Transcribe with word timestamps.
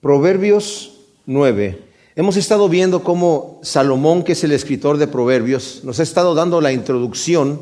Proverbios 0.00 0.92
9. 1.26 1.82
Hemos 2.14 2.36
estado 2.36 2.68
viendo 2.68 3.02
cómo 3.02 3.58
Salomón, 3.64 4.22
que 4.22 4.32
es 4.32 4.44
el 4.44 4.52
escritor 4.52 4.96
de 4.96 5.08
Proverbios, 5.08 5.80
nos 5.82 5.98
ha 5.98 6.04
estado 6.04 6.36
dando 6.36 6.60
la 6.60 6.72
introducción 6.72 7.60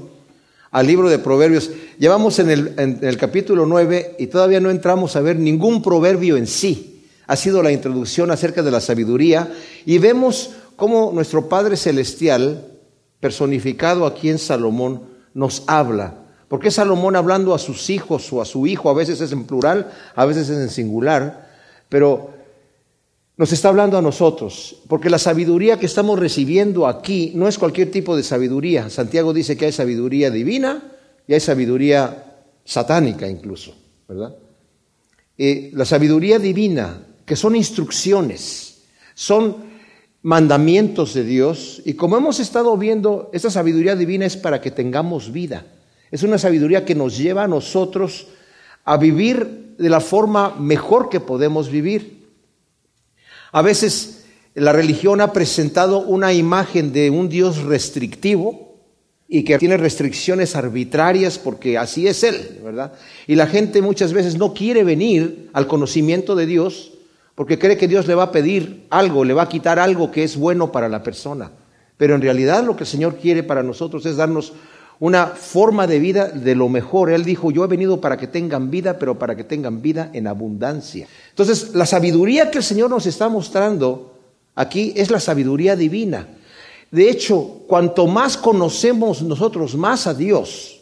al 0.71 0.87
libro 0.87 1.09
de 1.09 1.19
Proverbios. 1.19 1.71
Llevamos 1.99 2.38
en 2.38 2.51
el, 2.51 2.75
en 2.77 2.99
el 3.01 3.17
capítulo 3.17 3.64
9 3.64 4.17
y 4.19 4.27
todavía 4.27 4.61
no 4.61 4.69
entramos 4.69 5.17
a 5.17 5.22
ver 5.22 5.38
ningún 5.38 5.83
proverbio 5.83 6.37
en 6.37 6.46
sí. 6.46 7.07
Ha 7.27 7.37
sido 7.37 7.62
la 7.62 7.72
introducción 7.72 8.30
acerca 8.30 8.62
de 8.62 8.71
la 8.71 8.80
sabiduría 8.80 9.50
y 9.87 9.96
vemos 9.96 10.50
cómo 10.77 11.12
nuestro 11.14 11.48
Padre 11.48 11.79
Celestial, 11.79 12.66
personificado 13.18 14.05
aquí 14.05 14.29
en 14.29 14.39
Salomón, 14.39 15.00
nos 15.32 15.62
habla. 15.66 16.18
Porque 16.48 16.71
Salomón 16.71 17.16
hablando 17.16 17.55
a 17.55 17.59
sus 17.59 17.89
hijos 17.89 18.30
o 18.30 18.43
a 18.43 18.45
su 18.45 18.66
hijo, 18.66 18.91
a 18.91 18.95
veces 18.95 19.23
es 19.23 19.32
en 19.32 19.45
plural, 19.45 19.91
a 20.14 20.27
veces 20.27 20.50
es 20.50 20.59
en 20.59 20.68
singular, 20.68 21.46
pero 21.89 22.30
nos 23.37 23.53
está 23.53 23.68
hablando 23.68 23.99
a 23.99 24.03
nosotros, 24.03 24.76
porque 24.89 25.11
la 25.11 25.18
sabiduría 25.18 25.79
que 25.79 25.86
estamos 25.86 26.18
recibiendo 26.18 26.86
aquí 26.86 27.32
no 27.35 27.49
es 27.49 27.59
cualquier 27.59 27.90
tipo 27.90 28.17
de 28.17 28.22
sabiduría. 28.22 28.89
Santiago 28.89 29.35
dice 29.35 29.57
que 29.57 29.67
hay 29.67 29.72
sabiduría 29.72 30.31
divina 30.31 30.93
y 31.29 31.35
hay 31.35 31.40
sabiduría 31.40 32.34
satánica 32.64 33.28
incluso, 33.28 33.75
¿verdad? 34.09 34.34
Eh, 35.36 35.70
la 35.75 35.84
sabiduría 35.84 36.39
divina, 36.39 37.03
que 37.27 37.36
son 37.36 37.56
instrucciones, 37.56 38.84
son 39.14 39.77
mandamientos 40.23 41.12
de 41.12 41.23
Dios, 41.23 41.83
y 41.84 41.92
como 41.92 42.17
hemos 42.17 42.41
estado 42.41 42.77
viendo, 42.78 43.31
esa 43.34 43.50
sabiduría 43.50 43.95
divina 43.97 44.25
es 44.25 44.37
para 44.37 44.62
que 44.62 44.70
tengamos 44.70 45.31
vida. 45.31 45.67
Es 46.11 46.23
una 46.23 46.39
sabiduría 46.39 46.84
que 46.84 46.95
nos 46.95 47.19
lleva 47.19 47.45
a 47.45 47.48
nosotros 47.48 48.28
a 48.84 48.97
vivir 48.97 49.66
de 49.78 49.91
la 49.91 50.00
forma 50.00 50.55
mejor 50.58 51.08
que 51.08 51.20
podemos 51.20 51.70
vivir. 51.70 52.27
A 53.53 53.62
veces 53.62 54.25
la 54.55 54.72
religión 54.72 55.20
ha 55.20 55.33
presentado 55.33 55.98
una 55.98 56.33
imagen 56.33 56.92
de 56.92 57.11
un 57.11 57.28
Dios 57.28 57.62
restrictivo 57.62 58.67
y 59.28 59.45
que 59.45 59.59
tiene 59.59 59.77
restricciones 59.77 60.55
arbitrarias 60.56 61.39
porque 61.39 61.77
así 61.77 62.06
es 62.06 62.23
Él, 62.23 62.61
¿verdad? 62.62 62.92
Y 63.27 63.34
la 63.34 63.47
gente 63.47 63.83
muchas 63.83 64.12
veces 64.12 64.36
no 64.36 64.55
quiere 64.55 64.84
venir 64.84 65.51
al 65.53 65.67
conocimiento 65.67 66.36
de 66.36 66.47
Dios 66.47 66.92
porque 67.34 67.58
cree 67.58 67.77
que 67.77 67.89
Dios 67.89 68.06
le 68.06 68.14
va 68.14 68.25
a 68.25 68.33
pedir 68.33 68.86
algo, 68.89 69.25
le 69.25 69.34
va 69.34 69.42
a 69.42 69.48
quitar 69.48 69.79
algo 69.79 70.11
que 70.11 70.25
es 70.25 70.36
bueno 70.36 70.73
para 70.73 70.89
la 70.89 71.03
persona. 71.03 71.51
Pero 71.97 72.14
en 72.14 72.23
realidad 72.23 72.64
lo 72.64 72.77
que 72.77 72.84
el 72.84 72.89
Señor 72.89 73.17
quiere 73.17 73.42
para 73.42 73.62
nosotros 73.62 74.06
es 74.06 74.17
darnos 74.17 74.53
una 74.98 75.27
forma 75.27 75.86
de 75.86 75.98
vida 75.98 76.28
de 76.28 76.55
lo 76.55 76.69
mejor. 76.69 77.11
Él 77.11 77.25
dijo, 77.25 77.50
yo 77.50 77.64
he 77.64 77.69
venido 77.69 78.00
para 78.00 78.16
que 78.16 78.27
tengan 78.27 78.70
vida, 78.70 78.98
pero 78.98 79.19
para 79.19 79.36
que 79.36 79.44
tengan 79.44 79.83
vida 79.83 80.11
en 80.12 80.27
abundancia. 80.27 81.06
Entonces, 81.30 81.75
la 81.75 81.86
sabiduría 81.86 82.50
que 82.50 82.58
el 82.58 82.64
Señor 82.64 82.91
nos 82.91 83.06
está 83.06 83.28
mostrando 83.28 84.14
aquí 84.55 84.92
es 84.97 85.11
la 85.11 85.20
sabiduría 85.20 85.77
divina. 85.77 86.28
De 86.91 87.11
hecho, 87.11 87.62
cuanto 87.67 88.06
más 88.06 88.36
conocemos 88.36 89.22
nosotros 89.22 89.74
más 89.74 90.06
a 90.06 90.14
Dios, 90.14 90.80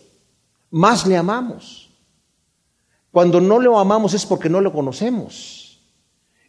más 0.70 1.06
le 1.06 1.16
amamos. 1.16 1.90
Cuando 3.10 3.40
no 3.40 3.58
lo 3.58 3.78
amamos 3.78 4.14
es 4.14 4.26
porque 4.26 4.48
no 4.48 4.60
lo 4.60 4.72
conocemos. 4.72 5.63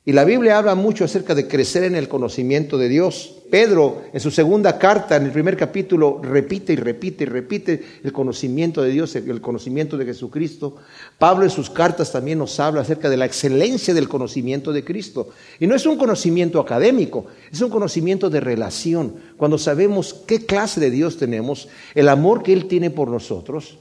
Y 0.08 0.12
la 0.12 0.24
Biblia 0.24 0.60
habla 0.60 0.76
mucho 0.76 1.04
acerca 1.04 1.34
de 1.34 1.48
crecer 1.48 1.84
en 1.84 1.96
el 1.96 2.08
conocimiento 2.08 2.78
de 2.78 2.90
Dios. 2.90 3.38
Pedro, 3.50 4.04
en 4.14 4.20
su 4.20 4.30
segunda 4.30 4.78
carta, 4.78 5.16
en 5.16 5.24
el 5.24 5.32
primer 5.32 5.58
capítulo, 5.58 6.22
repite 6.22 6.74
y 6.74 6.76
repite 6.76 7.24
y 7.24 7.28
repite 7.28 7.84
el 8.04 8.14
conocimiento 8.14 8.84
de 8.84 8.92
Dios, 8.92 9.16
el 9.16 9.42
conocimiento 9.42 9.98
de 9.98 10.06
Jesucristo. 10.06 10.76
Pablo 11.18 11.44
en 11.44 11.50
sus 11.50 11.72
cartas 11.72 12.12
también 12.12 12.38
nos 12.38 12.60
habla 12.60 12.82
acerca 12.82 13.10
de 13.10 13.18
la 13.18 13.26
excelencia 13.26 13.96
del 13.96 14.08
conocimiento 14.08 14.72
de 14.72 14.84
Cristo. 14.84 15.30
Y 15.60 15.66
no 15.66 15.74
es 15.74 15.88
un 15.88 15.98
conocimiento 15.98 16.60
académico, 16.60 17.26
es 17.52 17.60
un 17.62 17.72
conocimiento 17.72 18.30
de 18.30 18.42
relación. 18.42 19.16
Cuando 19.38 19.58
sabemos 19.58 20.14
qué 20.28 20.46
clase 20.46 20.80
de 20.80 20.92
Dios 20.92 21.18
tenemos, 21.18 21.68
el 21.96 22.10
amor 22.10 22.44
que 22.44 22.54
Él 22.54 22.68
tiene 22.68 22.92
por 22.92 23.10
nosotros, 23.10 23.80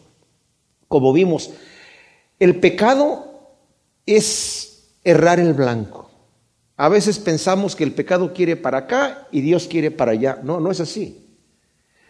como 0.89 1.13
vimos, 1.13 1.51
el 2.39 2.61
pecado 2.61 3.27
es 4.07 4.87
errar 5.05 5.39
el 5.39 5.53
blanco. 5.53 6.14
A 6.77 6.89
veces 6.89 7.19
pensamos 7.19 7.77
que 7.77 7.85
el 7.85 7.93
pecado 7.93 8.33
quiere 8.35 8.57
para 8.57 8.79
acá 8.79 9.29
y 9.31 9.41
Dios 9.41 9.69
quiere 9.69 9.91
para 9.91 10.13
allá. 10.13 10.41
No, 10.43 10.59
no 10.59 10.71
es 10.71 10.81
así. 10.81 11.25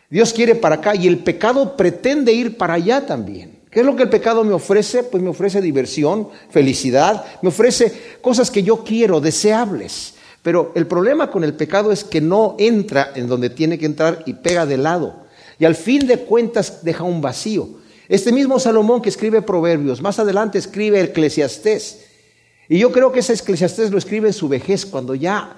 Dios 0.09 0.33
quiere 0.33 0.55
para 0.55 0.77
acá 0.77 0.95
y 0.95 1.07
el 1.07 1.19
pecado 1.19 1.77
pretende 1.77 2.33
ir 2.33 2.57
para 2.57 2.75
allá 2.75 3.05
también. 3.05 3.61
¿Qué 3.71 3.81
es 3.81 3.87
lo 3.87 3.97
que 3.97 4.05
el 4.05 4.09
pecado 4.09 4.45
me 4.45 4.55
ofrece? 4.55 5.03
Pues 5.03 5.23
me 5.23 5.31
ofrece 5.31 5.61
diversión, 5.61 6.29
felicidad, 6.51 7.25
me 7.43 7.49
ofrece 7.49 7.93
cosas 8.21 8.51
que 8.51 8.63
yo 8.63 8.85
quiero, 8.85 9.21
deseables. 9.21 10.15
Pero 10.43 10.73
el 10.77 10.87
problema 10.87 11.31
con 11.31 11.43
el 11.43 11.55
pecado 11.55 11.91
es 11.91 12.05
que 12.05 12.21
no 12.21 12.55
entra 12.59 13.11
en 13.17 13.27
donde 13.27 13.51
tiene 13.51 13.79
que 13.79 13.87
entrar 13.87 14.23
y 14.27 14.35
pega 14.35 14.67
de 14.67 14.77
lado. 14.77 15.25
Y 15.59 15.65
al 15.65 15.75
fin 15.75 16.07
de 16.07 16.21
cuentas 16.21 16.85
deja 16.85 17.03
un 17.03 17.21
vacío. 17.21 17.69
Este 18.09 18.31
mismo 18.31 18.61
Salomón 18.61 19.03
que 19.03 19.09
escribe 19.09 19.43
Proverbios, 19.43 20.03
más 20.03 20.19
adelante 20.19 20.59
escribe 20.59 21.01
Eclesiastés. 21.01 22.05
Y 22.69 22.79
yo 22.79 22.93
creo 22.93 23.13
que 23.13 23.21
ese 23.21 23.35
Eclesiastés 23.35 23.91
lo 23.91 23.99
escribe 23.99 24.29
en 24.29 24.35
su 24.35 24.49
vejez, 24.49 24.87
cuando 24.87 25.15
ya 25.15 25.57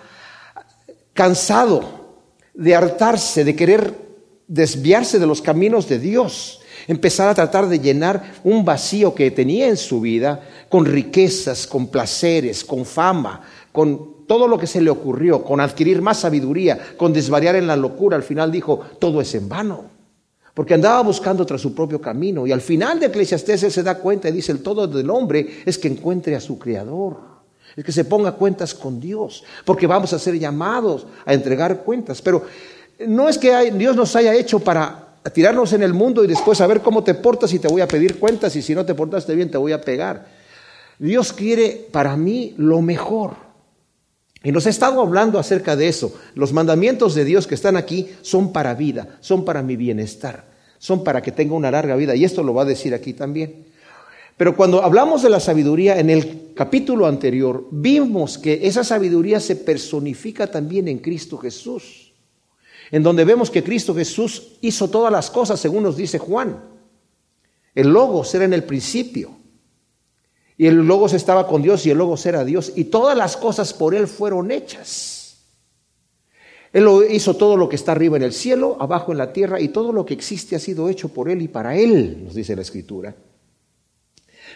cansado 1.13 2.07
de 2.55 2.75
hartarse, 2.75 3.45
de 3.45 3.57
querer 3.57 3.95
desviarse 4.49 5.19
de 5.19 5.27
los 5.27 5.41
caminos 5.41 5.89
de 5.89 5.99
Dios, 5.99 6.61
empezar 6.87 7.29
a 7.29 7.35
tratar 7.35 7.69
de 7.69 7.81
llenar 7.81 8.35
un 8.45 8.65
vacío 8.65 9.15
que 9.15 9.31
tenía 9.31 9.69
en 9.69 9.77
su 9.77 10.01
vida 10.01 10.41
con 10.69 10.85
riquezas, 10.85 11.67
con 11.67 11.89
placeres, 11.89 12.65
con 12.65 12.85
fama, 12.85 13.43
con 13.73 14.27
todo 14.27 14.49
lo 14.49 14.59
que 14.59 14.67
se 14.67 14.81
le 14.81 14.91
ocurrió, 14.91 15.43
con 15.43 15.61
adquirir 15.61 16.03
más 16.03 16.21
sabiduría, 16.21 16.79
con 16.97 17.13
desvariar 17.13 17.57
en 17.57 17.67
la 17.67 17.77
locura. 17.77 18.17
Al 18.17 18.23
final 18.23 18.51
dijo, 18.51 18.81
todo 18.99 19.21
es 19.21 19.35
en 19.35 19.49
vano 19.49 19.96
porque 20.57 20.73
andaba 20.73 21.03
buscando 21.03 21.45
tras 21.45 21.61
su 21.61 21.75
propio 21.75 22.01
camino. 22.01 22.47
Y 22.47 22.51
al 22.51 22.63
final 22.63 22.99
de 22.99 23.09
Eclesiastés 23.09 23.63
él 23.65 23.71
se 23.71 23.83
da 23.83 23.99
cuenta 23.99 24.31
y 24.31 24.33
dice, 24.33 24.53
el 24.53 24.63
todo 24.63 24.87
del 24.87 25.11
hombre 25.11 25.63
es 25.67 25.77
que 25.77 25.87
encuentre 25.87 26.35
a 26.35 26.41
su 26.41 26.59
Creador, 26.59 27.19
es 27.77 27.85
que 27.85 27.93
se 27.93 28.07
ponga 28.07 28.33
cuentas 28.33 28.73
con 28.73 28.99
Dios, 28.99 29.45
porque 29.67 29.87
vamos 29.87 30.15
a 30.15 30.19
ser 30.19 30.39
llamados 30.39 31.07
a 31.27 31.35
entregar 31.35 31.83
cuentas. 31.83 32.23
Pero 32.23 32.47
no 33.07 33.29
es 33.29 33.37
que 33.37 33.71
Dios 33.73 33.95
nos 33.95 34.17
haya 34.17 34.35
hecho 34.35 34.59
para 34.59 35.09
tirarnos 35.31 35.75
en 35.75 35.83
el 35.83 35.93
mundo 35.93 36.25
y 36.25 36.27
después 36.27 36.59
a 36.63 36.67
ver 36.67 36.81
cómo 36.81 37.05
te 37.05 37.13
portas 37.13 37.53
y 37.53 37.59
te 37.59 37.69
voy 37.69 37.83
a 37.83 37.89
pedir 37.89 38.19
cuentas 38.19 38.57
y 38.57 38.63
si 38.63 38.75
no 38.75 38.87
te 38.87 38.95
portaste 38.95 39.35
bien 39.35 39.51
te 39.51 39.59
voy 39.59 39.73
a 39.73 39.83
pegar. 39.83 40.25
Dios 40.99 41.35
quiere 41.35 41.87
para 41.93 42.17
mí 42.17 42.55
lo 42.57 42.81
mejor. 42.81 43.46
Y 44.47 44.53
nos 44.53 44.65
ha 44.69 44.71
estado 44.71 45.01
hablando 45.01 45.41
acerca 45.41 45.75
de 45.75 45.89
eso. 45.89 46.15
Los 46.37 46.53
mandamientos 46.53 47.17
de 47.17 47.25
Dios 47.25 47.49
que 47.49 47.57
están 47.57 47.77
aquí 47.77 48.11
son 48.23 48.53
para 48.53 48.75
vida, 48.75 49.19
son 49.21 49.45
para 49.45 49.61
mi 49.61 49.75
bienestar, 49.75 50.45
son 50.79 51.03
para 51.03 51.21
que 51.21 51.33
tenga 51.33 51.57
una 51.57 51.73
larga 51.73 51.97
vida. 51.97 52.15
Y 52.15 52.25
esto 52.25 52.45
lo 52.45 52.55
va 52.55 52.63
a 52.63 52.67
decir 52.67 52.95
aquí 52.95 53.13
también. 53.13 53.65
Pero 54.37 54.55
cuando 54.57 54.85
hablamos 54.85 55.25
de 55.25 55.31
la 55.31 55.41
sabiduría, 55.41 55.99
en 55.99 56.11
el 56.11 56.53
capítulo 56.55 57.07
anterior, 57.07 57.67
vimos 57.73 58.39
que 58.39 58.61
esa 58.69 58.85
sabiduría 58.85 59.41
se 59.41 59.57
personifica 59.57 60.47
también 60.47 60.87
en 60.87 60.99
Cristo 60.99 61.39
Jesús. 61.39 62.13
En 62.93 63.03
donde 63.03 63.25
vemos 63.25 63.51
que 63.51 63.65
Cristo 63.65 63.97
Jesús 63.97 64.59
hizo 64.61 64.89
todas 64.89 65.11
las 65.11 65.29
cosas, 65.29 65.59
según 65.59 65.83
nos 65.83 65.97
dice 65.97 66.21
Juan. 66.21 66.57
El 67.75 67.89
Logos 67.89 68.33
era 68.33 68.45
en 68.45 68.53
el 68.53 68.63
principio. 68.63 69.36
Y 70.59 70.67
el 70.67 70.77
Logos 70.77 71.13
estaba 71.13 71.47
con 71.47 71.63
Dios 71.63 71.85
y 71.85 71.91
el 71.91 71.99
Logos 71.99 72.25
era 72.25 72.45
Dios. 72.45 72.73
Y 72.77 72.85
todas 72.85 73.17
las 73.17 73.37
cosas 73.37 73.75
por 73.75 73.95
Él 73.95 74.07
fueron 74.07 74.51
hechas. 74.51 75.17
Él 76.73 76.87
hizo 77.11 77.37
todo 77.37 77.57
lo 77.57 77.69
que 77.69 77.77
está 77.77 77.93
arriba 77.93 78.17
en 78.17 78.23
el 78.23 78.33
cielo, 78.33 78.77
abajo 78.81 79.13
en 79.13 79.19
la 79.19 79.33
tierra, 79.33 79.61
y 79.61 79.69
todo 79.69 79.93
lo 79.93 80.05
que 80.05 80.15
existe 80.15 80.57
ha 80.57 80.59
sido 80.59 80.89
hecho 80.89 81.09
por 81.09 81.29
Él 81.29 81.41
y 81.41 81.49
para 81.49 81.77
Él, 81.77 82.25
nos 82.25 82.35
dice 82.35 82.55
la 82.55 82.63
Escritura. 82.63 83.15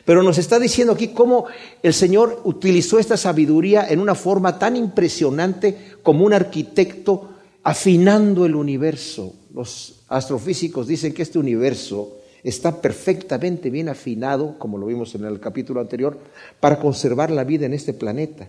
Pero 0.05 0.23
nos 0.23 0.39
está 0.39 0.59
diciendo 0.59 0.93
aquí 0.93 1.09
cómo 1.09 1.47
el 1.83 1.95
Señor 1.95 2.41
utilizó 2.45 2.99
esta 2.99 3.17
sabiduría 3.17 3.89
en 3.89 4.01
una 4.01 4.15
forma 4.15 4.59
tan 4.59 4.77
impresionante 4.77 5.95
como 6.03 6.25
un 6.25 6.33
arquitecto 6.33 7.31
afinando 7.63 8.47
el 8.47 8.55
universo. 8.55 9.35
Los 9.53 10.03
astrofísicos 10.09 10.87
dicen 10.87 11.13
que 11.13 11.23
este 11.23 11.39
universo 11.39 12.20
está 12.43 12.81
perfectamente 12.81 13.71
bien 13.71 13.89
afinado, 13.89 14.59
como 14.59 14.79
lo 14.79 14.87
vimos 14.87 15.15
en 15.15 15.25
el 15.25 15.41
capítulo 15.41 15.81
anterior, 15.81 16.19
para 16.59 16.79
conservar 16.79 17.31
la 17.31 17.45
vida 17.45 17.67
en 17.67 17.75
este 17.75 17.93
planeta. 17.93 18.49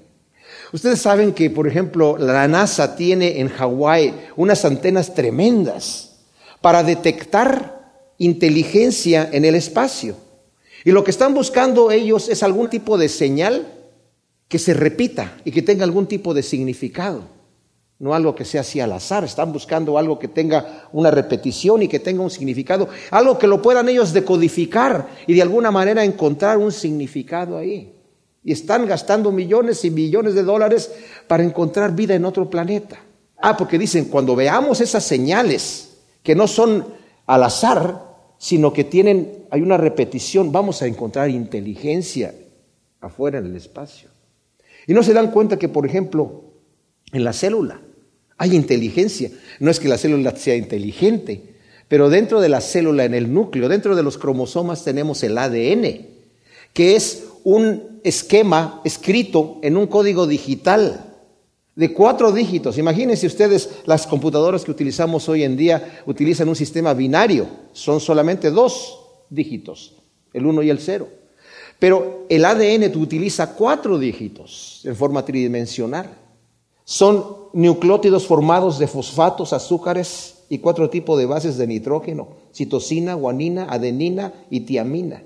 Ustedes 0.74 1.02
saben 1.02 1.34
que, 1.34 1.50
por 1.50 1.68
ejemplo, 1.68 2.18
la 2.18 2.48
NASA 2.48 2.96
tiene 2.96 3.40
en 3.40 3.50
Hawái 3.50 4.14
unas 4.36 4.64
antenas 4.66 5.14
tremendas 5.14 6.20
para 6.62 6.84
detectar 6.84 7.92
inteligencia 8.18 9.30
en 9.32 9.46
el 9.46 9.56
espacio. 9.56 10.16
Y 10.84 10.92
lo 10.92 11.04
que 11.04 11.12
están 11.12 11.34
buscando 11.34 11.92
ellos 11.92 12.30
es 12.30 12.44
algún 12.44 12.70
tipo 12.70 12.98
de 12.98 13.10
señal 13.10 13.68
que 14.48 14.60
se 14.60 14.74
repita 14.74 15.38
y 15.46 15.52
que 15.52 15.62
tenga 15.62 15.84
algún 15.84 16.08
tipo 16.08 16.34
de 16.34 16.44
significado 16.44 17.41
no 18.02 18.16
algo 18.16 18.34
que 18.34 18.46
sea 18.46 18.62
así 18.62 18.80
al 18.80 18.92
azar, 18.94 19.24
están 19.24 19.54
buscando 19.54 19.96
algo 19.96 20.18
que 20.18 20.28
tenga 20.28 20.88
una 20.92 21.12
repetición 21.12 21.84
y 21.84 21.88
que 21.88 22.00
tenga 22.00 22.24
un 22.24 22.32
significado, 22.32 22.90
algo 23.12 23.38
que 23.38 23.46
lo 23.46 23.62
puedan 23.62 23.88
ellos 23.90 24.12
decodificar 24.12 25.08
y 25.28 25.36
de 25.36 25.44
alguna 25.44 25.70
manera 25.70 26.04
encontrar 26.04 26.58
un 26.58 26.72
significado 26.72 27.60
ahí. 27.60 27.94
Y 28.44 28.54
están 28.54 28.88
gastando 28.88 29.32
millones 29.32 29.86
y 29.86 29.92
millones 29.92 30.34
de 30.34 30.42
dólares 30.42 30.92
para 31.28 31.44
encontrar 31.44 31.96
vida 31.96 32.16
en 32.16 32.26
otro 32.26 32.50
planeta. 32.50 32.98
Ah, 33.38 33.56
porque 33.56 33.78
dicen, 33.78 34.06
cuando 34.06 34.36
veamos 34.36 34.82
esas 34.82 35.04
señales, 35.04 36.00
que 36.24 36.34
no 36.34 36.48
son 36.48 36.84
al 37.28 37.44
azar, 37.44 38.04
sino 38.40 38.74
que 38.74 38.84
tienen, 38.84 39.46
hay 39.52 39.62
una 39.62 39.78
repetición, 39.78 40.52
vamos 40.52 40.82
a 40.82 40.88
encontrar 40.88 41.30
inteligencia 41.30 42.34
afuera 43.00 43.38
en 43.38 43.46
el 43.46 43.56
espacio. 43.56 44.10
Y 44.88 44.96
no 44.96 45.04
se 45.04 45.14
dan 45.14 45.30
cuenta 45.30 45.60
que, 45.60 45.70
por 45.70 45.86
ejemplo, 45.86 46.46
en 47.14 47.24
la 47.24 47.34
célula 47.34 47.80
hay 48.42 48.56
inteligencia. 48.56 49.30
No 49.60 49.70
es 49.70 49.80
que 49.80 49.88
la 49.88 50.00
célula 50.00 50.36
sea 50.36 50.56
inteligente, 50.56 51.44
pero 51.88 52.10
dentro 52.10 52.42
de 52.42 52.50
la 52.50 52.60
célula, 52.60 53.06
en 53.06 53.14
el 53.14 53.32
núcleo, 53.32 53.70
dentro 53.70 53.96
de 53.96 54.02
los 54.02 54.18
cromosomas 54.18 54.84
tenemos 54.84 55.22
el 55.22 55.38
ADN, 55.38 56.08
que 56.74 56.96
es 56.96 57.26
un 57.44 58.00
esquema 58.04 58.82
escrito 58.84 59.60
en 59.62 59.78
un 59.78 59.86
código 59.86 60.26
digital 60.26 61.06
de 61.76 61.94
cuatro 61.94 62.32
dígitos. 62.32 62.80
Imagínense 62.80 63.28
ustedes, 63.28 63.70
las 63.86 64.08
computadoras 64.08 64.66
que 64.66 64.72
utilizamos 64.72 65.30
hoy 65.30 65.44
en 65.44 65.56
día 65.56 66.02
utilizan 66.08 66.50
un 66.50 66.56
sistema 66.56 66.96
binario, 66.96 67.48
son 67.74 68.00
solamente 68.00 68.50
dos 68.50 69.02
dígitos, 69.30 69.98
el 70.34 70.48
uno 70.48 70.64
y 70.64 70.72
el 70.72 70.80
cero. 70.80 71.08
Pero 71.78 72.26
el 72.28 72.44
ADN 72.44 72.92
utiliza 73.00 73.54
cuatro 73.54 74.00
dígitos 74.00 74.82
en 74.84 74.96
forma 74.96 75.24
tridimensional. 75.24 76.21
Son 76.92 77.38
nucleótidos 77.54 78.28
formados 78.28 78.78
de 78.78 78.86
fosfatos, 78.86 79.54
azúcares 79.54 80.44
y 80.50 80.58
cuatro 80.58 80.90
tipos 80.90 81.18
de 81.18 81.26
bases 81.26 81.56
de 81.56 81.66
nitrógeno, 81.66 82.28
citosina, 82.54 83.14
guanina, 83.14 83.66
adenina 83.70 84.34
y 84.50 84.60
tiamina. 84.60 85.24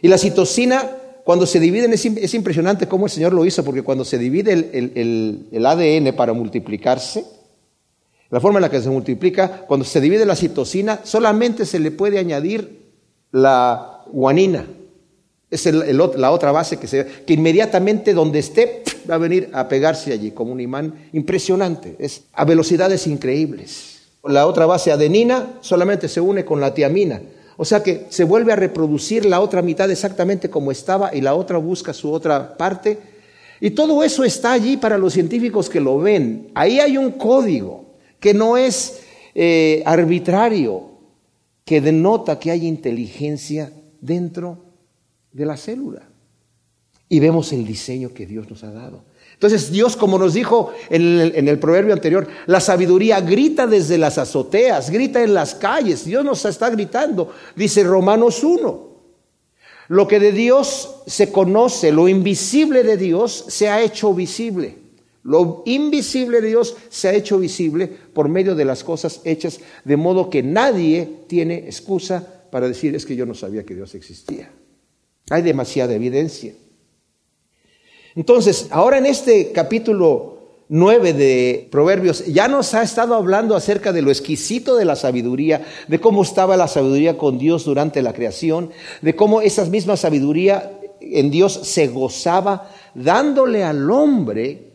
Y 0.00 0.08
la 0.08 0.16
citosina, 0.16 0.96
cuando 1.24 1.44
se 1.44 1.60
divide, 1.60 1.92
es, 1.92 2.32
impresionante 2.32 2.88
cómo 2.88 3.04
el 3.04 3.12
Señor 3.12 3.34
lo 3.34 3.44
hizo, 3.44 3.62
porque 3.64 3.82
cuando 3.82 4.02
se 4.02 4.16
divide 4.16 4.54
el, 4.54 5.66
ADN 5.66 6.16
para 6.16 6.32
multiplicarse, 6.32 7.26
la 8.30 8.40
forma 8.40 8.58
en 8.58 8.62
la 8.62 8.70
que 8.70 8.80
se 8.80 8.88
multiplica, 8.88 9.66
cuando 9.66 9.84
se 9.84 10.00
divide 10.00 10.24
la 10.24 10.36
citosina, 10.36 11.00
solamente 11.04 11.66
se 11.66 11.80
le 11.80 11.90
puede 11.90 12.18
añadir 12.18 12.94
la 13.30 14.04
guanina. 14.10 14.64
Es 15.50 15.66
la 15.66 16.30
otra 16.30 16.50
base 16.50 16.78
que, 16.78 16.86
se, 16.86 17.04
que 17.26 17.34
inmediatamente 17.34 18.14
donde 18.14 18.38
esté 18.38 18.84
va 19.08 19.16
a 19.16 19.18
venir 19.18 19.50
a 19.52 19.68
pegarse 19.68 20.12
allí 20.12 20.30
como 20.30 20.52
un 20.52 20.60
imán 20.60 21.08
impresionante, 21.12 21.96
es 21.98 22.24
a 22.32 22.44
velocidades 22.44 23.06
increíbles. 23.06 24.02
La 24.24 24.46
otra 24.46 24.66
base 24.66 24.92
adenina 24.92 25.58
solamente 25.60 26.08
se 26.08 26.20
une 26.20 26.44
con 26.44 26.60
la 26.60 26.74
tiamina. 26.74 27.20
O 27.56 27.64
sea 27.64 27.82
que 27.82 28.06
se 28.10 28.24
vuelve 28.24 28.52
a 28.52 28.56
reproducir 28.56 29.24
la 29.24 29.40
otra 29.40 29.62
mitad 29.62 29.90
exactamente 29.90 30.50
como 30.50 30.70
estaba 30.70 31.14
y 31.14 31.20
la 31.20 31.34
otra 31.34 31.58
busca 31.58 31.94
su 31.94 32.12
otra 32.12 32.56
parte. 32.56 32.98
Y 33.60 33.70
todo 33.70 34.02
eso 34.02 34.24
está 34.24 34.52
allí 34.52 34.76
para 34.76 34.98
los 34.98 35.14
científicos 35.14 35.70
que 35.70 35.80
lo 35.80 35.98
ven. 35.98 36.50
Ahí 36.54 36.80
hay 36.80 36.98
un 36.98 37.12
código 37.12 37.94
que 38.20 38.34
no 38.34 38.56
es 38.56 39.00
eh, 39.34 39.82
arbitrario, 39.86 40.90
que 41.64 41.80
denota 41.80 42.38
que 42.38 42.50
hay 42.50 42.66
inteligencia 42.66 43.72
dentro 44.00 44.58
de 45.32 45.46
la 45.46 45.56
célula. 45.56 46.08
Y 47.08 47.20
vemos 47.20 47.52
el 47.52 47.64
diseño 47.64 48.12
que 48.12 48.26
Dios 48.26 48.50
nos 48.50 48.64
ha 48.64 48.72
dado. 48.72 49.04
Entonces 49.36 49.70
Dios, 49.70 49.96
como 49.96 50.18
nos 50.18 50.32
dijo 50.32 50.72
en 50.88 51.48
el, 51.48 51.58
proverbio 51.58 51.92
anterior, 51.92 52.26
la 52.46 52.58
sabiduría 52.58 53.20
grita 53.20 53.66
desde 53.66 53.98
las 53.98 54.16
azoteas, 54.16 54.90
grita 54.90 55.22
en 55.22 55.34
las 55.34 55.54
calles, 55.54 56.06
Dios 56.06 56.24
nos 56.24 56.44
está 56.46 56.70
gritando, 56.70 57.32
dice 57.54 57.84
Romanos 57.84 58.42
1. 58.42 58.86
Lo 59.88 60.08
que 60.08 60.18
de 60.18 60.32
Dios 60.32 61.02
se 61.06 61.30
conoce, 61.30 61.92
lo 61.92 62.08
invisible 62.08 62.82
de 62.82 62.96
Dios 62.96 63.44
se 63.48 63.68
ha 63.68 63.82
hecho 63.82 64.14
visible. 64.14 64.78
Lo 65.22 65.62
invisible 65.66 66.40
de 66.40 66.48
Dios 66.48 66.76
se 66.88 67.08
ha 67.08 67.14
hecho 67.14 67.38
visible 67.38 67.88
por 67.88 68.28
medio 68.28 68.54
de 68.54 68.64
las 68.64 68.82
cosas 68.84 69.20
hechas, 69.24 69.60
de 69.84 69.96
modo 69.96 70.30
que 70.30 70.42
nadie 70.42 71.08
tiene 71.26 71.58
excusa 71.66 72.26
para 72.50 72.68
decir 72.68 72.94
es 72.94 73.04
que 73.04 73.16
yo 73.16 73.26
no 73.26 73.34
sabía 73.34 73.64
que 73.64 73.74
Dios 73.74 73.94
existía. 73.94 74.50
Hay 75.30 75.42
demasiada 75.42 75.94
evidencia. 75.94 76.54
Entonces, 78.16 78.68
ahora 78.70 78.96
en 78.96 79.04
este 79.04 79.52
capítulo 79.52 80.38
9 80.70 81.12
de 81.12 81.68
Proverbios 81.70 82.24
ya 82.24 82.48
nos 82.48 82.72
ha 82.72 82.82
estado 82.82 83.14
hablando 83.14 83.54
acerca 83.54 83.92
de 83.92 84.00
lo 84.00 84.10
exquisito 84.10 84.74
de 84.74 84.86
la 84.86 84.96
sabiduría, 84.96 85.66
de 85.86 86.00
cómo 86.00 86.22
estaba 86.22 86.56
la 86.56 86.66
sabiduría 86.66 87.18
con 87.18 87.38
Dios 87.38 87.66
durante 87.66 88.00
la 88.00 88.14
creación, 88.14 88.70
de 89.02 89.14
cómo 89.14 89.42
esa 89.42 89.66
misma 89.66 89.98
sabiduría 89.98 90.80
en 90.98 91.30
Dios 91.30 91.60
se 91.62 91.88
gozaba 91.88 92.70
dándole 92.94 93.62
al 93.64 93.90
hombre 93.90 94.72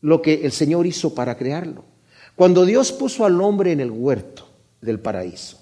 lo 0.00 0.22
que 0.22 0.34
el 0.44 0.52
Señor 0.52 0.86
hizo 0.86 1.16
para 1.16 1.36
crearlo. 1.36 1.84
Cuando 2.36 2.64
Dios 2.64 2.92
puso 2.92 3.24
al 3.24 3.40
hombre 3.40 3.72
en 3.72 3.80
el 3.80 3.90
huerto 3.90 4.48
del 4.80 5.00
paraíso 5.00 5.58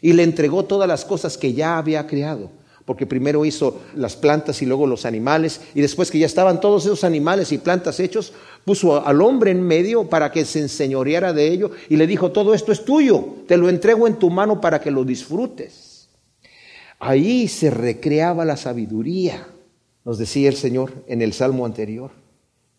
y 0.00 0.12
le 0.12 0.24
entregó 0.24 0.64
todas 0.64 0.88
las 0.88 1.04
cosas 1.04 1.38
que 1.38 1.52
ya 1.52 1.78
había 1.78 2.08
creado, 2.08 2.50
porque 2.84 3.06
primero 3.06 3.44
hizo 3.44 3.80
las 3.94 4.16
plantas 4.16 4.62
y 4.62 4.66
luego 4.66 4.86
los 4.86 5.04
animales, 5.04 5.60
y 5.74 5.80
después 5.80 6.10
que 6.10 6.18
ya 6.18 6.26
estaban 6.26 6.60
todos 6.60 6.84
esos 6.84 7.04
animales 7.04 7.52
y 7.52 7.58
plantas 7.58 8.00
hechos, 8.00 8.32
puso 8.64 9.04
al 9.06 9.20
hombre 9.22 9.50
en 9.50 9.62
medio 9.62 10.08
para 10.08 10.32
que 10.32 10.44
se 10.44 10.60
enseñoreara 10.60 11.32
de 11.32 11.48
ello 11.48 11.70
y 11.88 11.96
le 11.96 12.06
dijo, 12.06 12.32
todo 12.32 12.54
esto 12.54 12.72
es 12.72 12.84
tuyo, 12.84 13.24
te 13.46 13.56
lo 13.56 13.68
entrego 13.68 14.06
en 14.06 14.16
tu 14.16 14.30
mano 14.30 14.60
para 14.60 14.80
que 14.80 14.90
lo 14.90 15.04
disfrutes. 15.04 16.08
Ahí 16.98 17.48
se 17.48 17.70
recreaba 17.70 18.44
la 18.44 18.56
sabiduría, 18.56 19.48
nos 20.04 20.18
decía 20.18 20.48
el 20.48 20.56
Señor 20.56 20.92
en 21.08 21.22
el 21.22 21.32
Salmo 21.32 21.66
anterior. 21.66 22.21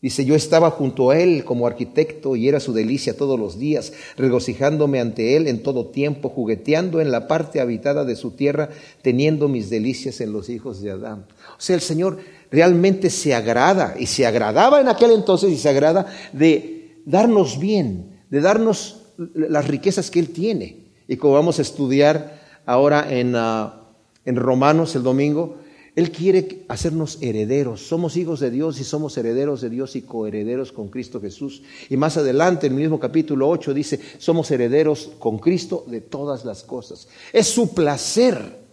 Dice, 0.03 0.25
yo 0.25 0.35
estaba 0.35 0.69
junto 0.69 1.11
a 1.11 1.17
él 1.17 1.45
como 1.45 1.65
arquitecto 1.65 2.35
y 2.35 2.49
era 2.49 2.59
su 2.59 2.73
delicia 2.73 3.15
todos 3.15 3.39
los 3.39 3.57
días, 3.57 3.93
regocijándome 4.17 4.99
ante 4.99 5.37
él 5.37 5.47
en 5.47 5.63
todo 5.63 5.85
tiempo, 5.85 6.27
jugueteando 6.27 6.99
en 6.99 7.09
la 7.09 7.29
parte 7.29 7.61
habitada 7.61 8.03
de 8.03 8.17
su 8.17 8.31
tierra, 8.31 8.67
teniendo 9.01 9.47
mis 9.47 9.69
delicias 9.69 10.19
en 10.19 10.33
los 10.33 10.49
hijos 10.49 10.81
de 10.81 10.91
Adán. 10.91 11.25
O 11.57 11.61
sea, 11.61 11.77
el 11.77 11.81
Señor 11.81 12.17
realmente 12.51 13.09
se 13.09 13.33
agrada 13.33 13.95
y 13.97 14.07
se 14.07 14.25
agradaba 14.25 14.81
en 14.81 14.89
aquel 14.89 15.11
entonces 15.11 15.53
y 15.53 15.57
se 15.57 15.69
agrada 15.69 16.05
de 16.33 16.97
darnos 17.05 17.57
bien, 17.57 18.19
de 18.29 18.41
darnos 18.41 19.03
las 19.33 19.69
riquezas 19.69 20.11
que 20.11 20.19
Él 20.19 20.31
tiene. 20.31 20.79
Y 21.07 21.15
como 21.15 21.35
vamos 21.35 21.59
a 21.59 21.61
estudiar 21.61 22.41
ahora 22.65 23.07
en, 23.09 23.37
ah, 23.37 23.85
en 24.25 24.35
Romanos 24.35 24.97
el 24.97 25.03
domingo, 25.03 25.62
él 25.95 26.11
quiere 26.11 26.65
hacernos 26.69 27.19
herederos. 27.21 27.81
Somos 27.81 28.17
hijos 28.17 28.39
de 28.39 28.49
Dios 28.49 28.79
y 28.79 28.83
somos 28.83 29.15
herederos 29.17 29.61
de 29.61 29.69
Dios 29.69 29.95
y 29.95 30.01
coherederos 30.01 30.71
con 30.71 30.89
Cristo 30.89 31.21
Jesús. 31.21 31.61
Y 31.89 31.97
más 31.97 32.17
adelante, 32.17 32.65
en 32.65 32.73
el 32.73 32.79
mismo 32.79 32.99
capítulo 32.99 33.47
8, 33.49 33.73
dice, 33.75 33.99
somos 34.17 34.49
herederos 34.49 35.11
con 35.19 35.37
Cristo 35.37 35.85
de 35.87 36.01
todas 36.01 36.45
las 36.45 36.63
cosas. 36.63 37.07
Es 37.31 37.47
su 37.47 37.75
placer 37.75 38.63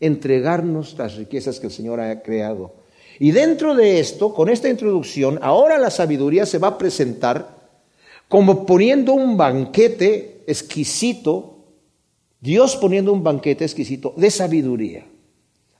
entregarnos 0.00 0.96
las 0.96 1.16
riquezas 1.16 1.60
que 1.60 1.66
el 1.66 1.72
Señor 1.72 2.00
ha 2.00 2.22
creado. 2.22 2.76
Y 3.18 3.32
dentro 3.32 3.74
de 3.74 4.00
esto, 4.00 4.32
con 4.32 4.48
esta 4.48 4.70
introducción, 4.70 5.38
ahora 5.42 5.78
la 5.78 5.90
sabiduría 5.90 6.46
se 6.46 6.56
va 6.56 6.68
a 6.68 6.78
presentar 6.78 7.60
como 8.26 8.64
poniendo 8.64 9.12
un 9.12 9.36
banquete 9.36 10.44
exquisito, 10.46 11.58
Dios 12.40 12.76
poniendo 12.76 13.12
un 13.12 13.22
banquete 13.22 13.64
exquisito 13.64 14.14
de 14.16 14.30
sabiduría. 14.30 15.09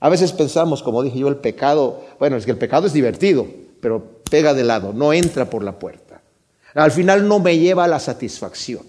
A 0.00 0.08
veces 0.08 0.32
pensamos, 0.32 0.82
como 0.82 1.02
dije 1.02 1.18
yo, 1.18 1.28
el 1.28 1.36
pecado, 1.36 2.02
bueno, 2.18 2.36
es 2.36 2.46
que 2.46 2.50
el 2.50 2.58
pecado 2.58 2.86
es 2.86 2.92
divertido, 2.92 3.46
pero 3.80 4.22
pega 4.30 4.54
de 4.54 4.64
lado, 4.64 4.92
no 4.92 5.12
entra 5.12 5.48
por 5.48 5.62
la 5.62 5.78
puerta. 5.78 6.22
Al 6.74 6.90
final 6.90 7.28
no 7.28 7.38
me 7.38 7.58
lleva 7.58 7.84
a 7.84 7.88
la 7.88 8.00
satisfacción. 8.00 8.82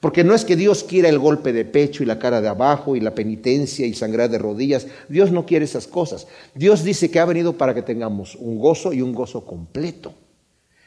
Porque 0.00 0.24
no 0.24 0.34
es 0.34 0.44
que 0.44 0.56
Dios 0.56 0.84
quiera 0.84 1.08
el 1.08 1.18
golpe 1.18 1.52
de 1.52 1.64
pecho 1.64 2.02
y 2.02 2.06
la 2.06 2.18
cara 2.18 2.42
de 2.42 2.48
abajo 2.48 2.94
y 2.94 3.00
la 3.00 3.14
penitencia 3.14 3.86
y 3.86 3.94
sangrar 3.94 4.28
de 4.28 4.38
rodillas. 4.38 4.86
Dios 5.08 5.30
no 5.32 5.46
quiere 5.46 5.64
esas 5.64 5.86
cosas. 5.86 6.26
Dios 6.54 6.84
dice 6.84 7.10
que 7.10 7.20
ha 7.20 7.24
venido 7.24 7.54
para 7.54 7.74
que 7.74 7.80
tengamos 7.80 8.34
un 8.34 8.58
gozo 8.58 8.92
y 8.92 9.00
un 9.00 9.14
gozo 9.14 9.46
completo. 9.46 10.12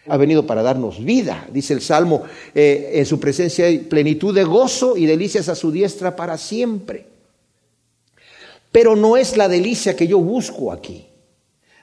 Ha 0.08 0.18
venido 0.18 0.46
para 0.46 0.62
darnos 0.62 1.04
vida, 1.04 1.48
dice 1.52 1.74
el 1.74 1.82
Salmo, 1.82 2.24
eh, 2.54 2.92
en 2.94 3.06
su 3.06 3.20
presencia 3.20 3.66
hay 3.66 3.80
plenitud 3.80 4.36
de 4.36 4.44
gozo 4.44 4.96
y 4.96 5.06
delicias 5.06 5.50
a 5.50 5.56
su 5.56 5.72
diestra 5.72 6.16
para 6.16 6.38
siempre. 6.38 7.17
Pero 8.78 8.96
no 8.96 9.18
es 9.18 9.36
la 9.38 9.48
delicia 9.48 9.96
que 9.96 10.06
yo 10.06 10.20
busco 10.20 10.72
aquí. 10.72 11.08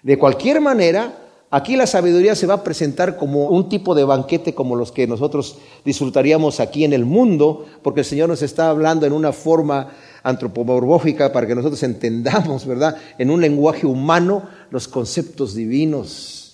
De 0.05 0.17
cualquier 0.17 0.61
manera, 0.61 1.25
aquí 1.51 1.75
la 1.75 1.89
sabiduría 1.89 2.37
se 2.37 2.47
va 2.47 2.55
a 2.55 2.63
presentar 2.63 3.17
como 3.17 3.49
un 3.49 3.69
tipo 3.69 3.97
de 3.97 4.05
banquete 4.05 4.55
como 4.55 4.77
los 4.77 4.93
que 4.93 5.09
nosotros 5.09 5.59
disfrutaríamos 5.85 6.61
aquí 6.61 6.85
en 6.85 6.93
el 6.93 7.05
mundo, 7.05 7.67
porque 7.83 8.03
el 8.03 8.07
Señor 8.07 8.29
nos 8.29 8.43
está 8.43 8.71
hablando 8.71 9.07
en 9.07 9.13
una 9.13 9.33
forma 9.33 9.91
antropomorfófica 10.23 11.33
para 11.33 11.49
que 11.49 11.57
nosotros 11.57 11.83
entendamos, 11.83 12.65
¿verdad? 12.65 12.97
En 13.19 13.31
un 13.31 13.41
lenguaje 13.41 13.89
humano 13.89 14.49
los 14.71 14.87
conceptos 14.87 15.53
divinos. 15.57 16.45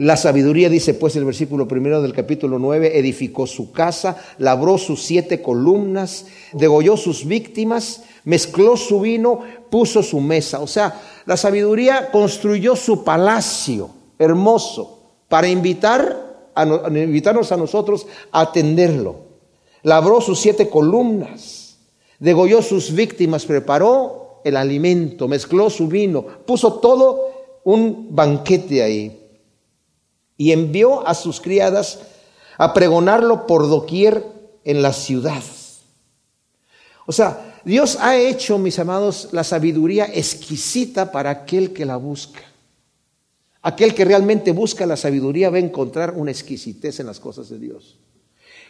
La 0.00 0.16
sabiduría, 0.16 0.70
dice 0.70 0.94
pues 0.94 1.14
el 1.16 1.24
versículo 1.24 1.66
primero 1.66 2.00
del 2.00 2.14
capítulo 2.14 2.60
9, 2.60 2.98
edificó 2.98 3.48
su 3.48 3.72
casa, 3.72 4.16
labró 4.38 4.78
sus 4.78 5.02
siete 5.02 5.42
columnas, 5.42 6.26
degolló 6.52 6.96
sus 6.96 7.26
víctimas, 7.26 8.04
mezcló 8.24 8.76
su 8.76 9.00
vino, 9.00 9.40
puso 9.70 10.02
su 10.02 10.20
mesa. 10.20 10.60
O 10.60 10.66
sea, 10.66 11.00
la 11.26 11.36
sabiduría 11.36 12.10
construyó 12.10 12.76
su 12.76 13.04
palacio 13.04 13.90
hermoso 14.18 14.98
para 15.28 15.48
invitar 15.48 16.50
a, 16.54 16.64
invitarnos 16.64 17.52
a 17.52 17.56
nosotros 17.56 18.06
a 18.32 18.42
atenderlo. 18.42 19.30
Labró 19.82 20.20
sus 20.20 20.40
siete 20.40 20.68
columnas, 20.68 21.78
degolló 22.18 22.62
sus 22.62 22.92
víctimas, 22.92 23.46
preparó 23.46 24.40
el 24.44 24.56
alimento, 24.56 25.28
mezcló 25.28 25.70
su 25.70 25.88
vino, 25.88 26.22
puso 26.22 26.74
todo 26.74 27.30
un 27.64 28.08
banquete 28.10 28.82
ahí 28.82 29.20
y 30.36 30.52
envió 30.52 31.06
a 31.06 31.14
sus 31.14 31.40
criadas 31.40 32.00
a 32.58 32.72
pregonarlo 32.74 33.46
por 33.46 33.68
doquier 33.68 34.24
en 34.64 34.82
la 34.82 34.92
ciudad. 34.92 35.42
O 37.06 37.12
sea, 37.12 37.49
Dios 37.64 37.98
ha 38.00 38.16
hecho, 38.16 38.58
mis 38.58 38.78
amados, 38.78 39.28
la 39.32 39.44
sabiduría 39.44 40.06
exquisita 40.06 41.12
para 41.12 41.30
aquel 41.30 41.72
que 41.72 41.84
la 41.84 41.96
busca. 41.96 42.40
Aquel 43.62 43.94
que 43.94 44.04
realmente 44.04 44.52
busca 44.52 44.86
la 44.86 44.96
sabiduría 44.96 45.50
va 45.50 45.58
a 45.58 45.60
encontrar 45.60 46.14
una 46.16 46.30
exquisitez 46.30 47.00
en 47.00 47.06
las 47.06 47.20
cosas 47.20 47.50
de 47.50 47.58
Dios. 47.58 47.98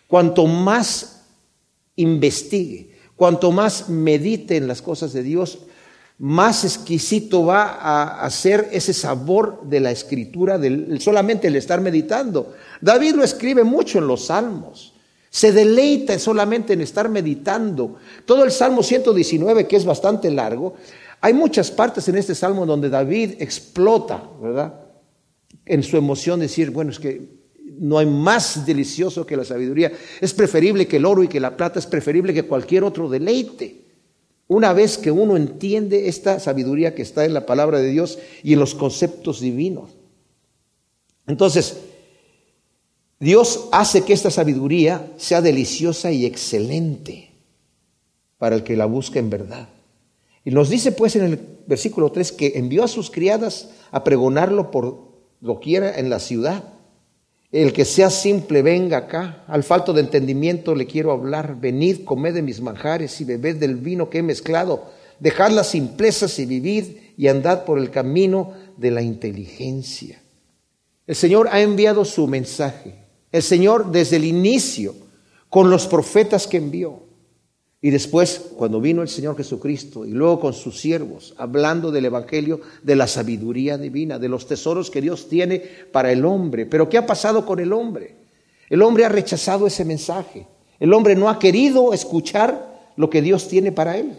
Cuanto 0.09 0.47
más 0.47 1.23
investigue, 1.95 2.97
cuanto 3.15 3.53
más 3.53 3.89
medite 3.89 4.57
en 4.57 4.67
las 4.67 4.83
cosas 4.83 5.13
de 5.13 5.23
Dios, 5.23 5.61
más 6.19 6.65
exquisito 6.65 7.47
va 7.47 7.63
a 7.63 8.25
hacer 8.25 8.69
ese 8.73 8.93
sabor 8.93 9.63
de 9.63 9.81
la 9.81 9.91
escritura, 9.91 10.61
solamente 10.99 11.47
el 11.47 11.57
estar 11.57 11.81
meditando. 11.81 12.53
David 12.81 13.15
lo 13.15 13.25
escribe 13.25 13.63
mucho 13.63 13.99
en 13.99 14.07
los 14.07 14.27
salmos. 14.27 14.90
Se 15.31 15.53
deleita 15.53 16.19
solamente 16.19 16.73
en 16.73 16.81
estar 16.81 17.09
meditando. 17.09 17.97
Todo 18.27 18.45
el 18.45 18.51
Salmo 18.51 18.83
119, 18.83 19.67
que 19.67 19.77
es 19.77 19.85
bastante 19.85 20.31
largo, 20.31 20.75
hay 21.21 21.33
muchas 21.33 21.71
partes 21.71 22.09
en 22.09 22.17
este 22.17 22.35
salmo 22.35 22.67
donde 22.67 22.91
David 22.91 23.35
explota, 23.39 24.23
¿verdad? 24.43 24.75
En 25.65 25.83
su 25.85 25.97
emoción 25.97 26.41
decir, 26.41 26.71
bueno, 26.71 26.91
es 26.91 26.99
que 26.99 27.41
no 27.79 27.99
hay 27.99 28.07
más 28.07 28.67
delicioso 28.67 29.25
que 29.25 29.37
la 29.37 29.45
sabiduría. 29.45 29.93
Es 30.21 30.35
preferible 30.35 30.89
que 30.89 30.97
el 30.97 31.07
oro 31.07 31.23
y 31.23 31.29
que 31.29 31.41
la 31.41 31.57
plata, 31.57 31.79
es 31.79 31.87
preferible 31.87 32.35
que 32.35 32.43
cualquier 32.43 32.85
otro 32.85 33.09
deleite. 33.09 33.85
Una 34.49 34.73
vez 34.73 34.99
que 34.99 35.13
uno 35.13 35.37
entiende 35.37 36.09
esta 36.09 36.41
sabiduría 36.41 36.95
que 36.95 37.03
está 37.03 37.25
en 37.25 37.35
la 37.35 37.47
palabra 37.47 37.79
de 37.79 37.91
Dios 37.91 38.19
y 38.43 38.55
en 38.55 38.59
los 38.59 38.75
conceptos 38.75 39.41
divinos. 39.41 39.91
Entonces, 41.27 41.77
Dios 43.21 43.69
hace 43.71 44.03
que 44.03 44.15
esta 44.15 44.31
sabiduría 44.31 45.13
sea 45.19 45.43
deliciosa 45.43 46.11
y 46.11 46.25
excelente 46.25 47.31
para 48.39 48.57
el 48.57 48.65
que 48.65 48.77
la 48.77 48.87
busca 48.87 49.19
en 49.19 49.29
verdad. 49.29 49.69
Y 50.43 50.51
nos 50.53 50.71
dice 50.71 50.93
pues 50.93 51.17
en 51.17 51.25
el 51.25 51.39
versículo 51.67 52.11
3 52.11 52.33
que 52.33 52.53
envió 52.57 52.83
a 52.83 52.89
sus 52.89 53.11
criadas 53.11 53.73
a 53.91 54.03
pregonarlo 54.05 54.71
por 54.71 55.11
doquiera 55.43 55.99
en 55.99 56.09
la 56.09 56.19
ciudad. 56.19 56.65
El 57.53 57.75
que 57.75 57.85
sea 57.85 58.09
simple, 58.09 58.63
venga 58.63 58.97
acá. 58.97 59.45
Al 59.49 59.65
falto 59.65 59.93
de 59.93 60.01
entendimiento 60.01 60.75
le 60.75 60.87
quiero 60.87 61.13
hablar. 61.13 61.61
Venid, 61.61 62.05
comed 62.05 62.33
de 62.33 62.41
mis 62.41 62.63
manjares 62.63 63.21
y 63.21 63.25
bebed 63.25 63.57
del 63.57 63.77
vino 63.77 64.09
que 64.09 64.19
he 64.19 64.23
mezclado. 64.23 64.87
Dejad 65.19 65.51
las 65.51 65.69
simplezas 65.69 66.39
y 66.39 66.47
vivid 66.47 66.85
y 67.19 67.29
andad 67.29 67.67
por 67.67 67.79
el 67.79 67.91
camino 67.91 68.55
de 68.79 68.93
la 68.93 69.03
inteligencia. 69.03 70.23
El 71.07 71.17
Señor 71.17 71.49
ha 71.53 71.61
enviado 71.61 72.07
su 72.07 72.27
mensaje. 72.27 73.10
El 73.33 73.43
Señor 73.43 73.91
desde 73.91 74.17
el 74.17 74.25
inicio, 74.25 74.95
con 75.49 75.71
los 75.71 75.87
profetas 75.87 76.47
que 76.47 76.59
envió, 76.59 77.11
y 77.83 77.91
después, 77.91 78.51
cuando 78.57 78.79
vino 78.81 79.01
el 79.01 79.09
Señor 79.09 79.37
Jesucristo 79.37 80.05
y 80.05 80.11
luego 80.11 80.39
con 80.39 80.53
sus 80.53 80.79
siervos, 80.79 81.33
hablando 81.39 81.91
del 81.91 82.05
Evangelio, 82.05 82.61
de 82.83 82.95
la 82.95 83.07
sabiduría 83.07 83.79
divina, 83.79 84.19
de 84.19 84.29
los 84.29 84.47
tesoros 84.47 84.91
que 84.91 85.01
Dios 85.01 85.29
tiene 85.31 85.63
para 85.91 86.13
el 86.13 86.27
hombre. 86.27 86.67
Pero 86.67 86.91
¿qué 86.91 86.99
ha 86.99 87.07
pasado 87.07 87.47
con 87.47 87.59
el 87.59 87.73
hombre? 87.73 88.17
El 88.69 88.83
hombre 88.83 89.07
ha 89.07 89.09
rechazado 89.09 89.67
ese 89.67 89.87
mensaje. 89.87 90.47
El 90.79 90.93
hombre 90.93 91.17
no 91.17 91.31
ha 91.31 91.39
querido 91.39 91.95
escuchar 91.95 92.93
lo 92.97 93.09
que 93.09 93.23
Dios 93.23 93.49
tiene 93.49 93.73
para 93.73 93.97
él. 93.97 94.13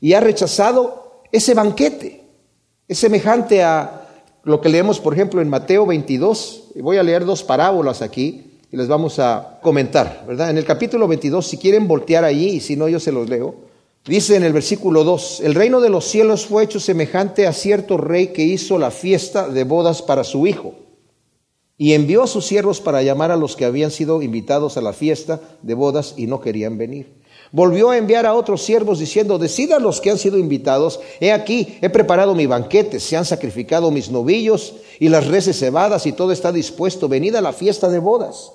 Y 0.00 0.14
ha 0.14 0.20
rechazado 0.20 1.22
ese 1.30 1.52
banquete. 1.52 2.24
Es 2.88 2.98
semejante 2.98 3.62
a 3.62 4.08
lo 4.44 4.58
que 4.62 4.70
leemos, 4.70 5.00
por 5.00 5.12
ejemplo, 5.12 5.42
en 5.42 5.50
Mateo 5.50 5.84
22. 5.84 6.59
Voy 6.76 6.96
a 6.96 7.02
leer 7.02 7.24
dos 7.24 7.42
parábolas 7.42 8.02
aquí 8.02 8.58
y 8.70 8.76
les 8.76 8.88
vamos 8.88 9.18
a 9.18 9.58
comentar, 9.62 10.24
¿verdad? 10.26 10.50
En 10.50 10.58
el 10.58 10.64
capítulo 10.64 11.08
22, 11.08 11.46
si 11.46 11.56
quieren 11.56 11.88
voltear 11.88 12.24
allí 12.24 12.48
y 12.50 12.60
si 12.60 12.76
no 12.76 12.88
yo 12.88 13.00
se 13.00 13.12
los 13.12 13.28
leo, 13.28 13.54
dice 14.06 14.36
en 14.36 14.44
el 14.44 14.52
versículo 14.52 15.02
2, 15.04 15.40
el 15.40 15.54
reino 15.54 15.80
de 15.80 15.90
los 15.90 16.04
cielos 16.04 16.46
fue 16.46 16.64
hecho 16.64 16.78
semejante 16.78 17.46
a 17.46 17.52
cierto 17.52 17.96
rey 17.96 18.28
que 18.28 18.44
hizo 18.44 18.78
la 18.78 18.90
fiesta 18.90 19.48
de 19.48 19.64
bodas 19.64 20.02
para 20.02 20.24
su 20.24 20.46
hijo 20.46 20.74
y 21.76 21.94
envió 21.94 22.22
a 22.22 22.26
sus 22.26 22.46
siervos 22.46 22.80
para 22.80 23.02
llamar 23.02 23.30
a 23.30 23.36
los 23.36 23.56
que 23.56 23.64
habían 23.64 23.90
sido 23.90 24.20
invitados 24.20 24.76
a 24.76 24.82
la 24.82 24.92
fiesta 24.92 25.40
de 25.62 25.74
bodas 25.74 26.14
y 26.16 26.26
no 26.26 26.40
querían 26.40 26.76
venir. 26.76 27.19
Volvió 27.52 27.90
a 27.90 27.96
enviar 27.96 28.26
a 28.26 28.34
otros 28.34 28.62
siervos 28.62 29.00
diciendo, 29.00 29.38
decidan 29.38 29.82
los 29.82 30.00
que 30.00 30.10
han 30.10 30.18
sido 30.18 30.38
invitados, 30.38 31.00
he 31.18 31.32
aquí, 31.32 31.78
he 31.80 31.90
preparado 31.90 32.34
mi 32.34 32.46
banquete, 32.46 33.00
se 33.00 33.16
han 33.16 33.24
sacrificado 33.24 33.90
mis 33.90 34.10
novillos 34.10 34.74
y 35.00 35.08
las 35.08 35.26
reses 35.26 35.58
cebadas 35.58 36.06
y 36.06 36.12
todo 36.12 36.30
está 36.30 36.52
dispuesto, 36.52 37.08
venid 37.08 37.34
a 37.34 37.40
la 37.40 37.52
fiesta 37.52 37.88
de 37.88 37.98
bodas. 37.98 38.52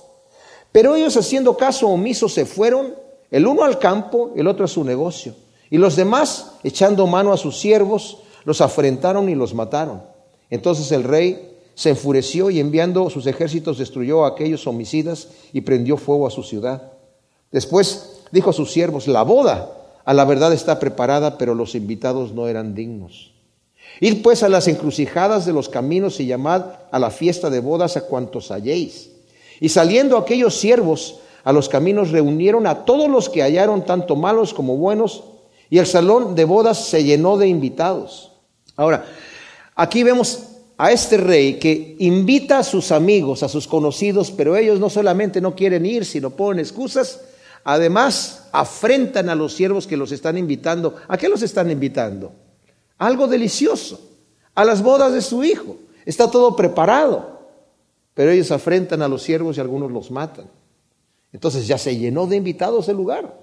Pero 0.72 0.96
ellos 0.96 1.18
haciendo 1.18 1.58
caso 1.58 1.90
omiso 1.90 2.30
se 2.30 2.46
fueron, 2.46 2.96
el 3.32 3.48
uno 3.48 3.66
al 3.66 3.80
campo, 3.80 4.32
el 4.36 4.48
otro 4.48 4.64
a 4.64 4.70
su 4.70 4.84
negocio. 4.84 5.36
Y 5.70 5.78
los 5.78 5.98
demás, 5.98 6.52
echando 6.64 7.06
mano 7.08 7.34
a 7.34 7.38
sus 7.38 7.58
siervos, 7.58 8.20
los 8.46 8.62
afrentaron 8.62 9.28
y 9.28 9.36
los 9.36 9.54
mataron. 9.54 10.04
Entonces 10.50 10.92
el 10.94 11.04
rey 11.04 11.58
se 11.74 11.90
enfureció 11.90 12.50
y 12.50 12.62
enviando 12.62 13.10
sus 13.10 13.28
ejércitos 13.28 13.78
destruyó 13.78 14.24
a 14.24 14.30
aquellos 14.30 14.66
homicidas 14.68 15.28
y 15.52 15.62
prendió 15.62 15.98
fuego 15.98 16.28
a 16.28 16.32
su 16.32 16.44
ciudad. 16.44 16.94
Después 17.52 18.15
dijo 18.32 18.50
a 18.50 18.54
sus 18.54 18.72
siervos, 18.72 19.08
la 19.08 19.24
boda 19.24 19.72
a 20.04 20.14
la 20.14 20.26
verdad 20.26 20.54
está 20.54 20.80
preparada, 20.80 21.38
pero 21.38 21.56
los 21.56 21.76
invitados 21.76 22.34
no 22.34 22.48
eran 22.48 22.76
dignos. 22.76 23.32
Id 24.00 24.22
pues 24.22 24.44
a 24.44 24.50
las 24.50 24.68
encrucijadas 24.68 25.46
de 25.46 25.54
los 25.54 25.70
caminos 25.70 26.20
y 26.20 26.26
llamad 26.26 26.66
a 26.92 27.00
la 27.00 27.12
fiesta 27.12 27.50
de 27.50 27.60
bodas 27.60 27.98
a 27.98 28.02
cuantos 28.02 28.52
halléis. 28.52 29.12
Y 29.60 29.70
saliendo 29.70 30.18
aquellos 30.18 30.60
siervos 30.60 31.20
a 31.44 31.54
los 31.54 31.70
caminos 31.70 32.12
reunieron 32.12 32.68
a 32.68 32.86
todos 32.86 33.10
los 33.10 33.30
que 33.30 33.42
hallaron 33.42 33.86
tanto 33.86 34.16
malos 34.16 34.54
como 34.54 34.78
buenos, 34.78 35.24
y 35.70 35.80
el 35.80 35.88
salón 35.88 36.36
de 36.36 36.46
bodas 36.46 36.86
se 36.86 37.04
llenó 37.04 37.38
de 37.38 37.48
invitados. 37.48 38.32
Ahora, 38.76 39.06
aquí 39.76 40.04
vemos 40.04 40.44
a 40.78 40.92
este 40.92 41.18
rey 41.18 41.56
que 41.56 41.96
invita 42.00 42.60
a 42.60 42.64
sus 42.64 42.92
amigos, 42.92 43.44
a 43.44 43.50
sus 43.50 43.68
conocidos, 43.68 44.32
pero 44.32 44.56
ellos 44.56 44.80
no 44.80 44.90
solamente 44.90 45.42
no 45.42 45.56
quieren 45.56 45.86
ir, 45.86 46.06
sino 46.06 46.32
ponen 46.32 46.60
excusas, 46.60 47.22
además 47.66 48.48
afrentan 48.54 49.28
a 49.30 49.36
los 49.36 49.54
siervos 49.54 49.88
que 49.88 49.98
los 49.98 50.14
están 50.14 50.38
invitando. 50.38 50.96
¿A 51.10 51.18
qué 51.18 51.28
los 51.28 51.42
están 51.42 51.70
invitando? 51.70 52.32
Algo 52.98 53.28
delicioso, 53.28 54.00
a 54.54 54.64
las 54.64 54.82
bodas 54.82 55.12
de 55.12 55.22
su 55.22 55.44
hijo. 55.44 55.76
Está 56.06 56.32
todo 56.32 56.56
preparado. 56.56 57.36
Pero 58.14 58.32
ellos 58.32 58.52
afrentan 58.52 59.02
a 59.02 59.10
los 59.10 59.24
siervos 59.24 59.58
y 59.58 59.60
algunos 59.60 59.92
los 59.92 60.10
matan. 60.10 60.46
Entonces 61.34 61.68
ya 61.68 61.78
se 61.78 61.98
llenó 61.98 62.28
de 62.28 62.38
invitados 62.38 62.88
el 62.88 62.96
lugar. 62.96 63.38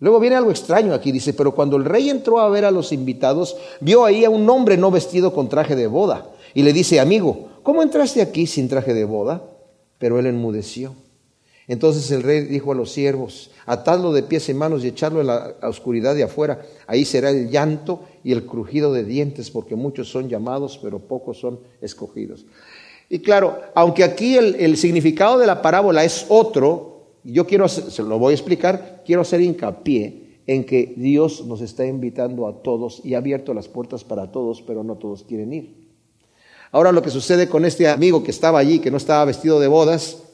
Luego 0.00 0.20
viene 0.20 0.36
algo 0.36 0.50
extraño 0.50 0.92
aquí, 0.92 1.12
dice, 1.12 1.32
pero 1.32 1.54
cuando 1.54 1.76
el 1.76 1.84
rey 1.84 2.10
entró 2.10 2.40
a 2.40 2.48
ver 2.48 2.64
a 2.64 2.70
los 2.70 2.92
invitados, 2.92 3.56
vio 3.80 4.04
ahí 4.04 4.24
a 4.24 4.30
un 4.30 4.48
hombre 4.50 4.76
no 4.76 4.90
vestido 4.90 5.32
con 5.32 5.48
traje 5.48 5.76
de 5.76 5.86
boda 5.86 6.26
y 6.52 6.62
le 6.62 6.72
dice, 6.72 7.00
amigo, 7.00 7.48
¿cómo 7.62 7.82
entraste 7.82 8.20
aquí 8.20 8.46
sin 8.46 8.68
traje 8.68 8.92
de 8.92 9.04
boda? 9.04 9.42
Pero 9.98 10.18
él 10.18 10.26
enmudeció. 10.26 10.94
Entonces 11.70 12.10
el 12.10 12.24
rey 12.24 12.40
dijo 12.46 12.72
a 12.72 12.74
los 12.74 12.90
siervos, 12.90 13.52
atadlo 13.64 14.12
de 14.12 14.24
pies 14.24 14.48
y 14.48 14.54
manos 14.54 14.82
y 14.82 14.88
echarlo 14.88 15.20
en 15.20 15.28
la 15.28 15.54
oscuridad 15.62 16.16
de 16.16 16.24
afuera. 16.24 16.62
Ahí 16.88 17.04
será 17.04 17.30
el 17.30 17.48
llanto 17.48 18.00
y 18.24 18.32
el 18.32 18.44
crujido 18.44 18.92
de 18.92 19.04
dientes, 19.04 19.52
porque 19.52 19.76
muchos 19.76 20.10
son 20.10 20.28
llamados, 20.28 20.80
pero 20.82 20.98
pocos 20.98 21.38
son 21.38 21.60
escogidos. 21.80 22.44
Y 23.08 23.20
claro, 23.20 23.60
aunque 23.76 24.02
aquí 24.02 24.36
el, 24.36 24.76
significado 24.76 25.38
de 25.38 25.46
la 25.46 25.62
parábola 25.62 26.02
es 26.02 26.26
otro, 26.28 27.04
yo 27.22 27.46
quiero, 27.46 27.68
se 27.68 28.02
lo 28.02 28.18
voy 28.18 28.32
a 28.32 28.34
explicar, 28.34 29.04
quiero 29.06 29.22
hacer 29.22 29.40
hincapié 29.40 30.40
en 30.48 30.64
que 30.64 30.94
Dios 30.96 31.46
nos 31.46 31.60
está 31.60 31.86
invitando 31.86 32.48
a 32.48 32.64
todos 32.64 33.00
y 33.04 33.14
ha 33.14 33.18
abierto 33.18 33.54
las 33.54 33.68
puertas 33.68 34.02
para 34.02 34.32
todos, 34.32 34.60
pero 34.60 34.82
no 34.82 34.96
todos 34.96 35.22
quieren 35.22 35.52
ir. 35.52 35.88
Ahora 36.72 36.90
lo 36.90 37.00
que 37.00 37.10
sucede 37.10 37.48
con 37.48 37.64
este 37.64 37.86
amigo 37.86 38.24
que 38.24 38.32
estaba 38.32 38.58
allí, 38.58 38.80
que 38.80 38.90
no 38.90 38.96
estaba 38.96 39.24
vestido 39.24 39.60
de 39.60 39.68
bodas, 39.68 40.24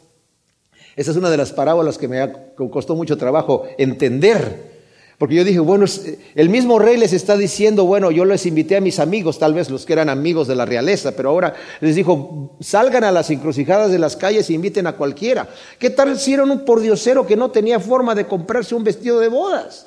esa 0.96 1.10
es 1.10 1.16
una 1.16 1.30
de 1.30 1.36
las 1.36 1.52
parábolas 1.52 1.98
que 1.98 2.08
me 2.08 2.32
costó 2.70 2.96
mucho 2.96 3.18
trabajo 3.18 3.64
entender, 3.76 4.74
Porque 5.18 5.34
yo 5.34 5.44
dije, 5.44 5.60
bueno, 5.60 5.86
el 6.34 6.48
mismo 6.50 6.78
rey 6.78 6.98
les 6.98 7.12
está 7.14 7.36
diciendo, 7.38 7.86
bueno, 7.86 8.10
yo 8.10 8.24
les 8.26 8.44
invité 8.44 8.76
a 8.76 8.82
mis 8.82 8.98
amigos, 8.98 9.38
tal 9.38 9.54
vez 9.54 9.70
los 9.70 9.86
que 9.86 9.94
eran 9.94 10.10
amigos 10.10 10.46
de 10.46 10.54
la 10.54 10.66
realeza, 10.66 11.12
pero 11.12 11.30
ahora 11.30 11.54
les 11.80 11.96
dijo, 11.96 12.56
salgan 12.60 13.04
a 13.04 13.10
las 13.10 13.30
encrucijadas 13.30 13.90
de 13.90 13.98
las 13.98 14.16
calles 14.16 14.50
e 14.50 14.54
inviten 14.54 14.86
a 14.86 14.96
cualquiera. 14.96 15.48
¿Qué 15.78 15.88
tal 15.88 16.18
era 16.26 16.42
un 16.44 16.64
pordiosero 16.66 17.26
que 17.26 17.36
no 17.36 17.50
tenía 17.50 17.80
forma 17.80 18.14
de 18.14 18.26
comprarse 18.26 18.74
un 18.74 18.84
vestido 18.84 19.20
de 19.20 19.28
bodas? 19.28 19.86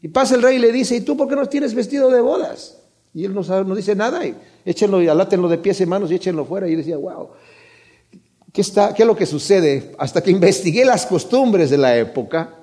Y 0.00 0.08
pasa 0.08 0.34
el 0.34 0.42
rey 0.42 0.56
y 0.56 0.60
le 0.60 0.72
dice, 0.72 0.96
¿y 0.96 1.00
tú 1.02 1.16
por 1.16 1.28
qué 1.28 1.36
no 1.36 1.46
tienes 1.46 1.74
vestido 1.74 2.10
de 2.10 2.20
bodas? 2.20 2.78
Y 3.14 3.26
él 3.26 3.34
no, 3.34 3.44
sabe, 3.44 3.66
no 3.66 3.74
dice 3.74 3.94
nada, 3.94 4.26
y 4.26 4.34
échenlo 4.64 5.02
y 5.02 5.08
alátenlo 5.08 5.48
de 5.48 5.58
pies 5.58 5.80
y 5.82 5.86
manos 5.86 6.10
y 6.10 6.14
échenlo 6.14 6.46
fuera. 6.46 6.66
Y 6.66 6.76
decía, 6.76 6.96
wow, 6.96 7.28
¿qué, 8.52 8.60
está, 8.60 8.94
¿qué 8.94 9.02
es 9.02 9.06
lo 9.06 9.16
que 9.16 9.26
sucede? 9.26 9.92
Hasta 9.98 10.22
que 10.22 10.30
investigué 10.30 10.84
las 10.84 11.06
costumbres 11.06 11.70
de 11.70 11.78
la 11.78 11.96
época, 11.96 12.54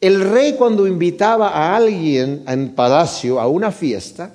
el 0.00 0.20
rey 0.20 0.54
cuando 0.54 0.86
invitaba 0.86 1.48
a 1.48 1.76
alguien 1.76 2.44
en 2.46 2.74
palacio 2.74 3.40
a 3.40 3.48
una 3.48 3.72
fiesta, 3.72 4.32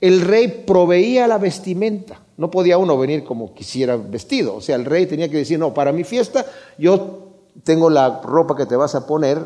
el 0.00 0.20
rey 0.20 0.64
proveía 0.66 1.26
la 1.26 1.38
vestimenta. 1.38 2.20
No 2.36 2.50
podía 2.50 2.78
uno 2.78 2.98
venir 2.98 3.24
como 3.24 3.54
quisiera 3.54 3.96
vestido. 3.96 4.56
O 4.56 4.60
sea, 4.60 4.76
el 4.76 4.84
rey 4.84 5.06
tenía 5.06 5.28
que 5.28 5.38
decir, 5.38 5.58
no, 5.58 5.72
para 5.72 5.92
mi 5.92 6.04
fiesta 6.04 6.46
yo 6.78 7.32
tengo 7.64 7.90
la 7.90 8.20
ropa 8.22 8.56
que 8.56 8.66
te 8.66 8.76
vas 8.76 8.94
a 8.94 9.06
poner, 9.06 9.38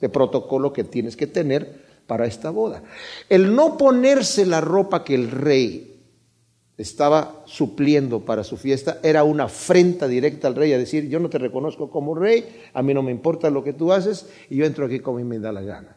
de 0.00 0.08
protocolo 0.08 0.72
que 0.72 0.84
tienes 0.84 1.16
que 1.16 1.26
tener 1.26 1.84
para 2.06 2.26
esta 2.26 2.50
boda. 2.50 2.82
El 3.28 3.54
no 3.54 3.76
ponerse 3.76 4.46
la 4.46 4.60
ropa 4.60 5.04
que 5.04 5.14
el 5.14 5.30
rey 5.30 5.89
estaba 6.80 7.42
supliendo 7.44 8.24
para 8.24 8.42
su 8.42 8.56
fiesta, 8.56 9.00
era 9.02 9.22
una 9.22 9.44
afrenta 9.44 10.08
directa 10.08 10.48
al 10.48 10.54
rey 10.54 10.72
a 10.72 10.78
decir, 10.78 11.08
yo 11.08 11.20
no 11.20 11.28
te 11.28 11.38
reconozco 11.38 11.90
como 11.90 12.14
rey, 12.14 12.44
a 12.72 12.82
mí 12.82 12.94
no 12.94 13.02
me 13.02 13.10
importa 13.10 13.50
lo 13.50 13.62
que 13.62 13.74
tú 13.74 13.92
haces 13.92 14.26
y 14.48 14.56
yo 14.56 14.64
entro 14.64 14.86
aquí 14.86 15.00
como 15.00 15.18
me 15.18 15.38
da 15.38 15.52
la 15.52 15.60
gana. 15.60 15.96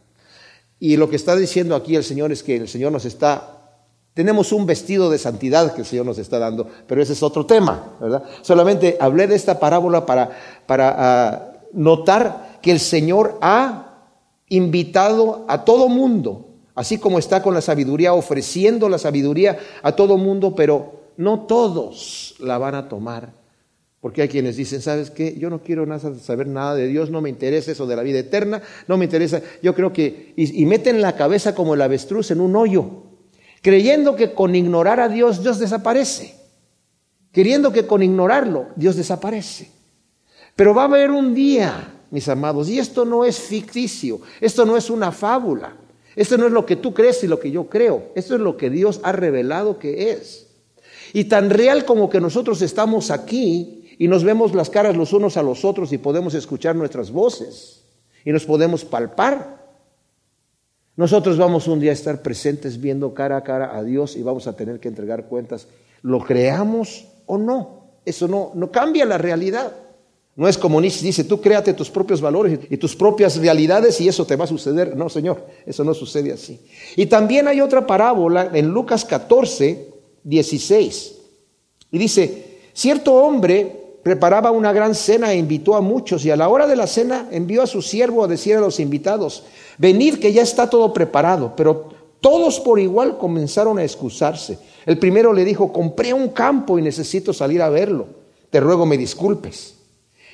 Y 0.79 0.97
lo 0.97 1.09
que 1.09 1.15
está 1.15 1.35
diciendo 1.37 1.75
aquí 1.75 1.95
el 1.95 2.03
Señor 2.03 2.33
es 2.33 2.43
que 2.43 2.57
el 2.57 2.67
Señor 2.67 2.91
nos 2.91 3.05
está, 3.05 3.77
tenemos 4.13 4.51
un 4.51 4.65
vestido 4.65 5.09
de 5.09 5.17
santidad 5.17 5.73
que 5.73 5.81
el 5.81 5.87
Señor 5.87 6.05
nos 6.05 6.17
está 6.17 6.37
dando, 6.37 6.67
pero 6.85 7.01
ese 7.01 7.13
es 7.13 7.23
otro 7.23 7.45
tema, 7.45 7.95
¿verdad? 8.01 8.23
Solamente 8.41 8.97
hablé 8.99 9.27
de 9.27 9.35
esta 9.35 9.59
parábola 9.59 10.05
para, 10.05 10.31
para 10.65 10.95
ah, 10.97 11.53
notar 11.71 12.59
que 12.61 12.71
el 12.71 12.81
Señor 12.81 13.37
ha 13.41 14.09
invitado 14.49 15.45
a 15.47 15.63
todo 15.63 15.87
mundo 15.87 16.52
Así 16.75 16.97
como 16.97 17.19
está 17.19 17.43
con 17.43 17.53
la 17.53 17.61
sabiduría, 17.61 18.13
ofreciendo 18.13 18.89
la 18.89 18.97
sabiduría 18.97 19.59
a 19.83 19.95
todo 19.95 20.17
mundo, 20.17 20.55
pero 20.55 21.03
no 21.17 21.41
todos 21.41 22.35
la 22.39 22.57
van 22.57 22.75
a 22.75 22.89
tomar. 22.89 23.31
Porque 24.01 24.21
hay 24.21 24.27
quienes 24.27 24.57
dicen, 24.57 24.81
¿sabes 24.81 25.11
qué? 25.11 25.37
Yo 25.37 25.49
no 25.49 25.61
quiero 25.61 25.85
nada, 25.85 26.13
saber 26.19 26.47
nada 26.47 26.75
de 26.75 26.87
Dios, 26.87 27.09
no 27.09 27.21
me 27.21 27.29
interesa 27.29 27.71
eso 27.71 27.87
de 27.87 27.95
la 27.95 28.03
vida 28.03 28.19
eterna, 28.19 28.61
no 28.87 28.97
me 28.97 29.05
interesa. 29.05 29.41
Yo 29.61 29.73
creo 29.75 29.93
que, 29.93 30.33
y, 30.35 30.61
y 30.61 30.65
meten 30.65 31.01
la 31.01 31.15
cabeza 31.15 31.55
como 31.55 31.73
el 31.73 31.81
avestruz 31.81 32.31
en 32.31 32.41
un 32.41 32.55
hoyo, 32.55 32.85
creyendo 33.61 34.15
que 34.15 34.33
con 34.33 34.55
ignorar 34.55 34.99
a 34.99 35.07
Dios, 35.07 35.41
Dios 35.41 35.59
desaparece. 35.59 36.35
Queriendo 37.31 37.71
que 37.71 37.87
con 37.87 38.03
ignorarlo, 38.03 38.67
Dios 38.75 38.95
desaparece. 38.95 39.71
Pero 40.55 40.73
va 40.73 40.83
a 40.83 40.85
haber 40.85 41.09
un 41.09 41.33
día, 41.33 41.93
mis 42.11 42.27
amados, 42.27 42.69
y 42.69 42.79
esto 42.79 43.05
no 43.05 43.23
es 43.25 43.39
ficticio, 43.39 44.19
esto 44.41 44.65
no 44.65 44.75
es 44.75 44.89
una 44.89 45.11
fábula. 45.11 45.77
Esto 46.15 46.37
no 46.37 46.47
es 46.47 46.51
lo 46.51 46.65
que 46.65 46.75
tú 46.75 46.93
crees 46.93 47.23
y 47.23 47.27
lo 47.27 47.39
que 47.39 47.51
yo 47.51 47.69
creo. 47.69 48.11
Esto 48.15 48.35
es 48.35 48.41
lo 48.41 48.57
que 48.57 48.69
Dios 48.69 48.99
ha 49.03 49.11
revelado 49.11 49.79
que 49.79 50.11
es. 50.11 50.47
Y 51.13 51.25
tan 51.25 51.49
real 51.49 51.85
como 51.85 52.09
que 52.09 52.21
nosotros 52.21 52.61
estamos 52.61 53.11
aquí 53.11 53.95
y 53.97 54.07
nos 54.07 54.23
vemos 54.23 54.53
las 54.53 54.69
caras 54.69 54.95
los 54.95 55.13
unos 55.13 55.37
a 55.37 55.43
los 55.43 55.65
otros 55.65 55.93
y 55.93 55.97
podemos 55.97 56.33
escuchar 56.33 56.75
nuestras 56.75 57.11
voces 57.11 57.83
y 58.25 58.31
nos 58.31 58.45
podemos 58.45 58.85
palpar. 58.85 59.63
Nosotros 60.95 61.37
vamos 61.37 61.67
un 61.67 61.79
día 61.79 61.91
a 61.91 61.93
estar 61.93 62.21
presentes 62.21 62.79
viendo 62.79 63.13
cara 63.13 63.37
a 63.37 63.43
cara 63.43 63.75
a 63.75 63.83
Dios 63.83 64.15
y 64.15 64.21
vamos 64.21 64.47
a 64.47 64.55
tener 64.55 64.79
que 64.79 64.87
entregar 64.87 65.25
cuentas, 65.27 65.67
lo 66.01 66.23
creamos 66.23 67.07
o 67.25 67.37
no. 67.37 67.83
Eso 68.05 68.27
no, 68.27 68.51
no 68.53 68.71
cambia 68.71 69.05
la 69.05 69.17
realidad. 69.17 69.73
No 70.35 70.47
es 70.47 70.57
como 70.57 70.81
Nietzsche 70.81 71.05
dice, 71.05 71.23
tú 71.25 71.39
créate 71.39 71.73
tus 71.73 71.91
propios 71.91 72.19
valores 72.19 72.59
y 72.69 72.77
tus 72.77 72.95
propias 72.95 73.37
realidades 73.37 74.01
y 74.01 74.07
eso 74.07 74.25
te 74.25 74.35
va 74.35 74.45
a 74.45 74.47
suceder. 74.47 74.97
No, 74.97 75.07
Señor, 75.07 75.45
eso 75.65 75.83
no 75.83 75.93
sucede 75.93 76.33
así. 76.33 76.59
Y 76.95 77.05
también 77.05 77.47
hay 77.47 77.61
otra 77.61 77.85
parábola 77.85 78.49
en 78.51 78.69
Lucas 78.69 79.05
14, 79.05 79.89
16. 80.23 81.13
Y 81.91 81.97
dice, 81.99 82.59
cierto 82.73 83.13
hombre 83.13 83.79
preparaba 84.01 84.49
una 84.49 84.73
gran 84.73 84.95
cena 84.95 85.31
e 85.31 85.37
invitó 85.37 85.75
a 85.75 85.81
muchos 85.81 86.25
y 86.25 86.31
a 86.31 86.35
la 86.35 86.49
hora 86.49 86.65
de 86.65 86.75
la 86.75 86.87
cena 86.87 87.29
envió 87.31 87.61
a 87.61 87.67
su 87.67 87.83
siervo 87.83 88.23
a 88.23 88.27
decir 88.27 88.55
a 88.55 88.59
los 88.59 88.79
invitados, 88.79 89.43
venid 89.77 90.15
que 90.15 90.33
ya 90.33 90.41
está 90.41 90.67
todo 90.67 90.91
preparado. 90.93 91.53
Pero 91.55 91.89
todos 92.19 92.59
por 92.59 92.79
igual 92.79 93.19
comenzaron 93.19 93.77
a 93.77 93.83
excusarse. 93.83 94.57
El 94.87 94.97
primero 94.97 95.31
le 95.31 95.45
dijo, 95.45 95.71
compré 95.71 96.11
un 96.11 96.29
campo 96.29 96.79
y 96.79 96.81
necesito 96.81 97.33
salir 97.33 97.61
a 97.61 97.69
verlo. 97.69 98.07
Te 98.49 98.59
ruego 98.59 98.87
me 98.87 98.97
disculpes. 98.97 99.82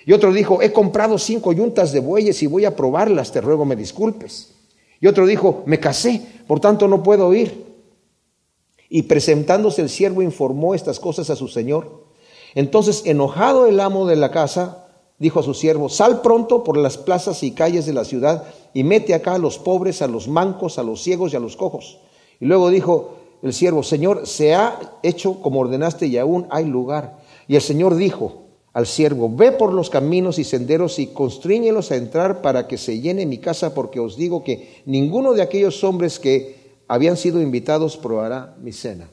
Y 0.05 0.13
otro 0.13 0.33
dijo, 0.33 0.62
he 0.62 0.71
comprado 0.71 1.17
cinco 1.17 1.53
yuntas 1.53 1.91
de 1.91 1.99
bueyes 1.99 2.41
y 2.41 2.47
voy 2.47 2.65
a 2.65 2.75
probarlas, 2.75 3.31
te 3.31 3.41
ruego 3.41 3.65
me 3.65 3.75
disculpes. 3.75 4.53
Y 4.99 5.07
otro 5.07 5.25
dijo, 5.25 5.63
me 5.65 5.79
casé, 5.79 6.21
por 6.47 6.59
tanto 6.59 6.88
no 6.88 7.03
puedo 7.03 7.33
ir. 7.33 7.65
Y 8.89 9.03
presentándose 9.03 9.81
el 9.81 9.89
siervo 9.89 10.21
informó 10.21 10.73
estas 10.73 10.99
cosas 10.99 11.29
a 11.29 11.35
su 11.35 11.47
señor. 11.47 12.05
Entonces, 12.55 13.03
enojado 13.05 13.67
el 13.67 13.79
amo 13.79 14.07
de 14.07 14.15
la 14.15 14.31
casa, 14.31 14.88
dijo 15.19 15.39
a 15.39 15.43
su 15.43 15.53
siervo, 15.53 15.89
sal 15.89 16.21
pronto 16.21 16.63
por 16.63 16.77
las 16.77 16.97
plazas 16.97 17.43
y 17.43 17.51
calles 17.51 17.85
de 17.85 17.93
la 17.93 18.05
ciudad 18.05 18.45
y 18.73 18.83
mete 18.83 19.13
acá 19.13 19.35
a 19.35 19.39
los 19.39 19.59
pobres, 19.59 20.01
a 20.01 20.07
los 20.07 20.27
mancos, 20.27 20.79
a 20.79 20.83
los 20.83 21.03
ciegos 21.03 21.33
y 21.33 21.35
a 21.35 21.39
los 21.39 21.55
cojos. 21.55 21.99
Y 22.39 22.45
luego 22.45 22.69
dijo 22.69 23.15
el 23.43 23.53
siervo, 23.53 23.83
Señor, 23.83 24.25
se 24.25 24.55
ha 24.55 24.79
hecho 25.03 25.41
como 25.41 25.59
ordenaste 25.59 26.07
y 26.07 26.17
aún 26.17 26.47
hay 26.49 26.65
lugar. 26.65 27.19
Y 27.47 27.55
el 27.55 27.62
Señor 27.62 27.95
dijo, 27.95 28.48
al 28.73 28.86
siervo, 28.86 29.34
ve 29.34 29.51
por 29.51 29.73
los 29.73 29.89
caminos 29.89 30.38
y 30.39 30.43
senderos 30.43 30.99
y 30.99 31.08
constríñelos 31.08 31.91
a 31.91 31.95
entrar 31.95 32.41
para 32.41 32.67
que 32.67 32.77
se 32.77 32.99
llene 32.99 33.25
mi 33.25 33.39
casa, 33.39 33.73
porque 33.73 33.99
os 33.99 34.15
digo 34.15 34.43
que 34.43 34.82
ninguno 34.86 35.34
de 35.34 35.41
aquellos 35.41 35.84
hombres 35.84 36.19
que 36.19 36.77
habían 36.88 37.17
sido 37.17 37.41
invitados 37.41 37.97
probará 37.97 38.55
mi 38.62 38.71
cena. 38.71 39.10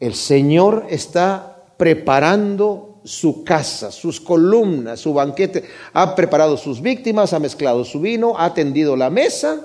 El 0.00 0.14
Señor 0.14 0.86
está 0.88 1.64
preparando 1.76 3.00
su 3.04 3.44
casa, 3.44 3.92
sus 3.92 4.20
columnas, 4.20 5.00
su 5.00 5.12
banquete, 5.12 5.64
ha 5.92 6.14
preparado 6.14 6.56
sus 6.56 6.80
víctimas, 6.80 7.32
ha 7.32 7.38
mezclado 7.38 7.84
su 7.84 8.00
vino, 8.00 8.34
ha 8.38 8.54
tendido 8.54 8.96
la 8.96 9.10
mesa, 9.10 9.60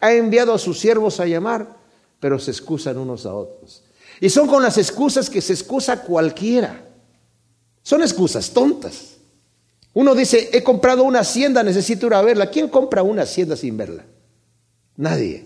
ha 0.00 0.12
enviado 0.12 0.52
a 0.52 0.58
sus 0.58 0.78
siervos 0.78 1.18
a 1.20 1.26
llamar, 1.26 1.66
pero 2.20 2.38
se 2.38 2.50
excusan 2.50 2.98
unos 2.98 3.24
a 3.24 3.34
otros. 3.34 3.82
Y 4.20 4.28
son 4.28 4.46
con 4.46 4.62
las 4.62 4.78
excusas 4.78 5.30
que 5.30 5.40
se 5.40 5.54
excusa 5.54 6.02
cualquiera. 6.02 6.83
Son 7.84 8.00
excusas 8.00 8.50
tontas. 8.50 9.18
Uno 9.92 10.14
dice, 10.14 10.48
he 10.52 10.62
comprado 10.64 11.04
una 11.04 11.20
hacienda, 11.20 11.62
necesito 11.62 12.06
ir 12.06 12.14
a 12.14 12.22
verla. 12.22 12.50
¿Quién 12.50 12.68
compra 12.68 13.02
una 13.02 13.22
hacienda 13.22 13.56
sin 13.56 13.76
verla? 13.76 14.04
Nadie, 14.96 15.44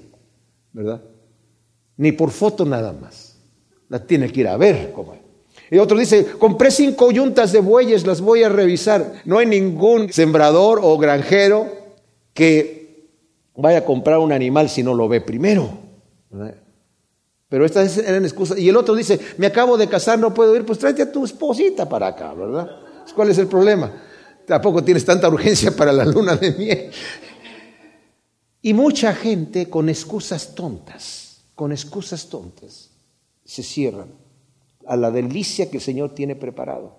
¿verdad? 0.72 1.02
Ni 1.96 2.12
por 2.12 2.30
foto 2.30 2.64
nada 2.64 2.92
más. 2.92 3.36
La 3.88 4.06
tiene 4.06 4.30
que 4.30 4.40
ir 4.40 4.48
a 4.48 4.56
ver. 4.56 4.94
Y 5.70 5.78
otro 5.78 5.98
dice, 5.98 6.26
compré 6.38 6.70
cinco 6.70 7.10
yuntas 7.10 7.50
de 7.50 7.58
bueyes, 7.58 8.06
las 8.06 8.20
voy 8.20 8.44
a 8.44 8.48
revisar. 8.48 9.20
No 9.24 9.38
hay 9.38 9.46
ningún 9.46 10.12
sembrador 10.12 10.78
o 10.80 10.96
granjero 10.96 11.66
que 12.32 13.08
vaya 13.56 13.78
a 13.78 13.84
comprar 13.84 14.18
un 14.18 14.30
animal 14.30 14.70
si 14.70 14.84
no 14.84 14.94
lo 14.94 15.08
ve 15.08 15.20
primero. 15.20 15.70
¿verdad? 16.30 16.54
Pero 17.48 17.64
estas 17.64 17.96
eran 17.98 18.24
excusas. 18.24 18.58
Y 18.58 18.68
el 18.68 18.76
otro 18.76 18.94
dice, 18.94 19.18
me 19.38 19.46
acabo 19.46 19.76
de 19.78 19.88
casar, 19.88 20.18
no 20.18 20.34
puedo 20.34 20.54
ir, 20.54 20.64
pues 20.64 20.78
tráete 20.78 21.02
a 21.02 21.12
tu 21.12 21.24
esposita 21.24 21.88
para 21.88 22.08
acá, 22.08 22.34
¿verdad? 22.34 22.68
¿Cuál 23.14 23.30
es 23.30 23.38
el 23.38 23.46
problema? 23.46 23.90
Tampoco 24.46 24.84
tienes 24.84 25.04
tanta 25.04 25.28
urgencia 25.28 25.74
para 25.74 25.92
la 25.92 26.04
luna 26.04 26.36
de 26.36 26.52
miel. 26.52 26.90
Y 28.60 28.74
mucha 28.74 29.14
gente 29.14 29.70
con 29.70 29.88
excusas 29.88 30.54
tontas, 30.54 31.40
con 31.54 31.72
excusas 31.72 32.28
tontas, 32.28 32.90
se 33.44 33.62
cierran 33.62 34.08
a 34.86 34.96
la 34.96 35.10
delicia 35.10 35.70
que 35.70 35.78
el 35.78 35.82
Señor 35.82 36.14
tiene 36.14 36.34
preparado. 36.34 36.96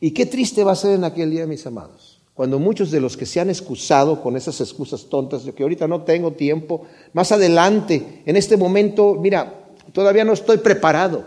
Y 0.00 0.10
qué 0.10 0.26
triste 0.26 0.64
va 0.64 0.72
a 0.72 0.76
ser 0.76 0.92
en 0.92 1.04
aquel 1.04 1.30
día, 1.30 1.46
mis 1.46 1.66
amados, 1.66 2.13
cuando 2.34 2.58
muchos 2.58 2.90
de 2.90 3.00
los 3.00 3.16
que 3.16 3.26
se 3.26 3.40
han 3.40 3.48
excusado 3.48 4.20
con 4.20 4.36
esas 4.36 4.60
excusas 4.60 5.06
tontas, 5.08 5.44
de 5.44 5.52
que 5.52 5.62
ahorita 5.62 5.86
no 5.86 6.02
tengo 6.02 6.32
tiempo, 6.32 6.84
más 7.12 7.30
adelante, 7.30 8.22
en 8.26 8.34
este 8.36 8.56
momento, 8.56 9.14
mira, 9.14 9.54
todavía 9.92 10.24
no 10.24 10.32
estoy 10.32 10.58
preparado. 10.58 11.24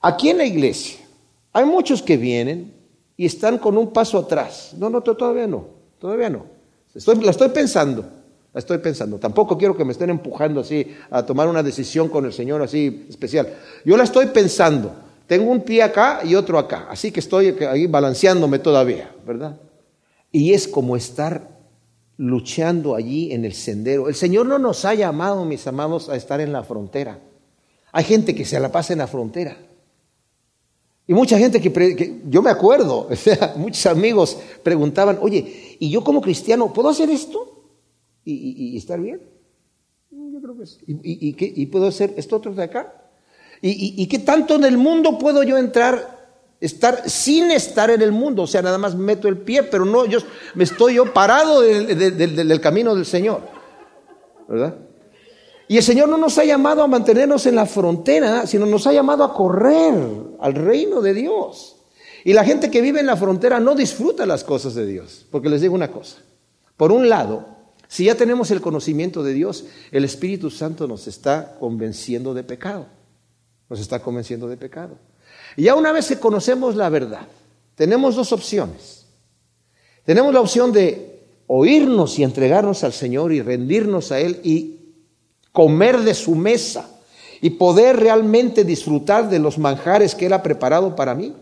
Aquí 0.00 0.28
en 0.28 0.38
la 0.38 0.44
iglesia 0.44 0.98
hay 1.54 1.64
muchos 1.64 2.02
que 2.02 2.18
vienen 2.18 2.74
y 3.16 3.24
están 3.24 3.56
con 3.56 3.78
un 3.78 3.90
paso 3.90 4.18
atrás. 4.18 4.74
No, 4.76 4.90
no, 4.90 5.00
todavía 5.00 5.46
no, 5.46 5.66
todavía 5.98 6.28
no. 6.28 6.44
la 7.22 7.30
estoy 7.30 7.48
pensando, 7.48 8.04
la 8.52 8.58
estoy 8.58 8.78
pensando. 8.78 9.18
Tampoco 9.18 9.56
quiero 9.56 9.74
que 9.74 9.86
me 9.86 9.92
estén 9.92 10.10
empujando 10.10 10.60
así 10.60 10.86
a 11.10 11.24
tomar 11.24 11.48
una 11.48 11.62
decisión 11.62 12.10
con 12.10 12.26
el 12.26 12.34
Señor 12.34 12.60
así 12.60 13.06
especial. 13.08 13.54
Yo 13.86 13.96
la 13.96 14.04
estoy 14.04 14.26
pensando. 14.26 14.94
Tengo 15.26 15.50
un 15.50 15.62
pie 15.62 15.82
acá 15.82 16.20
y 16.24 16.34
otro 16.34 16.58
acá, 16.58 16.88
así 16.90 17.10
que 17.10 17.20
estoy 17.20 17.54
ahí 17.70 17.86
balanceándome 17.86 18.58
todavía, 18.58 19.10
¿verdad? 19.26 19.56
Y 20.30 20.52
es 20.52 20.68
como 20.68 20.96
estar 20.96 21.58
luchando 22.16 22.94
allí 22.94 23.32
en 23.32 23.44
el 23.44 23.54
sendero. 23.54 24.08
El 24.08 24.14
Señor 24.14 24.46
no 24.46 24.58
nos 24.58 24.84
ha 24.84 24.94
llamado, 24.94 25.44
mis 25.44 25.66
amados, 25.66 26.08
a 26.08 26.16
estar 26.16 26.40
en 26.40 26.52
la 26.52 26.64
frontera. 26.64 27.18
Hay 27.92 28.04
gente 28.04 28.34
que 28.34 28.44
se 28.44 28.60
la 28.60 28.70
pasa 28.70 28.92
en 28.92 28.98
la 28.98 29.06
frontera. 29.06 29.56
Y 31.06 31.14
mucha 31.14 31.38
gente 31.38 31.60
que, 31.60 32.20
yo 32.28 32.42
me 32.42 32.50
acuerdo, 32.50 33.08
o 33.10 33.16
sea, 33.16 33.54
muchos 33.56 33.86
amigos 33.86 34.38
preguntaban, 34.62 35.18
oye, 35.22 35.76
¿y 35.78 35.90
yo 35.90 36.04
como 36.04 36.20
cristiano 36.20 36.72
puedo 36.72 36.90
hacer 36.90 37.08
esto? 37.08 37.54
¿Y, 38.24 38.76
estar 38.76 39.00
bien? 39.00 39.22
Mm, 40.10 40.34
yo 40.34 40.40
creo 40.42 40.58
que 40.58 40.66
sí. 40.66 40.78
¿Y, 40.86 41.62
y 41.62 41.66
puedo 41.66 41.86
hacer 41.86 42.12
esto 42.18 42.36
otro 42.36 42.54
de 42.54 42.62
acá? 42.62 42.98
¿Y, 43.60 44.06
qué 44.06 44.20
tanto 44.20 44.54
en 44.54 44.64
el 44.64 44.78
mundo 44.78 45.18
puedo 45.18 45.42
yo 45.42 45.56
entrar 45.56 46.17
estar 46.60 47.08
sin 47.08 47.50
estar 47.50 47.90
en 47.90 48.02
el 48.02 48.12
mundo, 48.12 48.42
o 48.42 48.46
sea, 48.46 48.62
nada 48.62 48.78
más 48.78 48.94
meto 48.94 49.28
el 49.28 49.38
pie, 49.38 49.62
pero 49.62 49.84
no, 49.84 50.04
yo 50.06 50.18
me 50.54 50.64
estoy 50.64 50.94
yo 50.94 51.12
parado 51.12 51.60
del, 51.60 52.60
camino 52.60 52.94
del 52.94 53.06
Señor, 53.06 53.42
¿verdad? 54.48 54.74
Y 55.68 55.76
el 55.76 55.82
Señor 55.82 56.08
no 56.08 56.16
nos 56.16 56.38
ha 56.38 56.44
llamado 56.44 56.82
a 56.82 56.86
mantenernos 56.86 57.46
en 57.46 57.54
la 57.54 57.66
frontera, 57.66 58.46
sino 58.46 58.64
nos 58.64 58.86
ha 58.86 58.92
llamado 58.92 59.22
a 59.22 59.34
correr 59.34 59.94
al 60.40 60.54
reino 60.54 61.02
de 61.02 61.12
Dios. 61.12 61.76
Y 62.24 62.32
la 62.32 62.42
gente 62.42 62.70
que 62.70 62.80
vive 62.80 63.00
en 63.00 63.06
la 63.06 63.16
frontera 63.16 63.60
no 63.60 63.74
disfruta 63.74 64.24
las 64.24 64.44
cosas 64.44 64.74
de 64.74 64.86
Dios, 64.86 65.26
porque 65.30 65.50
les 65.50 65.60
digo 65.60 65.74
una 65.74 65.92
cosa, 65.92 66.18
por 66.76 66.90
un 66.90 67.08
lado, 67.08 67.46
si 67.86 68.04
ya 68.04 68.14
tenemos 68.14 68.50
el 68.50 68.60
conocimiento 68.60 69.22
de 69.22 69.34
Dios, 69.34 69.66
el 69.92 70.04
Espíritu 70.04 70.50
Santo 70.50 70.86
nos 70.88 71.06
está 71.06 71.56
convenciendo 71.60 72.34
de 72.34 72.44
pecado, 72.44 72.86
nos 73.68 73.78
está 73.78 74.00
convenciendo 74.00 74.48
de 74.48 74.56
pecado. 74.56 74.98
Y 75.56 75.64
ya 75.64 75.74
una 75.74 75.92
vez 75.92 76.08
que 76.08 76.18
conocemos 76.18 76.76
la 76.76 76.88
verdad, 76.88 77.26
tenemos 77.74 78.16
dos 78.16 78.32
opciones. 78.32 79.06
Tenemos 80.04 80.32
la 80.32 80.40
opción 80.40 80.72
de 80.72 81.20
oírnos 81.46 82.18
y 82.18 82.24
entregarnos 82.24 82.84
al 82.84 82.92
Señor 82.92 83.32
y 83.32 83.42
rendirnos 83.42 84.12
a 84.12 84.20
Él 84.20 84.40
y 84.42 84.94
comer 85.52 86.00
de 86.00 86.14
su 86.14 86.34
mesa 86.34 86.88
y 87.40 87.50
poder 87.50 87.96
realmente 87.96 88.64
disfrutar 88.64 89.28
de 89.28 89.38
los 89.38 89.58
manjares 89.58 90.14
que 90.14 90.26
Él 90.26 90.32
ha 90.32 90.42
preparado 90.42 90.94
para 90.96 91.14
mí. 91.14 91.34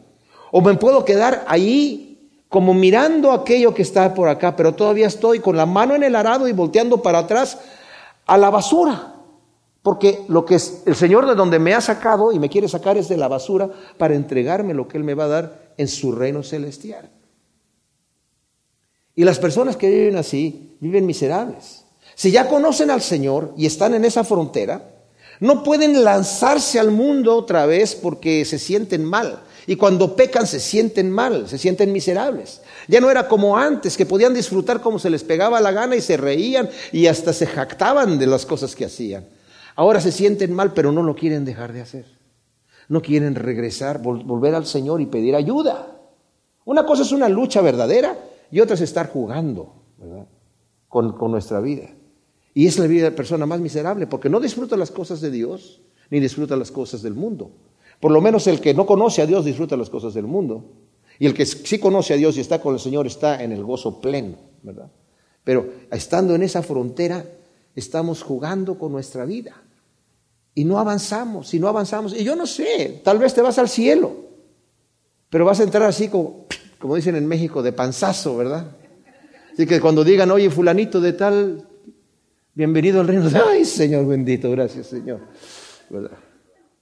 O 0.53 0.61
me 0.61 0.75
puedo 0.75 1.05
quedar 1.05 1.45
ahí 1.49 2.31
como 2.49 2.75
mirando 2.75 3.33
aquello 3.33 3.75
que 3.75 3.83
está 3.83 4.15
por 4.15 4.29
acá, 4.29 4.57
pero 4.57 4.75
todavía 4.75 5.09
estoy 5.09 5.41
con 5.41 5.57
la 5.57 5.67
mano 5.67 5.95
en 5.95 6.03
el 6.03 6.15
arado 6.15 6.49
y 6.49 6.53
volteando 6.53 7.03
para 7.03 7.21
atrás 7.21 7.59
a 8.27 8.39
la 8.39 8.51
basura. 8.51 9.16
Porque 9.87 10.25
lo 10.27 10.45
que 10.45 10.57
es 10.57 10.83
el 10.85 10.97
Señor 10.97 11.29
de 11.29 11.37
donde 11.37 11.61
me 11.61 11.73
ha 11.73 11.81
sacado 11.81 12.33
y 12.33 12.41
me 12.41 12.49
quiere 12.49 12.67
sacar 12.67 12.97
es 12.97 13.09
de 13.09 13.17
la 13.17 13.29
basura 13.29 13.71
para 13.97 14.17
entregarme 14.17 14.75
lo 14.75 14.89
que 14.89 14.99
Él 14.99 15.05
me 15.05 15.15
va 15.15 15.27
a 15.27 15.29
dar 15.29 15.75
en 15.77 15.87
su 15.87 16.11
reino 16.11 16.43
celestial. 16.43 17.09
Y 19.15 19.23
las 19.23 19.39
personas 19.39 19.77
que 19.77 19.89
viven 19.89 20.17
así 20.17 20.77
viven 20.81 21.07
miserables. 21.07 21.85
Si 22.17 22.33
ya 22.33 22.49
conocen 22.49 22.91
al 22.91 23.01
Señor 23.01 23.55
y 23.57 23.65
están 23.65 23.95
en 23.95 24.05
esa 24.05 24.25
frontera, 24.25 24.91
no 25.39 25.63
pueden 25.63 26.03
lanzarse 26.03 26.81
al 26.81 26.91
mundo 26.91 27.37
otra 27.37 27.65
vez 27.67 27.95
porque 27.95 28.45
se 28.45 28.59
sienten 28.59 29.05
mal. 29.05 29.45
Y 29.69 29.77
cuando 29.77 30.17
pecan 30.17 30.49
se 30.49 30.59
sienten 30.59 31.13
mal, 31.13 31.49
se 31.49 31.59
sienten 31.59 31.93
miserables. 31.93 32.61
Ya 32.89 33.01
no 33.01 33.09
era 33.09 33.29
como 33.29 33.57
antes, 33.57 33.97
que 33.97 34.05
podían 34.05 34.35
disfrutar 34.35 34.81
como 34.81 34.99
se 34.99 35.11
les 35.11 35.23
pegaba 35.23 35.61
la 35.61 35.71
gana 35.71 35.95
y 35.95 36.01
se 36.01 36.17
reían 36.17 36.69
y 36.91 37.07
hasta 37.07 37.33
se 37.33 37.47
jactaban 37.47 38.19
de 38.19 38.27
las 38.27 38.45
cosas 38.45 38.75
que 38.75 38.87
hacían. 38.87 39.36
Ahora 39.77 40.01
se 40.01 40.11
sienten 40.11 40.53
mal, 40.55 40.73
pero 40.73 40.91
no 40.91 41.03
lo 41.03 41.15
quieren 41.15 41.45
dejar 41.45 41.73
de 41.73 41.83
hacer. 41.83 42.07
No 42.89 43.03
quieren 43.03 43.35
regresar, 43.35 44.01
volver 44.01 44.55
al 44.55 44.67
Señor 44.67 45.01
y 45.01 45.07
pedir 45.07 45.37
ayuda. 45.37 46.01
Una 46.65 46.87
cosa 46.87 47.03
es 47.03 47.13
una 47.13 47.29
lucha 47.29 47.61
verdadera 47.61 48.19
y 48.51 48.61
otra 48.61 48.75
es 48.75 48.81
estar 48.81 49.11
jugando 49.11 49.75
Con, 50.89 51.13
con, 51.13 51.31
nuestra 51.31 51.61
vida. 51.61 51.91
Y 52.55 52.67
es 52.67 52.79
la 52.79 52.87
vida 52.87 53.05
de 53.05 53.11
la 53.11 53.17
persona 53.17 53.45
más 53.45 53.61
miserable 53.61 54.07
porque 54.07 54.31
no 54.31 54.41
disfruta 54.41 54.77
las 54.77 54.91
cosas 54.91 55.21
de 55.21 55.31
Dios 55.31 55.83
ni 56.11 56.21
disfruta 56.21 56.57
las 56.57 56.71
cosas 56.71 57.03
del 57.03 57.15
mundo. 57.15 57.51
Por 58.01 58.13
lo 58.13 58.21
menos 58.21 58.47
el 58.47 58.61
que 58.61 58.73
no 58.73 58.87
conoce 58.87 59.21
a 59.21 59.27
Dios 59.27 59.45
disfruta 59.45 59.77
las 59.77 59.91
cosas 59.91 60.15
del 60.15 60.27
mundo. 60.27 60.65
Y 61.19 61.27
el 61.27 61.35
que 61.35 61.45
sí 61.45 61.79
conoce 61.79 62.15
a 62.15 62.17
Dios 62.17 62.37
y 62.37 62.41
está 62.41 62.61
con 62.61 62.75
el 62.75 62.81
Señor 62.81 63.07
está 63.07 63.43
en 63.43 63.53
el 63.53 63.65
gozo 63.65 64.01
pleno, 64.01 64.37
¿verdad? 64.63 64.91
Pero 65.45 65.71
estando 65.91 66.35
en 66.35 66.43
esa 66.43 66.63
frontera, 66.63 67.25
estamos 67.75 68.23
jugando 68.23 68.79
con 68.79 68.93
nuestra 68.93 69.25
vida. 69.25 69.63
Y 70.57 70.65
no 70.65 70.79
avanzamos, 70.79 71.53
y 71.53 71.61
no 71.61 71.69
avanzamos. 71.69 72.15
Y 72.19 72.25
yo 72.25 72.35
no 72.35 72.47
sé, 72.47 73.03
tal 73.05 73.19
vez 73.19 73.35
te 73.35 73.43
vas 73.43 73.59
al 73.59 73.69
cielo, 73.69 74.17
pero 75.29 75.45
vas 75.45 75.61
a 75.61 75.65
entrar 75.65 75.83
así 75.83 76.09
como, 76.09 76.47
como 76.79 76.97
dicen 76.97 77.15
en 77.15 77.27
México, 77.27 77.63
de 77.63 77.73
panzazo, 77.73 78.39
¿verdad? 78.39 78.67
Así 79.53 79.67
que 79.67 79.79
cuando 79.83 80.03
digan, 80.03 80.31
oye, 80.31 80.49
fulanito 80.49 80.99
de 80.99 81.13
tal, 81.13 81.69
bienvenido 82.55 83.03
al 83.03 83.07
reino. 83.07 83.29
Ay, 83.47 83.67
Señor 83.67 84.07
bendito, 84.07 84.51
gracias, 84.51 84.87
Señor. 84.87 85.21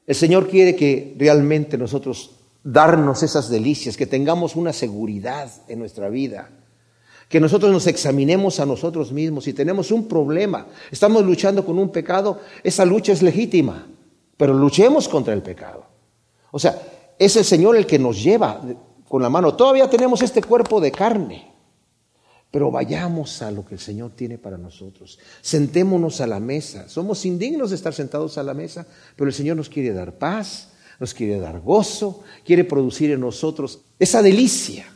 El 0.06 0.14
Señor 0.14 0.48
quiere 0.48 0.76
que 0.76 1.16
realmente 1.18 1.76
nosotros 1.76 2.30
darnos 2.62 3.24
esas 3.24 3.50
delicias, 3.50 3.96
que 3.96 4.06
tengamos 4.06 4.54
una 4.54 4.72
seguridad 4.72 5.50
en 5.66 5.80
nuestra 5.80 6.08
vida 6.10 6.48
que 7.34 7.40
nosotros 7.40 7.72
nos 7.72 7.88
examinemos 7.88 8.60
a 8.60 8.64
nosotros 8.64 9.10
mismos. 9.10 9.42
Si 9.42 9.52
tenemos 9.52 9.90
un 9.90 10.06
problema, 10.06 10.68
estamos 10.92 11.24
luchando 11.24 11.66
con 11.66 11.80
un 11.80 11.90
pecado, 11.90 12.38
esa 12.62 12.84
lucha 12.84 13.10
es 13.10 13.22
legítima, 13.22 13.88
pero 14.36 14.54
luchemos 14.54 15.08
contra 15.08 15.34
el 15.34 15.42
pecado. 15.42 15.84
O 16.52 16.60
sea, 16.60 16.80
es 17.18 17.34
el 17.34 17.44
Señor 17.44 17.74
el 17.74 17.86
que 17.86 17.98
nos 17.98 18.22
lleva 18.22 18.62
con 19.08 19.20
la 19.20 19.30
mano. 19.30 19.56
Todavía 19.56 19.90
tenemos 19.90 20.22
este 20.22 20.44
cuerpo 20.44 20.80
de 20.80 20.92
carne, 20.92 21.52
pero 22.52 22.70
vayamos 22.70 23.42
a 23.42 23.50
lo 23.50 23.64
que 23.64 23.74
el 23.74 23.80
Señor 23.80 24.12
tiene 24.14 24.38
para 24.38 24.56
nosotros. 24.56 25.18
Sentémonos 25.40 26.20
a 26.20 26.28
la 26.28 26.38
mesa. 26.38 26.88
Somos 26.88 27.26
indignos 27.26 27.70
de 27.70 27.74
estar 27.74 27.94
sentados 27.94 28.38
a 28.38 28.44
la 28.44 28.54
mesa, 28.54 28.86
pero 29.16 29.26
el 29.26 29.34
Señor 29.34 29.56
nos 29.56 29.68
quiere 29.68 29.92
dar 29.92 30.18
paz, 30.18 30.70
nos 31.00 31.12
quiere 31.12 31.40
dar 31.40 31.58
gozo, 31.58 32.22
quiere 32.44 32.62
producir 32.62 33.10
en 33.10 33.18
nosotros 33.18 33.80
esa 33.98 34.22
delicia 34.22 34.93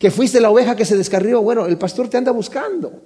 que 0.00 0.10
fuiste 0.10 0.40
la 0.40 0.50
oveja 0.50 0.74
que 0.74 0.86
se 0.86 0.96
descarrió, 0.96 1.42
bueno, 1.42 1.66
el 1.66 1.76
pastor 1.76 2.08
te 2.08 2.16
anda 2.16 2.32
buscando. 2.32 3.02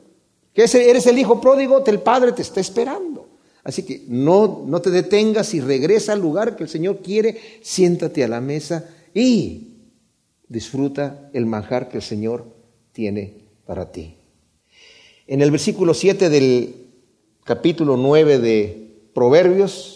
Que 0.53 0.63
eres 0.63 1.07
el 1.09 1.19
hijo 1.19 1.41
pródigo, 1.41 1.83
el 1.85 1.99
padre 1.99 2.31
te 2.31 2.43
está 2.43 2.61
esperando. 2.61 3.27
Así 3.65 3.83
que 3.83 4.05
no, 4.07 4.63
no 4.65 4.81
te 4.81 4.91
detengas 4.91 5.55
y 5.55 5.61
regresa 5.61 6.13
al 6.13 6.21
lugar 6.21 6.55
que 6.55 6.63
el 6.63 6.69
Señor 6.69 7.01
quiere, 7.03 7.41
siéntate 7.63 8.23
a 8.23 8.29
la 8.29 8.41
mesa 8.41 8.89
y 9.13 9.73
disfruta 10.47 11.31
el 11.33 11.47
manjar 11.47 11.89
que 11.89 11.97
el 11.97 12.03
Señor 12.05 12.47
tiene 12.93 13.39
para 13.67 13.91
ti. 13.91 14.15
En 15.27 15.43
el 15.43 15.51
versículo 15.51 15.95
7 15.95 16.29
del 16.29 16.77
capítulo 17.43 17.97
9 17.97 18.39
de 18.39 19.01
Proverbios, 19.13 19.94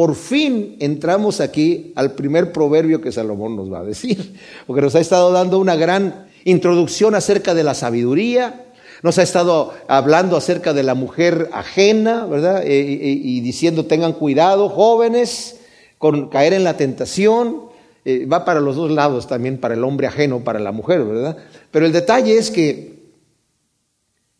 por 0.00 0.14
fin 0.14 0.76
entramos 0.80 1.42
aquí 1.42 1.92
al 1.94 2.12
primer 2.12 2.52
proverbio 2.52 3.02
que 3.02 3.12
Salomón 3.12 3.54
nos 3.54 3.70
va 3.70 3.80
a 3.80 3.84
decir, 3.84 4.34
porque 4.66 4.80
nos 4.80 4.94
ha 4.94 5.00
estado 5.00 5.30
dando 5.30 5.58
una 5.58 5.76
gran 5.76 6.26
introducción 6.44 7.14
acerca 7.14 7.52
de 7.52 7.64
la 7.64 7.74
sabiduría, 7.74 8.64
nos 9.02 9.18
ha 9.18 9.22
estado 9.22 9.74
hablando 9.88 10.38
acerca 10.38 10.72
de 10.72 10.84
la 10.84 10.94
mujer 10.94 11.50
ajena, 11.52 12.24
¿verdad? 12.24 12.62
Eh, 12.64 12.82
y, 12.82 13.40
diciendo 13.42 13.84
tengan 13.84 14.14
cuidado, 14.14 14.70
jóvenes, 14.70 15.60
con 15.98 16.30
caer 16.30 16.54
en 16.54 16.64
la 16.64 16.78
tentación. 16.78 17.64
Eh, 18.06 18.24
va 18.24 18.46
para 18.46 18.60
los 18.60 18.76
dos 18.76 18.90
lados 18.90 19.26
también, 19.26 19.58
para 19.58 19.74
el 19.74 19.84
hombre 19.84 20.06
ajeno, 20.06 20.40
para 20.40 20.60
la 20.60 20.72
mujer, 20.72 21.04
¿verdad? 21.04 21.36
Pero 21.70 21.84
el 21.84 21.92
detalle 21.92 22.38
es 22.38 22.50
que 22.50 23.02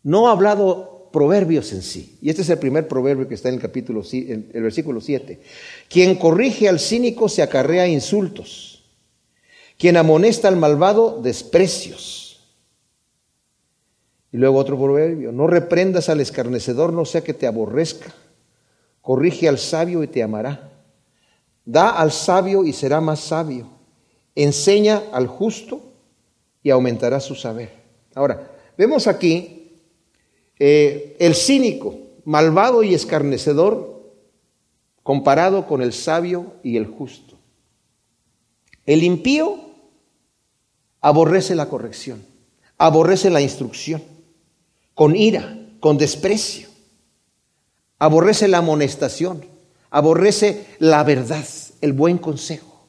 no 0.01 0.27
ha 0.27 0.31
hablado 0.31 0.90
proverbios 1.11 1.71
en 1.73 1.81
sí. 1.81 2.17
Y 2.21 2.29
este 2.29 2.41
es 2.41 2.49
el 2.49 2.57
primer 2.57 2.87
proverbio 2.87 3.27
que 3.27 3.35
está 3.35 3.49
en 3.49 3.55
el 3.55 3.61
capítulo, 3.61 4.03
el 4.11 4.61
versículo 4.63 5.01
7. 5.01 5.39
Quien 5.89 6.15
corrige 6.15 6.67
al 6.67 6.79
cínico 6.79 7.29
se 7.29 7.41
acarrea 7.41 7.87
insultos. 7.87 8.83
Quien 9.77 9.97
amonesta 9.97 10.47
al 10.47 10.57
malvado, 10.57 11.21
desprecios. 11.21 12.21
Y 14.31 14.37
luego 14.37 14.57
otro 14.57 14.77
proverbio, 14.77 15.31
no 15.31 15.47
reprendas 15.47 16.07
al 16.07 16.21
escarnecedor, 16.21 16.93
no 16.93 17.03
sea 17.03 17.21
que 17.21 17.33
te 17.33 17.47
aborrezca. 17.47 18.13
Corrige 19.01 19.49
al 19.49 19.57
sabio 19.57 20.03
y 20.03 20.07
te 20.07 20.23
amará. 20.23 20.71
Da 21.65 21.89
al 21.89 22.11
sabio 22.11 22.63
y 22.63 22.73
será 22.73 23.01
más 23.01 23.19
sabio. 23.19 23.67
Enseña 24.35 25.01
al 25.11 25.27
justo 25.27 25.81
y 26.63 26.69
aumentará 26.69 27.19
su 27.19 27.35
saber. 27.35 27.71
Ahora, 28.15 28.51
vemos 28.77 29.07
aquí 29.07 29.60
eh, 30.63 31.15
el 31.17 31.33
cínico, 31.33 31.97
malvado 32.23 32.83
y 32.83 32.93
escarnecedor, 32.93 34.13
comparado 35.01 35.65
con 35.65 35.81
el 35.81 35.91
sabio 35.91 36.53
y 36.61 36.77
el 36.77 36.85
justo. 36.85 37.35
El 38.85 39.01
impío 39.01 39.57
aborrece 41.01 41.55
la 41.55 41.67
corrección, 41.67 42.23
aborrece 42.77 43.31
la 43.31 43.41
instrucción, 43.41 44.03
con 44.93 45.15
ira, 45.15 45.57
con 45.79 45.97
desprecio, 45.97 46.69
aborrece 47.97 48.47
la 48.47 48.59
amonestación, 48.59 49.43
aborrece 49.89 50.67
la 50.77 51.03
verdad, 51.03 51.47
el 51.81 51.93
buen 51.93 52.19
consejo. 52.19 52.85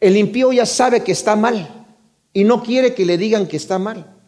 El 0.00 0.16
impío 0.16 0.52
ya 0.52 0.66
sabe 0.66 1.02
que 1.02 1.10
está 1.10 1.34
mal 1.34 1.84
y 2.32 2.44
no 2.44 2.62
quiere 2.62 2.94
que 2.94 3.06
le 3.06 3.18
digan 3.18 3.48
que 3.48 3.56
está 3.56 3.80
mal. 3.80 4.21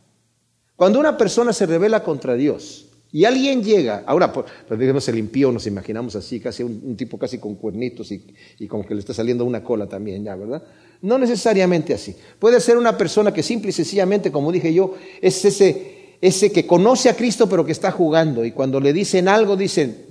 Cuando 0.76 0.98
una 0.98 1.16
persona 1.16 1.52
se 1.52 1.66
revela 1.66 2.02
contra 2.02 2.34
Dios 2.34 2.86
y 3.12 3.24
alguien 3.24 3.62
llega, 3.62 4.02
ahora, 4.06 4.32
pues, 4.32 4.46
digamos 4.76 5.06
el 5.08 5.18
impío, 5.18 5.52
nos 5.52 5.66
imaginamos 5.68 6.16
así, 6.16 6.40
casi 6.40 6.64
un, 6.64 6.96
tipo 6.96 7.16
casi 7.16 7.38
con 7.38 7.54
cuernitos 7.54 8.10
y, 8.10 8.66
como 8.66 8.84
que 8.84 8.94
le 8.94 9.00
está 9.00 9.14
saliendo 9.14 9.44
una 9.44 9.62
cola 9.62 9.86
también 9.86 10.24
ya, 10.24 10.34
¿verdad? 10.34 10.64
No 11.00 11.16
necesariamente 11.18 11.94
así. 11.94 12.16
Puede 12.38 12.58
ser 12.60 12.76
una 12.76 12.98
persona 12.98 13.32
que 13.32 13.42
simple 13.42 13.70
y 13.70 13.72
sencillamente, 13.72 14.32
como 14.32 14.50
dije 14.50 14.74
yo, 14.74 14.94
es 15.22 15.44
ese, 15.44 16.16
ese 16.20 16.50
que 16.50 16.66
conoce 16.66 17.08
a 17.08 17.14
Cristo 17.14 17.48
pero 17.48 17.64
que 17.64 17.72
está 17.72 17.92
jugando 17.92 18.44
y 18.44 18.50
cuando 18.50 18.80
le 18.80 18.92
dicen 18.92 19.28
algo, 19.28 19.56
dicen, 19.56 20.06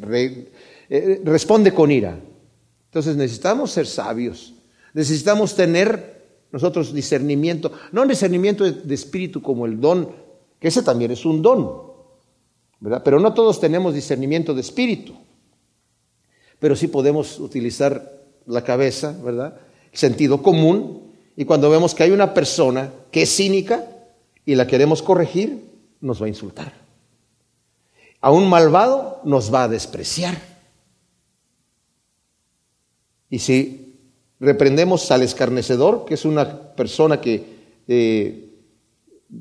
eh, 0.90 1.22
responde 1.26 1.74
con 1.74 1.92
ira. 1.92 2.18
Entonces 2.86 3.16
necesitamos 3.18 3.72
ser 3.72 3.88
sabios, 3.88 4.54
necesitamos 4.94 5.56
tener 5.56 6.14
nosotros 6.52 6.94
discernimiento, 6.94 7.72
no 7.92 8.06
discernimiento 8.06 8.64
de, 8.72 8.94
espíritu 8.94 9.42
como 9.42 9.66
el 9.66 9.82
don, 9.82 10.08
ese 10.68 10.84
también 10.84 11.12
es 11.12 11.26
un 11.26 11.42
don, 11.42 11.82
¿verdad? 12.80 13.02
Pero 13.04 13.20
no 13.20 13.34
todos 13.34 13.60
tenemos 13.60 13.94
discernimiento 13.94 14.54
de 14.54 14.62
espíritu, 14.62 15.14
pero 16.60 16.76
sí 16.76 16.88
podemos 16.88 17.40
utilizar 17.40 18.24
la 18.46 18.64
cabeza, 18.64 19.16
¿verdad? 19.24 19.60
Sentido 19.92 20.42
común, 20.42 21.14
y 21.36 21.46
cuando 21.46 21.70
vemos 21.70 21.94
que 21.94 22.04
hay 22.04 22.12
una 22.12 22.34
persona 22.34 22.92
que 23.12 23.24
es 23.24 23.36
cínica 23.36 23.86
y 24.46 24.56
la 24.56 24.68
queremos 24.68 25.02
corregir, 25.02 25.70
nos 26.02 26.22
va 26.22 26.26
a 26.26 26.30
insultar. 26.30 26.74
A 28.22 28.32
un 28.32 28.50
malvado 28.50 29.22
nos 29.24 29.54
va 29.54 29.64
a 29.64 29.68
despreciar. 29.68 30.38
Y 33.30 33.40
si 33.40 33.84
Reprendemos 34.44 35.10
al 35.10 35.22
escarnecedor, 35.22 36.04
que 36.04 36.16
es 36.16 36.26
una 36.26 36.76
persona 36.76 37.22
que 37.22 37.46
eh, 37.88 38.43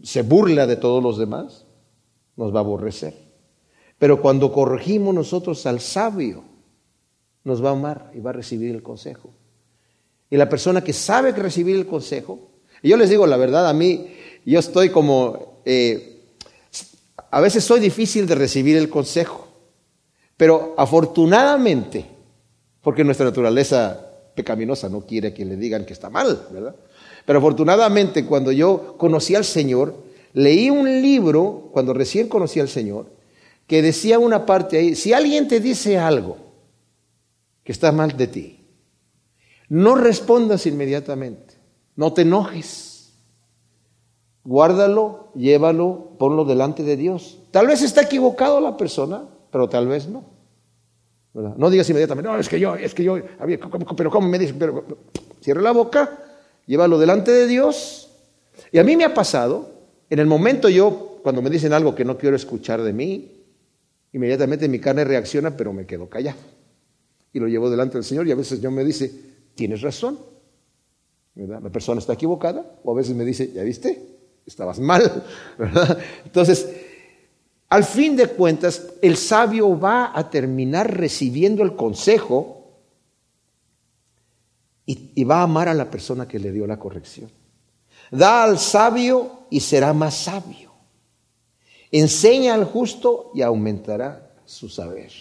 se 0.02 0.22
burla 0.22 0.66
de 0.66 0.76
todos 0.76 1.02
los 1.02 1.18
demás, 1.18 1.64
nos 2.36 2.54
va 2.54 2.58
a 2.58 2.62
aborrecer. 2.62 3.14
Pero 3.98 4.20
cuando 4.20 4.52
corregimos 4.52 5.14
nosotros 5.14 5.64
al 5.66 5.80
sabio, 5.80 6.44
nos 7.44 7.64
va 7.64 7.70
a 7.70 7.72
amar 7.72 8.10
y 8.14 8.20
va 8.20 8.30
a 8.30 8.34
recibir 8.34 8.74
el 8.74 8.82
consejo. 8.82 9.30
Y 10.30 10.36
la 10.36 10.48
persona 10.48 10.82
que 10.82 10.92
sabe 10.92 11.32
recibir 11.32 11.76
el 11.76 11.86
consejo, 11.86 12.50
y 12.82 12.88
yo 12.88 12.96
les 12.96 13.10
digo 13.10 13.26
la 13.26 13.36
verdad, 13.36 13.68
a 13.68 13.72
mí, 13.72 14.08
yo 14.44 14.58
estoy 14.58 14.90
como, 14.90 15.60
eh, 15.64 16.34
a 17.30 17.40
veces 17.40 17.64
soy 17.64 17.80
difícil 17.80 18.26
de 18.26 18.34
recibir 18.34 18.76
el 18.76 18.88
consejo, 18.88 19.46
pero 20.36 20.74
afortunadamente, 20.76 22.06
porque 22.80 23.04
nuestra 23.04 23.26
naturaleza 23.26 24.08
pecaminosa, 24.34 24.88
no 24.88 25.02
quiere 25.02 25.34
que 25.34 25.44
le 25.44 25.56
digan 25.56 25.84
que 25.84 25.92
está 25.92 26.10
mal, 26.10 26.46
¿verdad? 26.50 26.74
Pero 27.24 27.38
afortunadamente 27.38 28.26
cuando 28.26 28.52
yo 28.52 28.96
conocí 28.98 29.34
al 29.34 29.44
Señor, 29.44 29.94
leí 30.32 30.70
un 30.70 31.02
libro, 31.02 31.70
cuando 31.72 31.92
recién 31.92 32.28
conocí 32.28 32.60
al 32.60 32.68
Señor, 32.68 33.06
que 33.66 33.82
decía 33.82 34.18
una 34.18 34.44
parte 34.44 34.78
ahí, 34.78 34.94
si 34.94 35.12
alguien 35.12 35.48
te 35.48 35.60
dice 35.60 35.98
algo 35.98 36.36
que 37.64 37.72
está 37.72 37.92
mal 37.92 38.16
de 38.16 38.26
ti, 38.26 38.64
no 39.68 39.94
respondas 39.94 40.66
inmediatamente, 40.66 41.54
no 41.96 42.12
te 42.12 42.22
enojes, 42.22 43.14
guárdalo, 44.44 45.30
llévalo, 45.34 46.16
ponlo 46.18 46.44
delante 46.44 46.82
de 46.82 46.96
Dios. 46.96 47.38
Tal 47.50 47.66
vez 47.66 47.82
está 47.82 48.02
equivocado 48.02 48.60
la 48.60 48.76
persona, 48.76 49.24
pero 49.50 49.68
tal 49.68 49.86
vez 49.86 50.08
no. 50.08 50.24
No 51.34 51.70
digas 51.70 51.88
inmediatamente, 51.88 52.30
no, 52.30 52.38
es 52.38 52.48
que 52.48 52.60
yo, 52.60 52.74
es 52.74 52.92
que 52.92 53.04
yo, 53.04 53.16
pero 53.96 54.10
¿cómo 54.10 54.28
me 54.28 54.38
dice? 54.38 54.52
Pero, 54.52 54.84
cierra 55.40 55.62
la 55.62 55.72
boca, 55.72 56.18
llévalo 56.66 56.98
delante 56.98 57.30
de 57.30 57.46
Dios. 57.46 58.10
Y 58.70 58.78
a 58.78 58.84
mí 58.84 58.96
me 58.96 59.04
ha 59.04 59.14
pasado, 59.14 59.70
en 60.10 60.18
el 60.18 60.26
momento 60.26 60.68
yo, 60.68 61.20
cuando 61.22 61.42
me 61.42 61.50
dicen 61.50 61.72
algo 61.72 61.94
que 61.94 62.04
no 62.04 62.18
quiero 62.18 62.36
escuchar 62.36 62.82
de 62.82 62.92
mí, 62.92 63.44
inmediatamente 64.12 64.68
mi 64.68 64.78
carne 64.78 65.04
reacciona, 65.04 65.56
pero 65.56 65.72
me 65.72 65.86
quedo 65.86 66.08
callado. 66.08 66.38
Y 67.32 67.38
lo 67.38 67.48
llevo 67.48 67.70
delante 67.70 67.94
del 67.94 68.04
Señor 68.04 68.26
y 68.28 68.32
a 68.32 68.36
veces 68.36 68.60
yo 68.60 68.70
me 68.70 68.84
dice, 68.84 69.12
tienes 69.54 69.80
razón. 69.80 70.18
La 71.34 71.60
persona 71.70 71.98
está 71.98 72.12
equivocada, 72.12 72.78
o 72.84 72.92
a 72.92 72.94
veces 72.94 73.16
me 73.16 73.24
dice, 73.24 73.50
ya 73.52 73.62
viste, 73.62 74.02
estabas 74.44 74.78
mal. 74.78 75.24
Entonces, 76.24 76.68
al 77.70 77.84
fin 77.84 78.16
de 78.16 78.26
cuentas, 78.26 78.92
el 79.00 79.16
sabio 79.16 79.78
va 79.78 80.12
a 80.14 80.28
terminar 80.28 80.94
recibiendo 80.94 81.62
el 81.62 81.74
consejo 81.74 82.61
y, 84.84 85.24
va 85.24 85.40
a 85.40 85.42
amar 85.42 85.68
a 85.68 85.74
la 85.74 85.90
persona 85.90 86.26
que 86.26 86.38
le 86.38 86.52
dio 86.52 86.66
la 86.66 86.78
corrección. 86.78 87.30
Da 88.10 88.44
al 88.44 88.58
sabio 88.58 89.46
y 89.50 89.60
será 89.60 89.92
más 89.92 90.14
sabio. 90.14 90.72
Enseña 91.90 92.54
al 92.54 92.64
justo 92.64 93.30
y 93.34 93.42
aumentará 93.42 94.34
su 94.44 94.68
saber. 94.68 95.12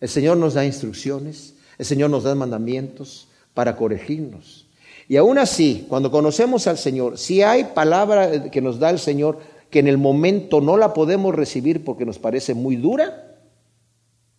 El 0.00 0.08
Señor 0.08 0.36
nos 0.36 0.54
da 0.54 0.64
instrucciones, 0.64 1.54
el 1.78 1.86
Señor 1.86 2.10
nos 2.10 2.24
da 2.24 2.34
mandamientos 2.34 3.28
para 3.54 3.76
corregirnos. 3.76 4.68
Y 5.08 5.16
aún 5.16 5.38
así, 5.38 5.86
cuando 5.88 6.10
conocemos 6.10 6.66
al 6.66 6.78
Señor, 6.78 7.18
si 7.18 7.42
hay 7.42 7.64
palabra 7.64 8.50
que 8.50 8.60
nos 8.60 8.78
da 8.78 8.90
el 8.90 8.98
Señor, 8.98 9.38
que 9.70 9.80
en 9.80 9.88
el 9.88 9.98
momento 9.98 10.60
no 10.60 10.76
la 10.76 10.94
podemos 10.94 11.34
recibir 11.34 11.84
porque 11.84 12.06
nos 12.06 12.18
parece 12.18 12.54
muy 12.54 12.76
dura, 12.76 13.38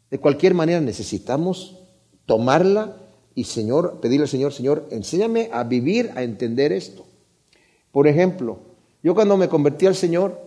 de 0.10 0.20
cualquier 0.20 0.54
manera 0.54 0.80
necesitamos 0.80 1.80
tomarla 2.26 2.96
y 3.36 3.44
Señor, 3.44 4.00
pedirle 4.00 4.24
al 4.24 4.30
Señor, 4.30 4.54
Señor, 4.54 4.88
enséñame 4.90 5.50
a 5.52 5.64
vivir, 5.66 6.12
a 6.16 6.24
entender 6.24 6.72
esto. 6.72 7.06
Por 7.92 8.08
ejemplo, 8.08 8.60
yo 9.04 9.14
cuando 9.14 9.38
me 9.38 9.50
convertí 9.50 9.86
al 9.86 9.96
Señor, 9.96 10.42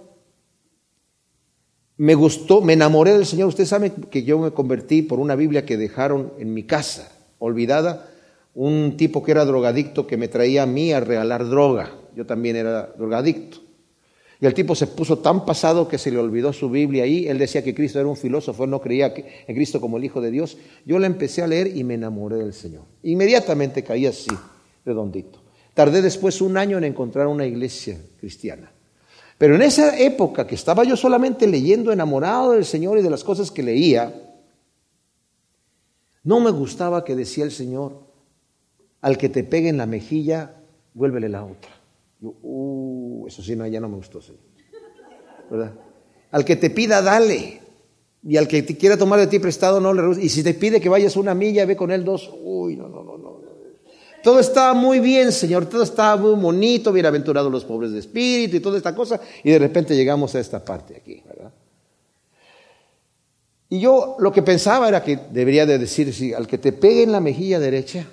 me 1.99 2.15
gustó, 2.15 2.63
me 2.63 2.73
enamoré 2.73 3.13
del 3.13 3.27
Señor. 3.27 3.49
Usted 3.49 3.67
sabe 3.67 3.93
que 4.11 4.23
yo 4.23 4.39
me 4.39 4.53
convertí 4.53 5.03
por 5.03 5.19
una 5.19 5.35
Biblia 5.35 5.67
que 5.67 5.77
dejaron 5.77 6.33
en 6.39 6.55
mi 6.55 6.63
casa, 6.63 7.13
olvidada, 7.39 8.09
un 8.55 8.97
tipo 8.97 9.23
que 9.23 9.33
era 9.33 9.45
drogadicto 9.45 10.07
que 10.07 10.17
me 10.17 10.29
traía 10.29 10.63
a 10.63 10.67
mí 10.67 10.93
a 10.93 11.01
regalar 11.01 11.47
droga. 11.47 11.93
Yo 12.17 12.25
también 12.25 12.57
era 12.57 12.95
drogadicto. 12.97 13.59
Y 14.41 14.47
el 14.47 14.55
tipo 14.55 14.75
se 14.75 14.87
puso 14.87 15.19
tan 15.19 15.45
pasado 15.45 15.89
que 15.89 15.99
se 15.99 16.13
le 16.13 16.19
olvidó 16.19 16.53
su 16.53 16.71
Biblia 16.71 17.05
ahí. 17.05 17.27
Él 17.27 17.39
decía 17.39 17.65
que 17.65 17.75
Cristo 17.75 17.99
era 17.99 18.09
un 18.09 18.17
filósofo, 18.17 18.65
él 18.65 18.71
no 18.71 18.81
creía 18.81 19.13
en 19.17 19.55
Cristo 19.55 19.81
como 19.81 19.97
el 19.97 20.05
Hijo 20.05 20.21
de 20.21 20.31
Dios. 20.31 20.59
Yo 20.85 20.99
la 20.99 21.07
empecé 21.07 21.43
a 21.43 21.49
leer 21.49 21.77
y 21.77 21.83
me 21.83 21.95
enamoré 21.95 22.37
del 22.37 22.55
Señor. 22.55 22.85
Inmediatamente 23.03 23.83
caí 23.83 24.07
así, 24.07 24.31
redondito. 24.85 25.43
Tardé 25.75 26.03
después 26.03 26.41
un 26.41 26.57
año 26.57 26.79
en 26.79 26.85
encontrar 26.85 27.27
una 27.27 27.47
iglesia 27.47 27.99
cristiana. 28.21 28.71
Pero 29.39 29.55
en 29.55 29.63
esa 29.63 29.99
época 29.99 30.47
que 30.47 30.57
estaba 30.57 30.85
yo 30.85 30.97
solamente 30.97 31.47
leyendo, 31.47 31.93
enamorado 31.93 32.53
del 32.53 32.65
Señor 32.65 32.99
y 32.99 33.03
de 33.03 33.11
las 33.11 33.25
cosas 33.25 33.51
que 33.51 33.63
leía, 33.63 34.13
no 36.25 36.41
me 36.41 36.51
gustaba 36.51 37.05
que 37.05 37.17
decía 37.17 37.45
el 37.45 37.53
Señor, 37.53 38.03
al 39.01 39.19
que 39.19 39.29
te 39.29 39.45
pegue 39.45 39.69
en 39.69 39.79
la 39.79 39.87
mejilla, 39.87 40.57
vuélvele 40.95 41.29
la 41.29 41.45
otra. 41.45 41.78
Yo, 42.21 42.35
uh, 42.43 43.27
eso 43.27 43.43
sí, 43.43 43.55
no, 43.55 43.67
ya 43.67 43.81
no 43.81 43.89
me 43.89 43.97
gustó, 43.97 44.21
Señor. 44.21 44.41
¿Verdad? 45.51 45.75
Al 46.31 46.45
que 46.45 46.57
te 46.57 46.71
pida, 46.71 47.01
dale. 47.03 47.61
Y 48.23 48.37
al 48.37 48.49
que 48.49 48.63
te 48.63 48.77
quiera 48.77 48.97
tomar 48.97 49.21
de 49.21 49.29
ti 49.29 49.39
prestado, 49.39 49.81
no 49.81 49.95
le 49.95 50.23
Y 50.23 50.29
si 50.29 50.43
te 50.43 50.55
pide 50.55 50.81
que 50.81 50.89
vayas 50.89 51.17
una 51.17 51.35
milla, 51.35 51.65
ve 51.65 51.77
con 51.77 51.91
él 51.91 52.05
dos. 52.05 52.31
Uy, 52.43 52.77
no, 52.77 52.89
no, 52.89 53.03
no, 53.03 53.17
no. 53.17 53.39
Todo 54.23 54.41
está 54.41 54.75
muy 54.75 54.99
bien, 55.01 55.31
Señor. 55.31 55.67
Todo 55.67 55.83
está 55.83 56.17
muy 56.17 56.35
bonito. 56.35 56.93
Bienaventurados 56.93 57.51
los 57.51 57.65
pobres 57.65 57.93
de 57.93 58.01
espíritu 58.01 58.57
y 58.57 58.61
toda 58.61 58.77
esta 58.77 58.95
cosa. 58.95 59.21
Y 59.45 59.51
de 59.51 59.59
repente 59.59 59.97
llegamos 59.97 60.35
a 60.35 60.41
esta 60.41 60.65
parte 60.65 60.97
aquí, 60.97 61.23
¿verdad? 61.27 61.53
Y 63.71 63.81
yo 63.81 64.17
lo 64.19 64.33
que 64.33 64.43
pensaba 64.43 64.89
era 64.89 65.05
que 65.05 65.19
debería 65.31 65.67
de 65.67 65.79
decir, 65.79 66.13
sí, 66.13 66.33
al 66.33 66.47
que 66.47 66.59
te 66.59 66.73
pegue 66.73 67.03
en 67.03 67.13
la 67.13 67.21
mejilla 67.21 67.61
derecha, 67.61 68.07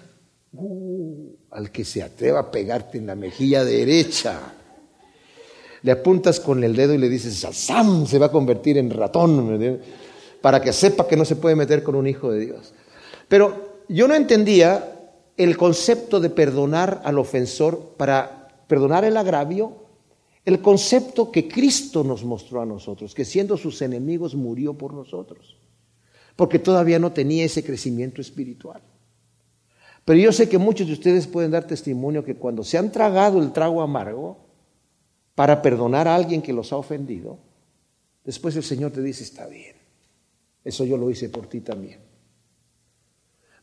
uh, 0.53 1.34
al 1.55 1.71
que 1.71 1.85
se 1.85 2.03
atreva 2.03 2.39
a 2.41 2.51
pegarte 2.51 2.97
en 2.97 3.07
la 3.07 3.15
mejilla 3.15 3.63
derecha. 3.63 4.53
Le 5.81 5.91
apuntas 5.91 6.41
con 6.41 6.61
el 6.63 6.75
dedo 6.75 6.93
y 6.93 6.97
le 6.97 7.07
dices, 7.07 7.47
Sam 7.51 8.05
se 8.05 8.19
va 8.19 8.25
a 8.25 8.31
convertir 8.31 8.77
en 8.77 8.89
ratón, 8.89 9.79
para 10.41 10.61
que 10.61 10.73
sepa 10.73 11.07
que 11.07 11.15
no 11.15 11.23
se 11.23 11.37
puede 11.37 11.55
meter 11.55 11.81
con 11.81 11.95
un 11.95 12.07
hijo 12.07 12.29
de 12.29 12.41
Dios. 12.41 12.73
Pero 13.29 13.83
yo 13.87 14.07
no 14.07 14.15
entendía 14.15 15.13
el 15.37 15.55
concepto 15.55 16.19
de 16.19 16.29
perdonar 16.29 17.01
al 17.05 17.17
ofensor 17.19 17.93
para 17.95 18.49
perdonar 18.67 19.05
el 19.05 19.15
agravio, 19.15 19.77
el 20.43 20.61
concepto 20.61 21.31
que 21.31 21.47
Cristo 21.47 22.03
nos 22.03 22.25
mostró 22.25 22.61
a 22.61 22.65
nosotros, 22.65 23.15
que 23.15 23.23
siendo 23.23 23.55
sus 23.55 23.81
enemigos 23.81 24.35
murió 24.35 24.73
por 24.73 24.93
nosotros, 24.93 25.57
porque 26.35 26.59
todavía 26.59 26.99
no 26.99 27.13
tenía 27.13 27.45
ese 27.45 27.63
crecimiento 27.63 28.19
espiritual. 28.19 28.81
Pero 30.05 30.19
yo 30.19 30.31
sé 30.31 30.47
que 30.47 30.59
muchos 30.59 30.85
de 30.85 30.93
ustedes 30.93 31.25
pueden 31.25 31.51
dar 31.51 31.65
testimonio 31.65 32.23
que 32.23 32.35
cuando 32.35 32.63
se 32.63 32.77
han 32.77 32.91
tragado 32.91 33.41
el 33.41 33.51
trago 33.51 33.81
amargo 33.81 34.37
para 35.33 35.63
perdonar 35.63 36.07
a 36.07 36.15
alguien 36.15 36.43
que 36.43 36.53
los 36.53 36.71
ha 36.71 36.77
ofendido, 36.77 37.39
después 38.23 38.55
el 38.55 38.63
Señor 38.63 38.91
te 38.91 39.01
dice, 39.01 39.23
está 39.23 39.47
bien, 39.47 39.75
eso 40.63 40.85
yo 40.85 40.95
lo 40.95 41.09
hice 41.09 41.29
por 41.29 41.47
ti 41.47 41.61
también. 41.61 41.99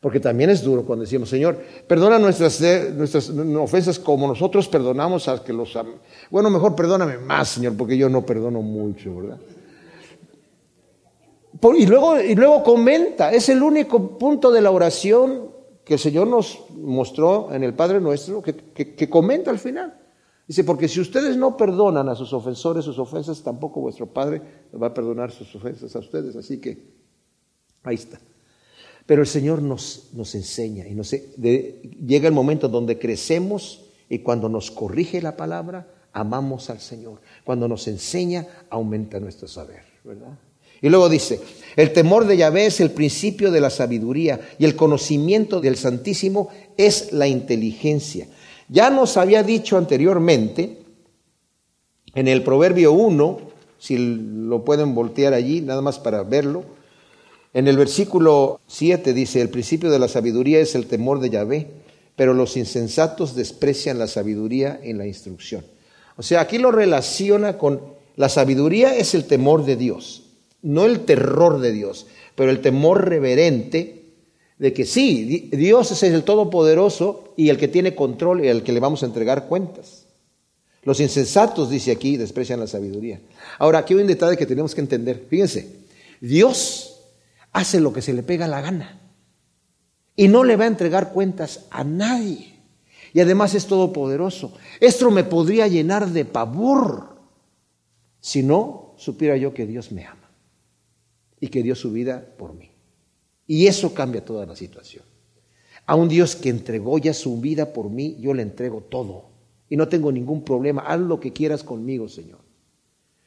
Porque 0.01 0.19
también 0.19 0.51
es 0.51 0.63
duro 0.63 0.85
cuando 0.85 1.05
decimos, 1.05 1.29
Señor, 1.29 1.63
perdona 1.87 2.19
nuestras, 2.19 2.61
nuestras 2.93 3.31
ofensas 3.31 4.01
como 4.01 4.27
nosotros 4.27 4.67
perdonamos 4.67 5.29
a 5.29 5.45
que 5.45 5.53
los... 5.53 5.79
Bueno, 6.29 6.51
mejor 6.51 6.75
perdóname 6.75 7.19
más, 7.19 7.51
Señor, 7.51 7.77
porque 7.77 7.97
yo 7.97 8.09
no 8.09 8.27
perdono 8.27 8.63
mucho, 8.63 9.15
¿verdad? 9.15 9.39
y, 11.79 11.87
luego, 11.87 12.21
y 12.21 12.35
luego 12.35 12.65
comenta, 12.65 13.31
es 13.33 13.49
el 13.49 13.63
único 13.63 14.19
punto 14.19 14.51
de 14.51 14.61
la 14.61 14.73
oración 14.73 15.52
que 15.85 15.95
el 15.95 16.01
Señor 16.01 16.29
nos 16.29 16.65
mostró 16.71 17.53
en 17.53 17.63
el 17.65 17.75
Padre 17.75 18.01
Nuestro, 18.01 18.43
que, 18.43 18.55
que 18.55 19.11
comenta 19.11 19.51
al 19.51 19.59
final. 19.59 19.99
Dice, 20.47 20.65
porque 20.65 20.89
si 20.89 21.01
ustedes 21.01 21.37
no 21.37 21.57
perdonan 21.57 22.09
a 22.09 22.15
sus 22.15 22.33
ofensores 22.33 22.85
sus 22.85 22.99
ofensas, 22.99 23.43
tampoco 23.43 23.81
vuestro 23.81 24.07
Padre 24.07 24.43
va 24.81 24.89
a 24.89 24.95
perdonar 24.95 25.31
sus 25.31 25.55
ofensas 25.55 25.95
a 25.95 26.01
ustedes. 26.01 26.37
Así 26.37 26.61
que 26.61 26.79
ahí 27.85 27.95
está. 27.95 28.21
Pero 29.07 29.23
el 29.23 29.29
Señor 29.29 29.63
nos, 29.63 30.11
nos 30.13 30.35
enseña 30.35 30.87
y 30.87 30.95
nos, 30.95 31.11
llega 31.11 32.29
el 32.29 32.35
momento 32.35 32.69
donde 32.69 32.99
crecemos 32.99 33.87
y 34.09 34.21
cuando 34.21 34.49
nos 34.49 34.71
corrige 34.71 35.23
la 35.23 35.37
palabra, 35.37 35.89
amamos 36.13 36.71
al 36.71 36.81
Señor. 36.81 37.21
Cuando 37.45 37.67
nos 37.67 37.89
enseña, 37.89 38.47
aumenta 38.71 39.19
nuestro 39.19 39.49
saber, 39.49 39.83
¿verdad? 40.05 40.39
Y 40.83 40.89
luego 40.89 41.09
dice, 41.09 41.41
el 41.77 41.93
temor 41.93 42.27
de 42.27 42.37
Yahvé 42.37 42.67
es 42.67 42.81
el 42.81 42.91
principio 42.91 43.51
de 43.51 43.61
la 43.61 43.71
sabiduría 43.71 44.41
y 44.59 44.65
el 44.65 44.77
conocimiento 44.77 45.61
del 45.61 45.77
Santísimo 45.77 46.49
es 46.77 47.13
la 47.13 47.29
inteligencia. 47.29 48.27
Ya 48.69 48.91
nos 48.91 49.17
había 49.17 49.43
dicho 49.43 49.79
anteriormente, 49.79 50.79
en 52.15 52.29
el 52.29 52.43
Proverbio 52.43 52.93
1, 52.93 53.39
si 53.79 53.97
lo 53.97 54.65
pueden 54.65 54.95
voltear 54.95 55.33
allí, 55.33 55.61
nada 55.61 55.81
más 55.81 55.99
para 55.99 56.23
verlo, 56.25 56.65
en 57.55 57.69
el 57.69 57.77
versículo 57.77 58.61
7 58.67 59.13
dice, 59.13 59.41
el 59.41 59.51
principio 59.51 59.91
de 59.91 59.99
la 59.99 60.09
sabiduría 60.09 60.61
es 60.61 60.75
el 60.75 60.87
temor 60.87 61.21
de 61.21 61.31
Yahvé, 61.31 61.69
pero 62.17 62.35
los 62.35 62.57
insensatos 62.57 63.35
desprecian 63.35 63.99
la 63.99 64.07
sabiduría 64.07 64.81
en 64.83 64.99
la 64.99 65.07
instrucción. 65.07 65.65
O 66.17 66.23
sea, 66.23 66.41
aquí 66.41 66.59
lo 66.59 66.71
relaciona 66.71 67.59
con 67.59 67.81
la 68.17 68.29
sabiduría 68.29 68.95
es 68.95 69.15
el 69.15 69.25
temor 69.25 69.65
de 69.65 69.77
Dios, 69.77 70.22
no 70.63 70.87
el 70.87 71.01
terror 71.01 71.61
de 71.61 71.73
Dios, 71.73 72.07
pero 72.35 72.51
el 72.51 72.61
temor 72.61 73.09
reverente 73.09 74.03
de 74.59 74.73
que 74.73 74.87
sí, 74.87 75.51
Dios 75.53 75.91
es 75.91 76.03
el 76.05 76.23
Todopoderoso 76.23 77.35
y 77.37 77.49
el 77.49 77.59
que 77.59 77.69
tiene 77.69 77.97
control 77.97 78.45
y 78.45 78.49
al 78.49 78.63
que 78.63 78.73
le 78.73 78.81
vamos 78.81 79.03
a 79.03 79.07
entregar 79.07 79.49
cuentas. 79.49 80.07
Los 80.85 81.01
insensatos, 81.01 81.69
dice 81.69 81.91
aquí, 81.91 82.17
desprecian 82.17 82.61
la 82.61 82.67
sabiduría. 82.67 83.21
Ahora, 83.59 83.81
aquí 83.81 83.95
hay 83.95 84.01
un 84.01 84.07
detalle 84.07 84.37
que 84.37 84.47
tenemos 84.47 84.75
que 84.75 84.81
entender. 84.81 85.27
Fíjense, 85.29 85.81
Dios 86.21 87.01
hace 87.53 87.81
lo 87.81 87.93
que 87.93 88.03
se 88.03 88.13
le 88.13 88.23
pega 88.23 88.49
la 88.49 88.61
gana. 88.61 89.01
Y 90.15 90.29
no 90.29 90.45
le 90.45 90.57
va 90.57 90.65
a 90.65 90.69
entregar 90.69 91.13
cuentas 91.13 91.67
a 91.71 91.85
nadie. 91.85 92.55
Y 93.13 93.21
además 93.21 93.55
es 93.55 93.67
todopoderoso. 93.67 94.55
Esto 94.81 95.11
me 95.11 95.25
podría 95.25 95.67
llenar 95.67 96.09
de 96.11 96.25
pavor 96.25 97.17
si 98.21 98.43
no 98.43 98.95
supiera 98.97 99.37
yo 99.37 99.55
que 99.55 99.67
Dios 99.67 99.91
me 99.91 100.07
ama 100.07 100.22
y 101.43 101.49
que 101.49 101.65
dio 101.65 101.75
su 101.75 101.91
vida 101.91 102.25
por 102.39 102.55
mí. 102.55 102.71
Y 103.49 103.67
eso 103.67 103.93
cambia 103.93 104.25
toda 104.25 104.47
la 104.47 104.55
situación. 104.55 105.05
A 105.85 105.97
un 105.97 106.09
Dios 106.09 106.37
que 106.37 106.51
entregó 106.51 106.99
ya 106.99 107.13
su 107.13 107.41
vida 107.41 107.73
por 107.73 107.91
mí, 107.91 108.17
yo 108.21 108.33
le 108.33 108.43
entrego 108.43 108.81
todo. 108.81 109.25
Y 109.69 109.77
no 109.77 109.89
tengo 109.89 110.13
ningún 110.13 110.45
problema. 110.45 110.83
Haz 110.83 111.01
lo 111.01 111.19
que 111.19 111.33
quieras 111.33 111.65
conmigo, 111.65 112.09
Señor. 112.09 112.39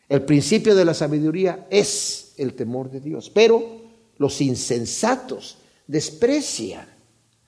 El 0.07 0.21
principio 0.21 0.75
de 0.75 0.85
la 0.85 0.93
sabiduría 0.93 1.67
es 1.69 2.35
el 2.37 2.53
temor 2.53 2.89
de 2.89 3.01
Dios. 3.01 3.29
Pero 3.29 3.81
los 4.17 4.39
insensatos 4.39 5.57
desprecian 5.85 6.87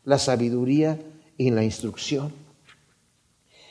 la 0.03 0.19
sabiduría 0.19 0.99
y 1.37 1.49
la 1.49 1.63
instrucción. 1.63 2.33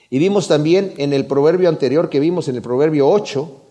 Y 0.09 0.19
vimos 0.19 0.49
también 0.49 0.95
en 0.97 1.13
el 1.13 1.27
proverbio 1.27 1.69
anterior 1.69 2.09
que 2.09 2.21
vimos 2.21 2.49
en 2.49 2.57
el 2.57 2.63
proverbio 2.63 3.07
8, 3.07 3.66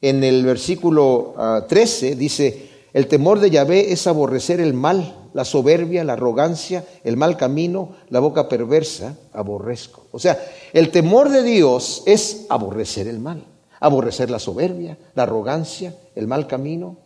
en 0.00 0.24
el 0.24 0.44
versículo 0.44 1.34
13, 1.68 2.12
ah, 2.12 2.14
dice, 2.14 2.70
el 2.92 3.06
temor 3.06 3.40
de 3.40 3.50
Yahvé 3.50 3.92
es 3.92 4.06
aborrecer 4.06 4.60
el 4.60 4.74
mal, 4.74 5.14
la 5.32 5.44
soberbia, 5.44 6.04
la 6.04 6.14
arrogancia, 6.14 6.84
el 7.04 7.16
mal 7.16 7.36
camino, 7.36 7.90
la 8.08 8.20
boca 8.20 8.48
perversa, 8.48 9.16
aborrezco. 9.32 10.06
O 10.10 10.18
sea, 10.18 10.38
el 10.72 10.90
temor 10.90 11.28
de 11.28 11.42
Dios 11.42 12.02
es 12.06 12.46
aborrecer 12.48 13.06
el 13.06 13.20
mal, 13.20 13.44
aborrecer 13.78 14.30
la 14.30 14.38
soberbia, 14.38 14.98
la 15.14 15.24
arrogancia, 15.24 15.94
el 16.14 16.26
mal 16.26 16.46
camino, 16.46 16.96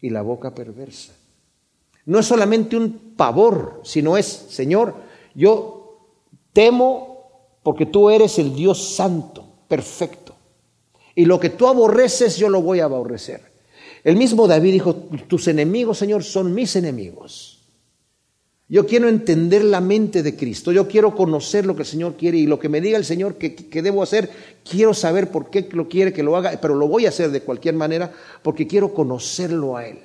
y 0.00 0.10
la 0.10 0.22
boca 0.22 0.54
perversa. 0.54 1.12
No 2.04 2.18
es 2.18 2.26
solamente 2.26 2.76
un 2.76 3.14
pavor, 3.16 3.80
sino 3.84 4.16
es, 4.16 4.26
Señor, 4.26 4.94
yo 5.34 5.98
temo 6.52 7.58
porque 7.62 7.86
tú 7.86 8.08
eres 8.08 8.38
el 8.38 8.54
Dios 8.54 8.94
santo, 8.94 9.44
perfecto. 9.68 10.27
Y 11.18 11.24
lo 11.24 11.40
que 11.40 11.50
tú 11.50 11.66
aborreces, 11.66 12.36
yo 12.36 12.48
lo 12.48 12.62
voy 12.62 12.78
a 12.78 12.84
aborrecer. 12.84 13.40
El 14.04 14.14
mismo 14.14 14.46
David 14.46 14.72
dijo, 14.74 14.94
tus 15.26 15.48
enemigos, 15.48 15.98
Señor, 15.98 16.22
son 16.22 16.54
mis 16.54 16.76
enemigos. 16.76 17.58
Yo 18.68 18.86
quiero 18.86 19.08
entender 19.08 19.64
la 19.64 19.80
mente 19.80 20.22
de 20.22 20.36
Cristo, 20.36 20.70
yo 20.70 20.86
quiero 20.86 21.16
conocer 21.16 21.66
lo 21.66 21.74
que 21.74 21.82
el 21.82 21.88
Señor 21.88 22.14
quiere 22.16 22.38
y 22.38 22.46
lo 22.46 22.60
que 22.60 22.68
me 22.68 22.80
diga 22.80 22.96
el 22.96 23.04
Señor 23.04 23.34
que, 23.34 23.82
debo 23.82 24.04
hacer, 24.04 24.30
quiero 24.62 24.94
saber 24.94 25.32
por 25.32 25.50
qué 25.50 25.68
lo 25.72 25.88
quiere 25.88 26.12
que 26.12 26.22
lo 26.22 26.36
haga, 26.36 26.56
pero 26.62 26.76
lo 26.76 26.86
voy 26.86 27.06
a 27.06 27.08
hacer 27.08 27.32
de 27.32 27.40
cualquier 27.40 27.74
manera 27.74 28.12
porque 28.44 28.68
quiero 28.68 28.94
conocerlo 28.94 29.76
a 29.76 29.88
Él. 29.88 29.98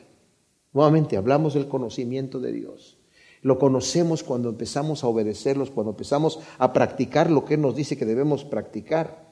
Nuevamente 0.73 1.15
hablamos 1.15 1.53
del 1.53 1.67
conocimiento 1.67 2.39
de 2.39 2.53
Dios. 2.53 2.97
Lo 3.43 3.59
conocemos 3.59 4.23
cuando 4.23 4.49
empezamos 4.49 5.03
a 5.03 5.07
obedecerlos, 5.09 5.69
cuando 5.69 5.91
empezamos 5.91 6.39
a 6.57 6.73
practicar 6.73 7.29
lo 7.29 7.45
que 7.45 7.53
Él 7.53 7.61
nos 7.61 7.75
dice 7.75 7.97
que 7.97 8.05
debemos 8.07 8.45
practicar. 8.45 9.31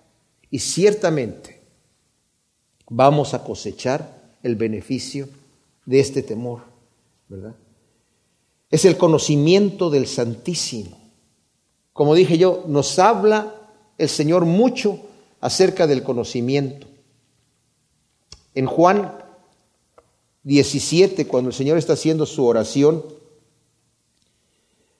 Y 0.52 0.60
ciertamente 0.60 1.61
vamos 2.92 3.34
a 3.34 3.44
cosechar 3.44 4.22
el 4.44 4.56
beneficio 4.56 5.28
de 5.86 6.00
este 6.00 6.22
temor, 6.22 6.62
¿verdad? 7.28 7.56
es 8.72 8.86
el 8.86 8.98
conocimiento 8.98 9.90
del 9.90 10.08
Santísimo. 10.08 10.98
Como 11.94 12.16
dije 12.16 12.38
yo, 12.38 12.64
nos 12.68 12.98
habla 12.98 13.54
el 13.98 14.08
Señor 14.08 14.46
mucho 14.46 15.00
acerca 15.42 15.86
del 15.88 16.04
conocimiento. 16.04 16.88
En 18.56 18.66
Juan 18.66 19.14
17, 20.44 21.28
cuando 21.28 21.50
el 21.50 21.56
Señor 21.56 21.78
está 21.78 21.94
haciendo 21.94 22.26
su 22.26 22.46
oración, 22.46 23.04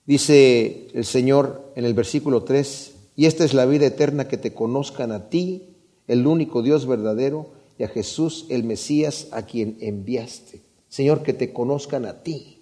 dice 0.06 0.90
el 0.94 1.06
Señor 1.06 1.72
en 1.76 1.86
el 1.86 1.94
versículo 1.94 2.44
3, 2.44 2.92
y 3.16 3.26
esta 3.26 3.46
es 3.46 3.54
la 3.54 3.66
vida 3.66 3.86
eterna 3.86 4.28
que 4.28 4.38
te 4.38 4.54
conozcan 4.54 5.14
a 5.14 5.30
ti, 5.30 5.78
el 6.08 6.28
único 6.28 6.62
Dios 6.62 6.86
verdadero, 6.86 7.50
a 7.84 7.88
Jesús 7.88 8.46
el 8.50 8.64
Mesías 8.64 9.28
a 9.32 9.44
quien 9.44 9.78
enviaste. 9.82 10.62
Señor, 10.90 11.24
que 11.24 11.34
te 11.34 11.54
conozcan 11.54 12.06
a 12.06 12.24
ti. 12.24 12.60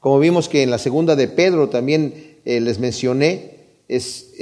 Como 0.00 0.18
vimos 0.18 0.48
que 0.48 0.62
en 0.62 0.70
la 0.70 0.78
segunda 0.78 1.16
de 1.16 1.28
Pedro 1.28 1.68
también 1.68 2.38
eh, 2.44 2.60
les 2.60 2.78
mencioné, 2.78 3.58
es, 3.88 4.34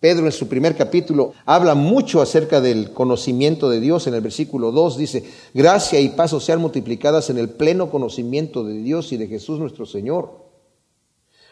Pedro 0.00 0.26
en 0.26 0.32
su 0.32 0.48
primer 0.48 0.76
capítulo 0.76 1.32
habla 1.46 1.74
mucho 1.74 2.20
acerca 2.20 2.60
del 2.60 2.92
conocimiento 2.92 3.70
de 3.70 3.80
Dios. 3.80 4.06
En 4.06 4.14
el 4.14 4.20
versículo 4.20 4.72
2 4.72 4.98
dice, 4.98 5.24
gracia 5.54 6.00
y 6.00 6.10
paso 6.10 6.40
sean 6.40 6.60
multiplicadas 6.60 7.30
en 7.30 7.38
el 7.38 7.50
pleno 7.50 7.90
conocimiento 7.90 8.64
de 8.64 8.74
Dios 8.74 9.12
y 9.12 9.16
de 9.16 9.26
Jesús 9.26 9.58
nuestro 9.58 9.86
Señor. 9.86 10.44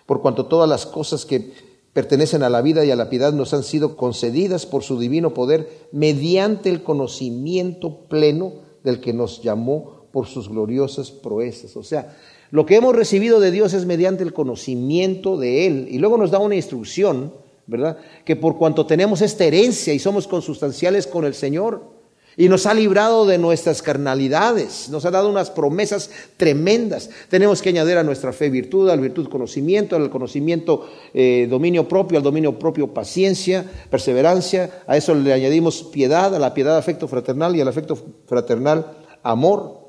Por 0.07 0.20
cuanto 0.20 0.46
todas 0.46 0.68
las 0.68 0.85
cosas 0.85 1.24
que 1.24 1.53
pertenecen 1.94 2.42
a 2.42 2.50
la 2.50 2.61
vida 2.61 2.85
y 2.85 2.90
a 2.90 2.96
la 2.96 3.09
piedad 3.09 3.33
nos 3.33 3.54
han 3.54 3.62
sido 3.62 3.96
concedidas 3.96 4.66
por 4.66 4.83
su 4.83 4.98
divino 4.98 5.33
poder 5.33 5.88
mediante 5.92 6.68
el 6.68 6.83
conocimiento 6.83 8.00
pleno 8.09 8.52
del 8.83 9.00
que 9.00 9.14
nos 9.14 9.42
llamó 9.42 10.04
por 10.12 10.26
sus 10.26 10.48
gloriosas 10.48 11.11
proezas. 11.11 11.76
O 11.76 11.83
sea, 11.83 12.16
lo 12.50 12.66
que 12.66 12.76
hemos 12.76 12.94
recibido 12.94 13.40
de 13.40 13.50
Dios 13.50 13.72
es 13.74 13.87
mediante 13.87 14.24
el 14.24 14.33
conocimiento 14.33 15.38
de 15.38 15.66
Él. 15.66 15.88
Y 15.90 15.98
luego 15.98 16.18
nos 16.18 16.30
da 16.30 16.38
una 16.40 16.57
instrucción, 16.57 17.33
¿verdad? 17.66 17.98
Que 18.24 18.37
por 18.37 18.59
cuanto 18.59 18.87
tenemos 18.87 19.22
esta 19.22 19.44
herencia 19.44 19.94
y 19.94 19.98
somos 19.98 20.26
consustanciales 20.26 21.07
con 21.07 21.24
el 21.24 21.35
Señor, 21.35 21.93
y 22.37 22.49
nos 22.49 22.66
ha 22.66 22.75
librado 22.75 23.27
de 23.27 23.38
nuestras 23.38 23.81
carnalidades, 23.81 24.88
nos 24.88 25.05
ha 25.05 25.11
dado 25.11 25.29
unas 25.29 25.51
promesas 25.51 26.11
tremendas. 26.37 27.11
Tenemos 27.29 27.62
que 27.62 27.68
añadir 27.68 27.97
a 27.97 28.03
nuestra 28.03 28.33
fe 28.33 28.51
virtud, 28.51 28.90
al 28.90 29.01
virtud 29.01 29.29
conocimiento, 29.29 29.94
al 29.94 30.11
conocimiento 30.11 30.88
eh, 31.12 31.47
dominio 31.49 31.87
propio, 31.87 32.18
al 32.18 32.25
dominio 32.25 32.59
propio 32.59 32.92
paciencia, 32.92 33.64
perseverancia. 33.88 34.83
A 34.87 34.97
eso 34.97 35.14
le 35.14 35.33
añadimos 35.33 35.85
piedad, 35.85 36.35
a 36.35 36.38
la 36.38 36.55
piedad 36.55 36.77
afecto 36.77 37.07
fraternal 37.07 37.55
y 37.55 37.61
al 37.61 37.68
afecto 37.68 37.97
fraternal 38.27 38.97
amor. 39.23 39.85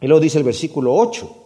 Y 0.00 0.06
luego 0.06 0.20
dice 0.20 0.38
el 0.38 0.44
versículo 0.44 0.94
8, 0.94 1.44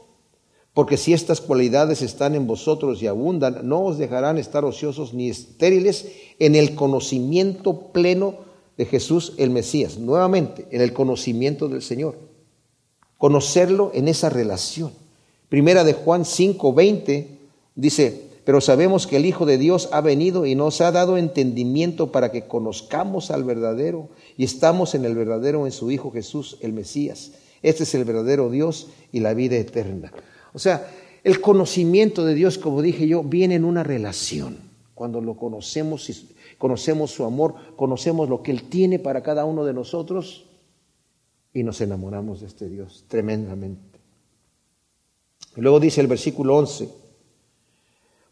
porque 0.75 0.97
si 0.97 1.13
estas 1.13 1.41
cualidades 1.41 2.03
están 2.03 2.37
en 2.37 2.47
vosotros 2.47 3.03
y 3.03 3.09
abundan, 3.09 3.69
no 3.69 3.81
os 3.81 3.99
dejarán 3.99 4.39
estar 4.39 4.65
ociosos 4.65 5.13
ni 5.13 5.29
estériles 5.29 6.07
en 6.39 6.55
el 6.55 6.77
conocimiento 6.77 7.93
pleno 7.93 8.48
de 8.79 8.87
Jesús 8.87 9.35
el 9.37 9.51
Mesías. 9.51 9.99
Nuevamente, 9.99 10.67
en 10.71 10.81
el 10.81 10.95
conocimiento 10.95 11.69
del 11.69 11.83
Señor. 11.83 12.17
Conocerlo 13.19 13.91
en 13.93 14.09
esa 14.09 14.31
relación. 14.31 14.93
Primera 15.49 15.85
de 15.85 15.93
Juan 15.93 16.25
5, 16.25 16.73
20 16.73 17.29
dice, 17.75 18.29
pero 18.45 18.61
sabemos 18.61 19.07
que 19.07 19.17
el 19.17 19.27
Hijo 19.27 19.45
de 19.45 19.59
Dios 19.59 19.89
ha 19.93 20.01
venido 20.01 20.47
y 20.47 20.55
nos 20.55 20.81
ha 20.81 20.93
dado 20.93 21.19
entendimiento 21.19 22.13
para 22.13 22.31
que 22.31 22.47
conozcamos 22.47 23.31
al 23.31 23.45
verdadero 23.45 24.09
y 24.37 24.45
estamos 24.45 24.95
en 24.95 25.05
el 25.05 25.15
verdadero 25.15 25.67
en 25.67 25.73
su 25.73 25.91
Hijo 25.91 26.11
Jesús, 26.11 26.57
el 26.61 26.73
Mesías. 26.73 27.33
Este 27.63 27.83
es 27.83 27.95
el 27.95 28.05
verdadero 28.05 28.49
Dios 28.49 28.89
y 29.11 29.21
la 29.21 29.35
vida 29.35 29.57
eterna. 29.57 30.13
O 30.55 30.59
sea, 30.59 30.89
el 31.25 31.41
conocimiento 31.41 32.25
de 32.25 32.35
Dios, 32.35 32.59
como 32.59 32.81
dije 32.81 33.09
yo, 33.09 33.25
viene 33.25 33.57
en 33.57 33.65
una 33.65 33.83
relación. 33.83 34.59
Cuando 34.95 35.21
lo 35.21 35.37
conocemos 35.37 36.09
y 36.09 36.15
conocemos 36.59 37.11
su 37.13 37.25
amor, 37.25 37.55
conocemos 37.77 38.29
lo 38.29 38.43
que 38.43 38.51
Él 38.51 38.65
tiene 38.69 38.99
para 38.99 39.23
cada 39.23 39.45
uno 39.45 39.65
de 39.65 39.73
nosotros 39.73 40.47
y 41.55 41.63
nos 41.63 41.81
enamoramos 41.81 42.41
de 42.41 42.47
este 42.47 42.69
Dios 42.69 43.05
tremendamente. 43.09 43.99
Y 45.57 45.61
luego 45.61 45.81
dice 45.81 46.01
el 46.01 46.07
versículo 46.07 46.57
11, 46.57 46.89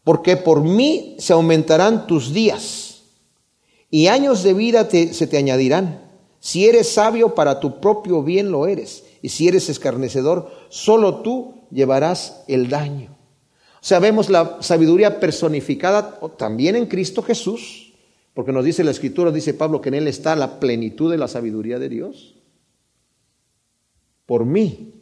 porque 0.03 0.37
por 0.37 0.61
mí 0.61 1.15
se 1.19 1.33
aumentarán 1.33 2.07
tus 2.07 2.33
días 2.33 3.03
y 3.89 4.07
años 4.07 4.43
de 4.43 4.53
vida 4.53 4.89
se 4.89 5.27
te 5.27 5.37
añadirán. 5.37 6.07
Si 6.39 6.67
eres 6.67 6.93
sabio, 6.93 7.35
para 7.35 7.59
tu 7.59 7.79
propio 7.79 8.23
bien 8.23 8.51
lo 8.51 8.67
eres. 8.67 9.03
Y 9.21 9.29
si 9.29 9.47
eres 9.47 9.69
escarnecedor, 9.69 10.51
solo 10.69 11.21
tú 11.21 11.55
llevarás 11.71 12.43
el 12.47 12.69
daño. 12.69 13.17
O 13.81 13.85
sea, 13.87 13.99
vemos 13.99 14.29
la 14.29 14.57
sabiduría 14.61 15.19
personificada 15.19 16.19
también 16.37 16.75
en 16.75 16.85
Cristo 16.85 17.21
Jesús, 17.21 17.86
porque 18.37 18.51
nos 18.51 18.63
dice 18.63 18.83
la 18.83 18.91
Escritura, 18.91 19.31
dice 19.31 19.55
Pablo, 19.55 19.81
que 19.81 19.89
en 19.89 19.95
Él 19.95 20.07
está 20.07 20.35
la 20.35 20.59
plenitud 20.59 21.09
de 21.09 21.17
la 21.17 21.27
sabiduría 21.27 21.79
de 21.79 21.89
Dios. 21.89 22.35
Por 24.27 24.45
mí 24.45 24.93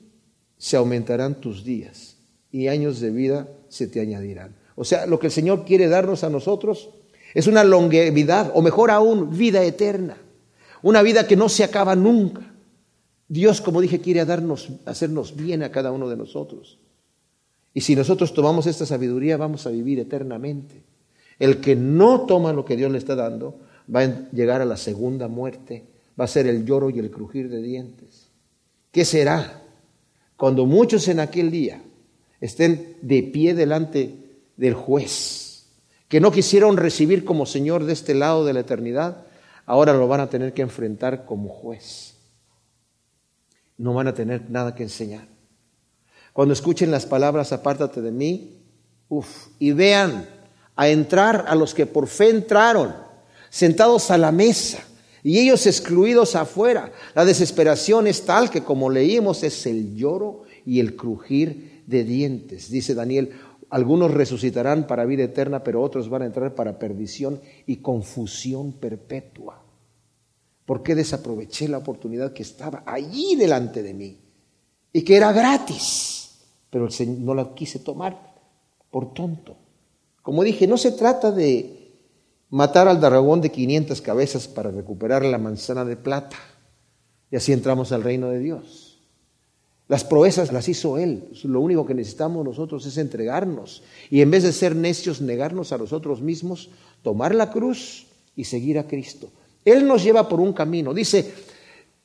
se 0.57 0.77
aumentarán 0.77 1.41
tus 1.41 1.65
días 1.65 2.15
y 2.49 2.69
años 2.69 3.01
de 3.01 3.11
vida 3.11 3.49
se 3.67 3.87
te 3.87 3.99
añadirán. 3.99 4.55
O 4.77 4.85
sea, 4.85 5.05
lo 5.05 5.19
que 5.19 5.27
el 5.27 5.33
Señor 5.33 5.65
quiere 5.65 5.89
darnos 5.89 6.23
a 6.23 6.29
nosotros 6.29 6.91
es 7.33 7.47
una 7.47 7.65
longevidad, 7.65 8.53
o 8.53 8.61
mejor 8.61 8.89
aún, 8.89 9.37
vida 9.37 9.61
eterna. 9.65 10.15
Una 10.81 11.01
vida 11.01 11.27
que 11.27 11.35
no 11.35 11.49
se 11.49 11.65
acaba 11.65 11.93
nunca. 11.93 12.53
Dios, 13.27 13.59
como 13.59 13.81
dije, 13.81 13.99
quiere 13.99 14.23
darnos, 14.23 14.69
hacernos 14.85 15.35
bien 15.35 15.61
a 15.61 15.73
cada 15.73 15.91
uno 15.91 16.07
de 16.07 16.15
nosotros. 16.15 16.79
Y 17.73 17.81
si 17.81 17.97
nosotros 17.97 18.33
tomamos 18.33 18.65
esta 18.65 18.85
sabiduría, 18.85 19.35
vamos 19.35 19.67
a 19.67 19.71
vivir 19.71 19.99
eternamente. 19.99 20.94
El 21.39 21.61
que 21.61 21.75
no 21.75 22.25
toma 22.25 22.53
lo 22.53 22.65
que 22.65 22.75
Dios 22.75 22.91
le 22.91 22.97
está 22.97 23.15
dando, 23.15 23.59
va 23.93 24.01
a 24.01 24.29
llegar 24.31 24.61
a 24.61 24.65
la 24.65 24.77
segunda 24.77 25.27
muerte, 25.27 25.85
va 26.19 26.25
a 26.25 26.29
ser 26.29 26.47
el 26.47 26.65
lloro 26.65 26.89
y 26.89 26.99
el 26.99 27.11
crujir 27.11 27.49
de 27.49 27.61
dientes. 27.61 28.29
¿Qué 28.91 29.05
será? 29.05 29.61
Cuando 30.37 30.65
muchos 30.65 31.07
en 31.07 31.19
aquel 31.19 31.51
día 31.51 31.81
estén 32.39 32.97
de 33.01 33.23
pie 33.23 33.53
delante 33.53 34.15
del 34.57 34.73
juez, 34.73 35.67
que 36.07 36.21
no 36.21 36.31
quisieron 36.31 36.77
recibir 36.77 37.25
como 37.25 37.45
Señor 37.45 37.85
de 37.85 37.93
este 37.93 38.13
lado 38.13 38.45
de 38.45 38.53
la 38.53 38.61
eternidad, 38.61 39.25
ahora 39.65 39.93
lo 39.93 40.07
van 40.07 40.21
a 40.21 40.29
tener 40.29 40.53
que 40.53 40.61
enfrentar 40.61 41.25
como 41.25 41.49
juez. 41.49 42.15
No 43.77 43.93
van 43.93 44.07
a 44.07 44.13
tener 44.13 44.49
nada 44.49 44.75
que 44.75 44.83
enseñar. 44.83 45.27
Cuando 46.31 46.53
escuchen 46.53 46.91
las 46.91 47.05
palabras, 47.05 47.51
apártate 47.51 48.01
de 48.01 48.11
mí, 48.11 48.61
uf, 49.09 49.47
y 49.59 49.71
vean 49.71 50.27
a 50.75 50.89
entrar 50.89 51.45
a 51.47 51.55
los 51.55 51.73
que 51.73 51.85
por 51.85 52.07
fe 52.07 52.29
entraron, 52.29 52.95
sentados 53.49 54.11
a 54.11 54.17
la 54.17 54.31
mesa, 54.31 54.79
y 55.23 55.39
ellos 55.39 55.65
excluidos 55.65 56.35
afuera. 56.35 56.91
La 57.15 57.25
desesperación 57.25 58.05
es 58.05 58.25
tal 58.25 58.51
que, 58.51 58.63
como 58.63 58.91
leímos, 58.91 59.43
es 59.43 59.65
el 59.65 59.95
lloro 59.95 60.43
y 60.65 60.79
el 60.79 60.95
crujir 60.95 61.83
de 61.87 62.03
dientes. 62.03 62.69
Dice 62.69 62.93
Daniel, 62.93 63.31
algunos 63.69 64.11
resucitarán 64.11 64.85
para 64.85 65.05
vida 65.05 65.23
eterna, 65.23 65.63
pero 65.63 65.81
otros 65.81 66.09
van 66.09 66.21
a 66.21 66.25
entrar 66.25 66.53
para 66.53 66.77
perdición 66.77 67.41
y 67.65 67.77
confusión 67.77 68.73
perpetua. 68.73 69.63
¿Por 70.65 70.83
qué 70.83 70.93
desaproveché 70.93 71.67
la 71.67 71.79
oportunidad 71.79 72.33
que 72.33 72.43
estaba 72.43 72.83
allí 72.85 73.35
delante 73.35 73.81
de 73.81 73.93
mí 73.93 74.19
y 74.93 75.01
que 75.03 75.15
era 75.15 75.31
gratis? 75.31 76.37
Pero 76.69 76.85
el 76.85 76.91
Señor 76.91 77.19
no 77.19 77.33
la 77.33 77.53
quise 77.55 77.79
tomar 77.79 78.35
por 78.91 79.13
tonto. 79.13 79.57
Como 80.25 80.43
dije, 80.43 80.65
no 80.65 80.75
se 80.77 80.91
trata 80.91 81.31
de 81.31 81.91
matar 82.49 82.87
al 82.87 82.99
dragón 82.99 83.41
de 83.41 83.51
500 83.51 84.01
cabezas 84.01 84.47
para 84.47 84.71
recuperar 84.71 85.23
la 85.23 85.37
manzana 85.37 85.85
de 85.85 85.97
plata. 85.97 86.35
Y 87.29 87.35
así 87.35 87.53
entramos 87.53 87.91
al 87.91 88.01
reino 88.01 88.29
de 88.29 88.39
Dios. 88.39 88.97
Las 89.87 90.03
proezas 90.03 90.51
las 90.51 90.67
hizo 90.67 90.97
Él. 90.97 91.29
Lo 91.43 91.61
único 91.61 91.85
que 91.85 91.93
necesitamos 91.93 92.43
nosotros 92.43 92.87
es 92.87 92.97
entregarnos. 92.97 93.83
Y 94.09 94.21
en 94.21 94.31
vez 94.31 94.41
de 94.41 94.51
ser 94.51 94.75
necios, 94.75 95.21
negarnos 95.21 95.71
a 95.71 95.77
nosotros 95.77 96.23
mismos, 96.23 96.71
tomar 97.03 97.35
la 97.35 97.51
cruz 97.51 98.07
y 98.35 98.45
seguir 98.45 98.79
a 98.79 98.87
Cristo. 98.87 99.29
Él 99.63 99.85
nos 99.85 100.03
lleva 100.03 100.27
por 100.27 100.39
un 100.39 100.53
camino. 100.53 100.91
Dice, 100.91 101.33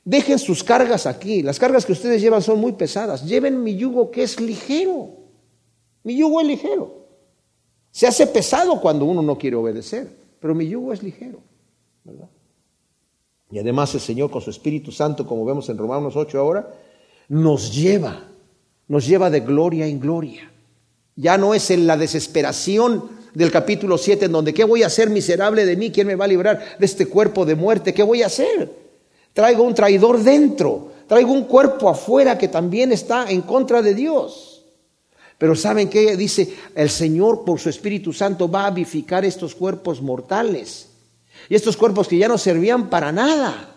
dejen 0.05 0.37
sus 0.37 0.63
cargas 0.63 1.07
aquí. 1.07 1.41
Las 1.41 1.57
cargas 1.57 1.87
que 1.87 1.93
ustedes 1.93 2.21
llevan 2.21 2.43
son 2.43 2.59
muy 2.59 2.73
pesadas. 2.73 3.25
Lleven 3.25 3.63
mi 3.63 3.77
yugo 3.77 4.11
que 4.11 4.21
es 4.21 4.39
ligero. 4.39 5.09
Mi 6.03 6.15
yugo 6.15 6.39
es 6.39 6.45
ligero. 6.45 7.00
Se 7.91 8.07
hace 8.07 8.27
pesado 8.27 8.79
cuando 8.79 9.05
uno 9.05 9.21
no 9.21 9.37
quiere 9.37 9.57
obedecer, 9.57 10.09
pero 10.39 10.55
mi 10.55 10.67
yugo 10.67 10.93
es 10.93 11.03
ligero. 11.03 11.39
Y 13.51 13.59
además 13.59 13.93
el 13.93 13.99
Señor 13.99 14.31
con 14.31 14.41
su 14.41 14.49
Espíritu 14.49 14.91
Santo, 14.91 15.27
como 15.27 15.43
vemos 15.45 15.67
en 15.69 15.77
Romanos 15.77 16.15
8 16.15 16.39
ahora, 16.39 16.73
nos 17.27 17.73
lleva, 17.73 18.27
nos 18.87 19.05
lleva 19.05 19.29
de 19.29 19.41
gloria 19.41 19.85
en 19.87 19.99
gloria. 19.99 20.51
Ya 21.15 21.37
no 21.37 21.53
es 21.53 21.69
en 21.69 21.85
la 21.85 21.97
desesperación 21.97 23.09
del 23.33 23.51
capítulo 23.51 23.97
7 23.97 24.25
en 24.25 24.31
donde, 24.31 24.53
¿qué 24.53 24.63
voy 24.63 24.83
a 24.83 24.87
hacer 24.87 25.09
miserable 25.09 25.65
de 25.65 25.75
mí? 25.75 25.91
¿Quién 25.91 26.07
me 26.07 26.15
va 26.15 26.25
a 26.25 26.29
librar 26.29 26.77
de 26.79 26.85
este 26.85 27.07
cuerpo 27.07 27.45
de 27.45 27.55
muerte? 27.55 27.93
¿Qué 27.93 28.03
voy 28.03 28.23
a 28.23 28.27
hacer? 28.27 28.71
Traigo 29.33 29.63
un 29.63 29.73
traidor 29.73 30.21
dentro, 30.21 30.91
traigo 31.07 31.31
un 31.31 31.43
cuerpo 31.43 31.89
afuera 31.89 32.37
que 32.37 32.47
también 32.47 32.91
está 32.91 33.29
en 33.29 33.41
contra 33.41 33.81
de 33.81 33.95
Dios. 33.95 34.50
Pero 35.41 35.55
¿saben 35.55 35.89
qué? 35.89 36.15
Dice, 36.15 36.53
el 36.75 36.91
Señor 36.91 37.43
por 37.43 37.59
su 37.59 37.67
Espíritu 37.67 38.13
Santo 38.13 38.47
va 38.47 38.67
a 38.67 38.69
vivificar 38.69 39.25
estos 39.25 39.55
cuerpos 39.55 39.99
mortales. 39.99 40.89
Y 41.49 41.55
estos 41.55 41.75
cuerpos 41.75 42.07
que 42.07 42.19
ya 42.19 42.27
no 42.27 42.37
servían 42.37 42.91
para 42.91 43.11
nada. 43.11 43.75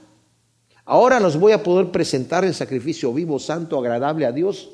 Ahora 0.84 1.18
los 1.20 1.40
voy 1.40 1.52
a 1.52 1.62
poder 1.62 1.90
presentar 1.90 2.44
en 2.44 2.52
sacrificio 2.52 3.14
vivo, 3.14 3.38
santo, 3.38 3.78
agradable 3.78 4.26
a 4.26 4.32
Dios, 4.32 4.72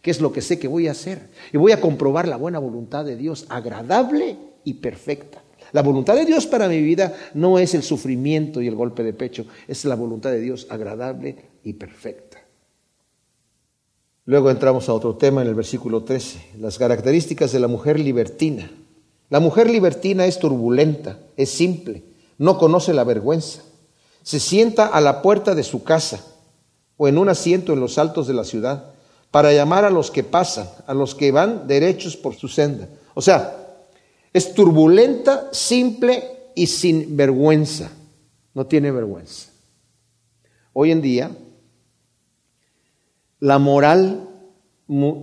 que 0.00 0.10
es 0.10 0.22
lo 0.22 0.32
que 0.32 0.40
sé 0.40 0.58
que 0.58 0.66
voy 0.66 0.88
a 0.88 0.92
hacer. 0.92 1.28
Y 1.52 1.58
voy 1.58 1.72
a 1.72 1.80
comprobar 1.82 2.26
la 2.26 2.36
buena 2.36 2.58
voluntad 2.58 3.04
de 3.04 3.16
Dios, 3.16 3.44
agradable 3.50 4.38
y 4.64 4.72
perfecta. 4.72 5.42
La 5.72 5.82
voluntad 5.82 6.14
de 6.14 6.24
Dios 6.24 6.46
para 6.46 6.68
mi 6.68 6.80
vida 6.80 7.14
no 7.34 7.58
es 7.58 7.74
el 7.74 7.82
sufrimiento 7.82 8.62
y 8.62 8.66
el 8.66 8.76
golpe 8.76 9.02
de 9.02 9.12
pecho, 9.12 9.44
es 9.68 9.84
la 9.84 9.94
voluntad 9.94 10.30
de 10.30 10.40
Dios 10.40 10.66
agradable 10.70 11.36
y 11.64 11.74
perfecta. 11.74 12.29
Luego 14.24 14.50
entramos 14.50 14.88
a 14.88 14.94
otro 14.94 15.16
tema 15.16 15.42
en 15.42 15.48
el 15.48 15.54
versículo 15.54 16.04
13, 16.04 16.52
las 16.58 16.78
características 16.78 17.52
de 17.52 17.60
la 17.60 17.68
mujer 17.68 17.98
libertina. 17.98 18.70
La 19.28 19.40
mujer 19.40 19.70
libertina 19.70 20.26
es 20.26 20.38
turbulenta, 20.38 21.18
es 21.36 21.50
simple, 21.50 22.04
no 22.38 22.58
conoce 22.58 22.92
la 22.92 23.04
vergüenza 23.04 23.62
se 24.22 24.40
sienta 24.40 24.86
a 24.86 25.00
la 25.00 25.22
puerta 25.22 25.54
de 25.54 25.62
su 25.62 25.82
casa 25.82 26.24
o 26.96 27.08
en 27.08 27.18
un 27.18 27.28
asiento 27.28 27.72
en 27.72 27.80
los 27.80 27.98
altos 27.98 28.26
de 28.26 28.34
la 28.34 28.44
ciudad 28.44 28.92
para 29.30 29.52
llamar 29.52 29.84
a 29.84 29.90
los 29.90 30.10
que 30.10 30.24
pasan, 30.24 30.68
a 30.86 30.94
los 30.94 31.14
que 31.14 31.32
van 31.32 31.66
derechos 31.66 32.16
por 32.16 32.34
su 32.34 32.48
senda. 32.48 32.88
O 33.14 33.22
sea, 33.22 33.56
es 34.32 34.54
turbulenta, 34.54 35.48
simple 35.52 36.52
y 36.54 36.66
sin 36.66 37.16
vergüenza. 37.16 37.90
No 38.54 38.66
tiene 38.66 38.90
vergüenza. 38.90 39.50
Hoy 40.72 40.90
en 40.90 41.00
día, 41.00 41.30
la 43.40 43.58
moral 43.58 44.28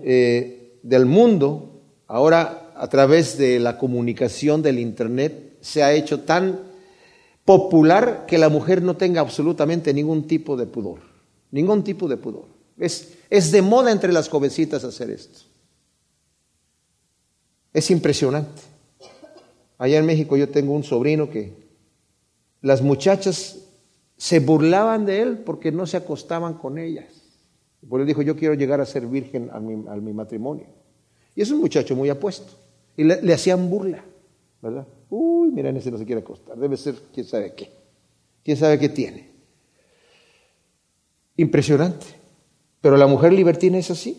eh, 0.04 0.80
del 0.84 1.06
mundo, 1.06 1.82
ahora 2.08 2.74
a 2.76 2.90
través 2.90 3.38
de 3.38 3.60
la 3.60 3.78
comunicación 3.78 4.62
del 4.62 4.80
Internet, 4.80 5.58
se 5.62 5.84
ha 5.84 5.94
hecho 5.94 6.22
tan 6.22 6.60
popular 7.46 8.26
que 8.28 8.38
la 8.38 8.50
mujer 8.50 8.82
no 8.82 8.98
tenga 8.98 9.22
absolutamente 9.22 9.94
ningún 9.94 10.28
tipo 10.28 10.58
de 10.58 10.66
pudor, 10.66 11.00
ningún 11.52 11.84
tipo 11.84 12.08
de 12.08 12.18
pudor. 12.18 12.46
Es, 12.78 13.14
es 13.30 13.52
de 13.52 13.62
moda 13.62 13.92
entre 13.92 14.12
las 14.12 14.30
jovencitas 14.30 14.84
hacer 14.84 15.10
esto. 15.10 15.40
Es 17.74 17.90
impresionante. 17.92 18.62
Allá 19.78 20.00
en 20.00 20.06
México 20.06 20.36
yo 20.36 20.50
tengo 20.50 20.74
un 20.74 20.84
sobrino 20.84 21.30
que 21.30 21.54
las 22.62 22.82
muchachas 22.82 23.58
se 24.18 24.40
burlaban 24.40 25.06
de 25.06 25.22
él 25.22 25.38
porque 25.40 25.72
no 25.72 25.86
se 25.86 25.98
acostaban 25.98 26.56
con 26.56 26.80
ellas. 26.80 27.06
Por 27.88 28.02
él 28.02 28.08
dijo, 28.08 28.22
yo 28.22 28.36
quiero 28.36 28.54
llegar 28.54 28.82
a 28.82 28.86
ser 28.86 29.06
virgen 29.06 29.50
a 29.52 29.60
mi, 29.60 30.14
matrimonio. 30.14 30.66
Y 31.36 31.42
es 31.42 31.52
un 31.52 31.60
muchacho 31.60 31.96
muy 31.96 32.10
apuesto. 32.10 32.54
Y 32.96 33.04
le 33.04 33.34
hacían 33.34 33.70
burla, 33.70 34.04
¿verdad? 34.62 34.88
Uy, 35.10 35.52
miren, 35.52 35.78
ese 35.78 35.92
no 35.92 35.98
se 35.98 36.06
quiere 36.06 36.22
acostar. 36.22 36.58
Debe 36.58 36.78
ser 36.78 36.96
quién 37.14 37.26
sabe 37.26 37.54
qué. 37.54 37.70
Quién 38.44 38.58
sabe 38.58 38.80
qué 38.80 38.90
tiene. 38.90 39.30
Impresionante. 41.38 42.06
Pero 42.82 42.98
la 42.98 43.08
mujer 43.08 43.34
libertina 43.34 43.78
es 43.78 43.92
así. 43.92 44.18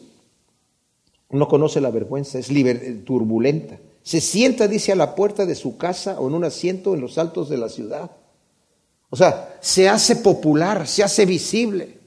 no 1.31 1.47
conoce 1.49 1.81
la 1.81 1.91
vergüenza, 1.91 2.39
es 2.39 2.49
turbulenta. 3.05 3.79
Se 4.03 4.21
sienta, 4.21 4.69
dice, 4.69 4.93
a 4.93 4.97
la 4.97 5.15
puerta 5.15 5.45
de 5.45 5.55
su 5.55 5.77
casa 5.77 6.19
o 6.21 6.29
en 6.29 6.35
un 6.35 6.45
asiento 6.45 6.95
en 6.95 7.01
los 7.01 7.19
altos 7.19 7.49
de 7.49 7.59
la 7.59 7.69
ciudad. 7.69 8.11
O 9.11 9.17
sea, 9.17 9.59
se 9.61 9.89
hace 9.89 10.17
popular, 10.17 10.87
se 10.87 11.03
hace 11.03 11.27
visible. 11.27 11.98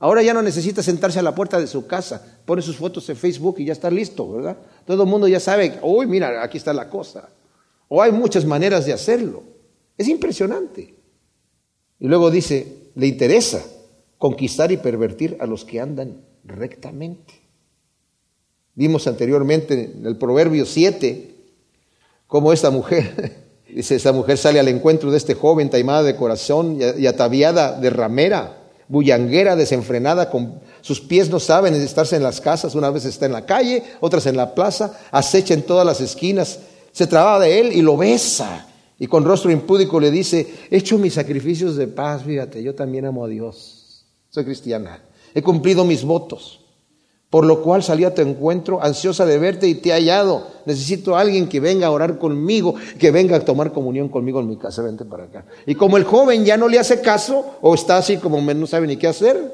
Ahora 0.00 0.22
ya 0.22 0.32
no 0.32 0.42
necesita 0.42 0.82
sentarse 0.82 1.18
a 1.18 1.22
la 1.22 1.34
puerta 1.34 1.58
de 1.58 1.66
su 1.66 1.86
casa, 1.86 2.40
pone 2.44 2.62
sus 2.62 2.76
fotos 2.76 3.08
en 3.08 3.16
Facebook 3.16 3.56
y 3.58 3.64
ya 3.64 3.72
está 3.72 3.90
listo, 3.90 4.30
¿verdad? 4.30 4.56
Todo 4.86 5.02
el 5.02 5.08
mundo 5.08 5.26
ya 5.26 5.40
sabe, 5.40 5.78
uy, 5.82 6.06
mira, 6.06 6.42
aquí 6.42 6.56
está 6.56 6.72
la 6.72 6.88
cosa. 6.88 7.28
O 7.88 8.00
hay 8.00 8.12
muchas 8.12 8.44
maneras 8.44 8.86
de 8.86 8.92
hacerlo. 8.92 9.42
Es 9.96 10.06
impresionante. 10.06 10.94
Y 11.98 12.06
luego 12.06 12.30
dice, 12.30 12.90
le 12.94 13.06
interesa 13.08 13.64
conquistar 14.18 14.70
y 14.70 14.76
pervertir 14.76 15.36
a 15.40 15.46
los 15.46 15.64
que 15.64 15.80
andan 15.80 16.22
rectamente. 16.44 17.34
Vimos 18.74 19.08
anteriormente 19.08 19.92
en 19.96 20.06
el 20.06 20.16
Proverbio 20.16 20.64
7 20.64 21.34
cómo 22.28 22.52
esta 22.52 22.70
mujer, 22.70 23.42
dice, 23.68 23.96
esta 23.96 24.12
mujer 24.12 24.38
sale 24.38 24.60
al 24.60 24.68
encuentro 24.68 25.10
de 25.10 25.16
este 25.16 25.34
joven 25.34 25.70
taimada 25.70 26.04
de 26.04 26.14
corazón 26.14 26.78
y 26.96 27.06
ataviada 27.06 27.72
de 27.80 27.90
ramera, 27.90 28.57
bullanguera, 28.88 29.54
desenfrenada, 29.54 30.30
con 30.30 30.60
sus 30.80 31.00
pies 31.00 31.28
no 31.28 31.38
saben 31.38 31.74
estarse 31.74 32.16
en 32.16 32.22
las 32.22 32.40
casas, 32.40 32.74
una 32.74 32.90
vez 32.90 33.04
está 33.04 33.26
en 33.26 33.32
la 33.32 33.44
calle, 33.44 33.82
otras 34.00 34.26
en 34.26 34.36
la 34.36 34.54
plaza, 34.54 34.98
acecha 35.10 35.54
en 35.54 35.62
todas 35.62 35.86
las 35.86 36.00
esquinas, 36.00 36.60
se 36.92 37.06
traba 37.06 37.38
de 37.38 37.60
él 37.60 37.72
y 37.72 37.82
lo 37.82 37.96
besa. 37.96 38.66
Y 38.98 39.06
con 39.06 39.24
rostro 39.24 39.50
impúdico 39.50 40.00
le 40.00 40.10
dice, 40.10 40.54
he 40.70 40.78
hecho 40.78 40.98
mis 40.98 41.14
sacrificios 41.14 41.76
de 41.76 41.86
paz, 41.86 42.22
fíjate, 42.24 42.62
yo 42.62 42.74
también 42.74 43.04
amo 43.04 43.24
a 43.24 43.28
Dios, 43.28 44.04
soy 44.30 44.44
cristiana, 44.44 45.00
he 45.34 45.42
cumplido 45.42 45.84
mis 45.84 46.02
votos. 46.02 46.60
Por 47.30 47.44
lo 47.44 47.62
cual 47.62 47.82
salí 47.82 48.04
a 48.04 48.14
tu 48.14 48.22
encuentro, 48.22 48.82
ansiosa 48.82 49.26
de 49.26 49.38
verte 49.38 49.68
y 49.68 49.74
te 49.74 49.90
he 49.90 49.92
hallado. 49.92 50.46
Necesito 50.64 51.14
a 51.14 51.20
alguien 51.20 51.46
que 51.46 51.60
venga 51.60 51.86
a 51.86 51.90
orar 51.90 52.18
conmigo, 52.18 52.74
que 52.98 53.10
venga 53.10 53.36
a 53.36 53.40
tomar 53.40 53.72
comunión 53.72 54.08
conmigo 54.08 54.40
en 54.40 54.48
mi 54.48 54.56
casa. 54.56 54.82
Vente 54.82 55.04
para 55.04 55.24
acá. 55.24 55.44
Y 55.66 55.74
como 55.74 55.98
el 55.98 56.04
joven 56.04 56.46
ya 56.46 56.56
no 56.56 56.68
le 56.68 56.78
hace 56.78 57.02
caso, 57.02 57.44
o 57.60 57.74
está 57.74 57.98
así 57.98 58.16
como 58.16 58.40
no 58.40 58.66
sabe 58.66 58.86
ni 58.86 58.96
qué 58.96 59.08
hacer, 59.08 59.52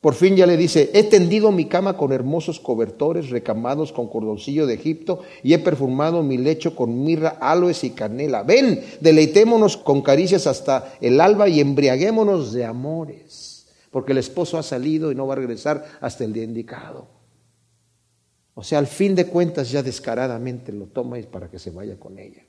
por 0.00 0.14
fin 0.14 0.36
ya 0.36 0.46
le 0.46 0.56
dice, 0.56 0.90
he 0.92 1.04
tendido 1.04 1.52
mi 1.52 1.66
cama 1.66 1.96
con 1.96 2.12
hermosos 2.12 2.58
cobertores 2.58 3.30
recamados 3.30 3.92
con 3.92 4.08
cordoncillo 4.08 4.66
de 4.66 4.74
Egipto 4.74 5.20
y 5.42 5.54
he 5.54 5.58
perfumado 5.58 6.22
mi 6.22 6.36
lecho 6.36 6.74
con 6.74 7.04
mirra, 7.04 7.38
aloes 7.40 7.84
y 7.84 7.90
canela. 7.90 8.42
Ven, 8.42 8.84
deleitémonos 9.00 9.76
con 9.76 10.02
caricias 10.02 10.48
hasta 10.48 10.94
el 11.00 11.20
alba 11.20 11.48
y 11.48 11.60
embriaguémonos 11.60 12.52
de 12.52 12.64
amores 12.64 13.55
porque 13.96 14.12
el 14.12 14.18
esposo 14.18 14.58
ha 14.58 14.62
salido 14.62 15.10
y 15.10 15.14
no 15.14 15.26
va 15.26 15.32
a 15.32 15.36
regresar 15.38 15.82
hasta 16.02 16.22
el 16.22 16.34
día 16.34 16.44
indicado. 16.44 17.08
O 18.52 18.62
sea, 18.62 18.78
al 18.78 18.86
fin 18.86 19.14
de 19.14 19.26
cuentas 19.26 19.70
ya 19.70 19.82
descaradamente 19.82 20.70
lo 20.70 20.84
toma 20.84 21.16
para 21.32 21.48
que 21.48 21.58
se 21.58 21.70
vaya 21.70 21.98
con 21.98 22.18
ella. 22.18 22.44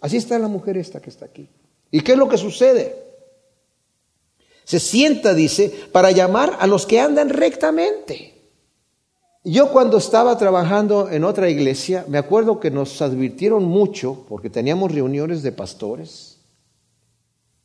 Así 0.00 0.16
está 0.16 0.36
la 0.36 0.48
mujer 0.48 0.76
esta 0.76 1.00
que 1.00 1.10
está 1.10 1.26
aquí. 1.26 1.48
¿Y 1.92 2.00
qué 2.00 2.10
es 2.10 2.18
lo 2.18 2.28
que 2.28 2.36
sucede? 2.36 3.04
Se 4.64 4.80
sienta, 4.80 5.32
dice, 5.32 5.72
para 5.92 6.10
llamar 6.10 6.56
a 6.58 6.66
los 6.66 6.86
que 6.86 6.98
andan 6.98 7.28
rectamente. 7.28 8.34
Yo 9.44 9.70
cuando 9.70 9.98
estaba 9.98 10.36
trabajando 10.38 11.08
en 11.08 11.22
otra 11.22 11.48
iglesia, 11.48 12.04
me 12.08 12.18
acuerdo 12.18 12.58
que 12.58 12.72
nos 12.72 13.00
advirtieron 13.00 13.62
mucho, 13.62 14.26
porque 14.28 14.50
teníamos 14.50 14.92
reuniones 14.92 15.44
de 15.44 15.52
pastores, 15.52 16.40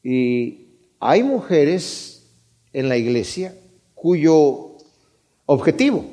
y 0.04 0.68
hay 1.00 1.24
mujeres 1.24 2.15
en 2.76 2.90
la 2.90 2.98
iglesia 2.98 3.56
cuyo 3.94 4.76
objetivo 5.46 6.06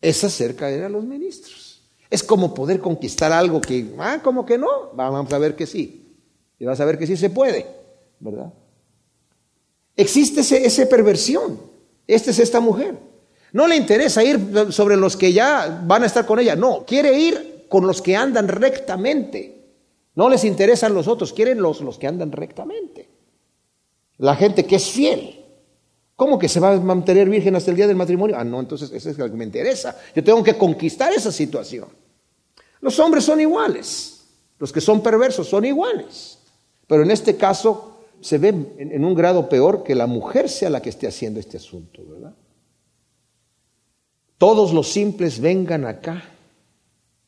es 0.00 0.24
acerca 0.24 0.68
de 0.68 0.88
los 0.88 1.04
ministros. 1.04 1.82
Es 2.08 2.22
como 2.22 2.54
poder 2.54 2.80
conquistar 2.80 3.32
algo 3.32 3.60
que, 3.60 3.92
ah, 3.98 4.20
como 4.24 4.46
que 4.46 4.56
no, 4.56 4.92
vamos 4.94 5.30
a 5.30 5.38
ver 5.38 5.54
que 5.54 5.66
sí. 5.66 6.16
Y 6.58 6.64
vas 6.64 6.80
a 6.80 6.86
ver 6.86 6.98
que 6.98 7.06
sí 7.06 7.18
se 7.18 7.28
puede, 7.28 7.66
¿verdad? 8.18 8.50
Existe 9.94 10.40
esa 10.40 10.88
perversión. 10.88 11.60
Esta 12.06 12.30
es 12.30 12.38
esta 12.38 12.60
mujer. 12.60 12.98
No 13.52 13.66
le 13.66 13.76
interesa 13.76 14.24
ir 14.24 14.40
sobre 14.70 14.96
los 14.96 15.18
que 15.18 15.34
ya 15.34 15.82
van 15.86 16.02
a 16.02 16.06
estar 16.06 16.24
con 16.24 16.38
ella. 16.38 16.56
No, 16.56 16.86
quiere 16.86 17.18
ir 17.18 17.66
con 17.68 17.86
los 17.86 18.00
que 18.00 18.16
andan 18.16 18.48
rectamente. 18.48 19.66
No 20.14 20.30
les 20.30 20.44
interesan 20.44 20.94
los 20.94 21.08
otros, 21.08 21.34
quieren 21.34 21.60
los, 21.60 21.82
los 21.82 21.98
que 21.98 22.06
andan 22.06 22.32
rectamente. 22.32 23.10
La 24.16 24.34
gente 24.34 24.64
que 24.64 24.76
es 24.76 24.86
fiel. 24.86 25.43
¿Cómo 26.16 26.38
que 26.38 26.48
se 26.48 26.60
va 26.60 26.72
a 26.72 26.80
mantener 26.80 27.28
virgen 27.28 27.56
hasta 27.56 27.70
el 27.70 27.76
día 27.76 27.86
del 27.86 27.96
matrimonio? 27.96 28.36
Ah, 28.38 28.44
no, 28.44 28.60
entonces 28.60 28.90
eso 28.92 29.10
es 29.10 29.18
lo 29.18 29.28
que 29.28 29.36
me 29.36 29.44
interesa. 29.44 29.98
Yo 30.14 30.22
tengo 30.22 30.42
que 30.42 30.56
conquistar 30.56 31.12
esa 31.12 31.32
situación. 31.32 31.88
Los 32.80 32.98
hombres 33.00 33.24
son 33.24 33.40
iguales. 33.40 34.24
Los 34.58 34.72
que 34.72 34.80
son 34.80 35.02
perversos 35.02 35.48
son 35.48 35.64
iguales. 35.64 36.38
Pero 36.86 37.02
en 37.02 37.10
este 37.10 37.36
caso 37.36 37.98
se 38.20 38.38
ve 38.38 38.48
en 38.78 39.04
un 39.04 39.14
grado 39.14 39.48
peor 39.48 39.82
que 39.82 39.94
la 39.94 40.06
mujer 40.06 40.48
sea 40.48 40.70
la 40.70 40.80
que 40.80 40.90
esté 40.90 41.06
haciendo 41.06 41.40
este 41.40 41.56
asunto, 41.56 42.02
¿verdad? 42.08 42.34
Todos 44.38 44.72
los 44.72 44.88
simples 44.88 45.40
vengan 45.40 45.84
acá. 45.84 46.22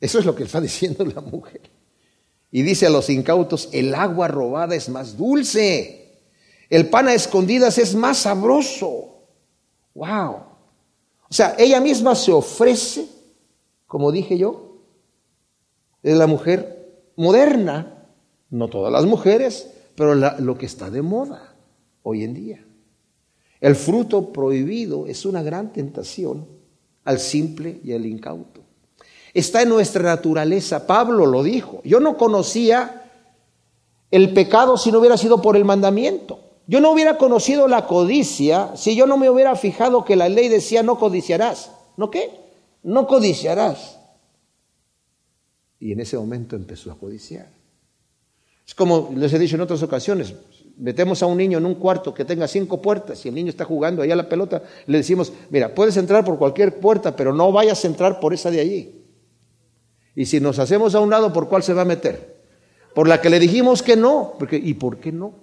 Eso 0.01 0.19
es 0.19 0.25
lo 0.25 0.35
que 0.35 0.45
está 0.45 0.61
diciendo 0.61 1.05
la 1.05 1.21
mujer. 1.21 1.63
Y 2.51 2.63
dice 2.63 2.87
a 2.87 2.91
los 2.91 3.11
incautos, 3.11 3.69
el 3.73 3.95
agua 3.95 4.29
robada 4.29 4.75
es 4.75 4.89
más 4.89 5.17
dulce. 5.17 6.06
El 6.69 6.89
pan 6.89 7.09
a 7.09 7.15
escondidas 7.15 7.79
es 7.79 7.95
más 7.95 8.19
sabroso. 8.19 9.17
Wow. 9.95 10.35
O 11.29 11.35
sea, 11.35 11.55
ella 11.59 11.81
misma 11.81 12.15
se 12.15 12.33
ofrece, 12.33 13.07
como 13.87 14.13
dije 14.13 14.39
yo, 14.39 14.79
es 16.03 16.17
la 16.17 16.27
mujer 16.27 17.11
moderna, 17.17 18.07
no 18.51 18.69
todas 18.69 18.93
las 18.93 19.05
mujeres, 19.07 19.71
pero 19.97 20.15
lo 20.15 20.59
que 20.59 20.67
está 20.67 20.91
de 20.91 21.03
moda 21.03 21.55
hoy 22.03 22.23
en 22.23 22.35
día. 22.35 22.65
El 23.61 23.75
fruto 23.75 24.33
prohibido 24.33 25.07
es 25.07 25.25
una 25.25 25.43
gran 25.43 25.73
tentación 25.73 26.47
al 27.05 27.19
simple 27.19 27.81
y 27.83 27.93
al 27.93 28.05
incauto. 28.05 28.61
Está 29.33 29.63
en 29.63 29.71
nuestra 29.71 30.03
naturaleza. 30.03 30.87
Pablo 30.87 31.27
lo 31.27 31.43
dijo. 31.43 31.81
Yo 31.85 32.01
no 32.01 32.17
conocía 32.17 33.11
el 34.11 34.33
pecado 34.33 34.77
si 34.77 34.93
no 34.93 34.99
hubiera 34.99 35.17
sido 35.17 35.43
por 35.43 35.57
el 35.57 35.65
mandamiento. 35.65 36.41
Yo 36.67 36.81
no 36.81 36.91
hubiera 36.91 37.17
conocido 37.17 37.69
la 37.69 37.87
codicia 37.87 38.77
si 38.77 38.97
yo 38.97 39.07
no 39.07 39.17
me 39.17 39.31
hubiera 39.31 39.55
fijado 39.55 40.05
que 40.05 40.17
la 40.17 40.29
ley 40.29 40.49
decía 40.49 40.83
no 40.83 40.99
codiciarás. 40.99 41.71
¿No 41.97 42.11
qué? 42.11 42.31
No 42.83 43.07
codiciarás. 43.07 43.99
Y 45.79 45.93
en 45.93 46.01
ese 46.01 46.17
momento 46.17 46.57
empezó 46.57 46.91
a 46.91 46.99
codiciar. 46.99 47.49
Es 48.67 48.75
como 48.75 49.13
les 49.15 49.33
he 49.33 49.39
dicho 49.39 49.55
en 49.55 49.61
otras 49.61 49.83
ocasiones, 49.83 50.35
metemos 50.77 51.23
a 51.23 51.27
un 51.27 51.39
niño 51.39 51.59
en 51.59 51.67
un 51.67 51.77
cuarto 51.77 52.13
que 52.13 52.25
tenga 52.25 52.49
cinco 52.49 52.83
puertas 52.83 53.25
y 53.25 53.29
el 53.29 53.35
niño 53.35 53.51
está 53.51 53.65
jugando 53.65 54.03
allá 54.03 54.15
a 54.15 54.17
la 54.17 54.29
pelota, 54.29 54.63
le 54.87 54.99
decimos, 54.99 55.33
mira, 55.51 55.73
puedes 55.73 55.97
entrar 55.97 56.25
por 56.25 56.37
cualquier 56.37 56.81
puerta, 56.81 57.15
pero 57.15 57.33
no 57.33 57.53
vayas 57.53 57.85
a 57.85 57.87
entrar 57.87 58.19
por 58.19 58.35
esa 58.35 58.51
de 58.51 58.61
allí. 58.61 59.05
Y 60.17 60.27
si 60.27 60.41
nos 60.41 60.59
hacemos 60.59 60.95
a 60.97 61.01
un 61.01 61.11
lado, 61.11 61.33
¿por 61.33 61.49
cuál 61.49 61.63
se 61.63 61.75
va 61.75 61.83
a 61.83 61.85
meter? 61.87 62.35
Por 62.95 63.07
la 63.07 63.21
que 63.21 63.31
le 63.31 63.39
dijimos 63.39 63.83
que 63.83 63.95
no, 63.97 64.35
porque, 64.39 64.57
¿y 64.57 64.75
por 64.75 64.99
qué 64.99 65.13
no? 65.13 65.35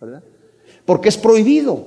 ¿Verdad? 0.00 0.22
Porque 0.88 1.10
es 1.10 1.18
prohibido. 1.18 1.86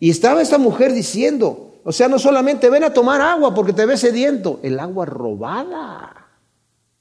Y 0.00 0.10
estaba 0.10 0.42
esta 0.42 0.58
mujer 0.58 0.92
diciendo, 0.92 1.78
o 1.84 1.92
sea, 1.92 2.08
no 2.08 2.18
solamente 2.18 2.68
ven 2.68 2.82
a 2.82 2.92
tomar 2.92 3.20
agua 3.20 3.54
porque 3.54 3.72
te 3.72 3.86
ves 3.86 4.00
sediento, 4.00 4.58
el 4.64 4.80
agua 4.80 5.06
robada, 5.06 6.32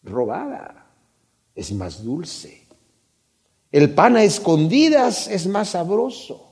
robada, 0.04 0.86
es 1.56 1.74
más 1.74 2.04
dulce. 2.04 2.68
El 3.72 3.96
pan 3.96 4.16
a 4.16 4.24
escondidas 4.24 5.28
es 5.28 5.48
más 5.48 5.70
sabroso. 5.70 6.52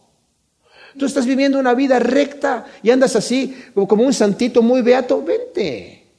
Tú 0.98 1.06
estás 1.06 1.28
viviendo 1.28 1.60
una 1.60 1.76
vida 1.76 2.00
recta 2.00 2.66
y 2.82 2.90
andas 2.90 3.16
así 3.16 3.56
como 3.88 4.04
un 4.04 4.14
santito 4.14 4.64
muy 4.64 4.82
beato, 4.82 5.22
vente, 5.22 6.12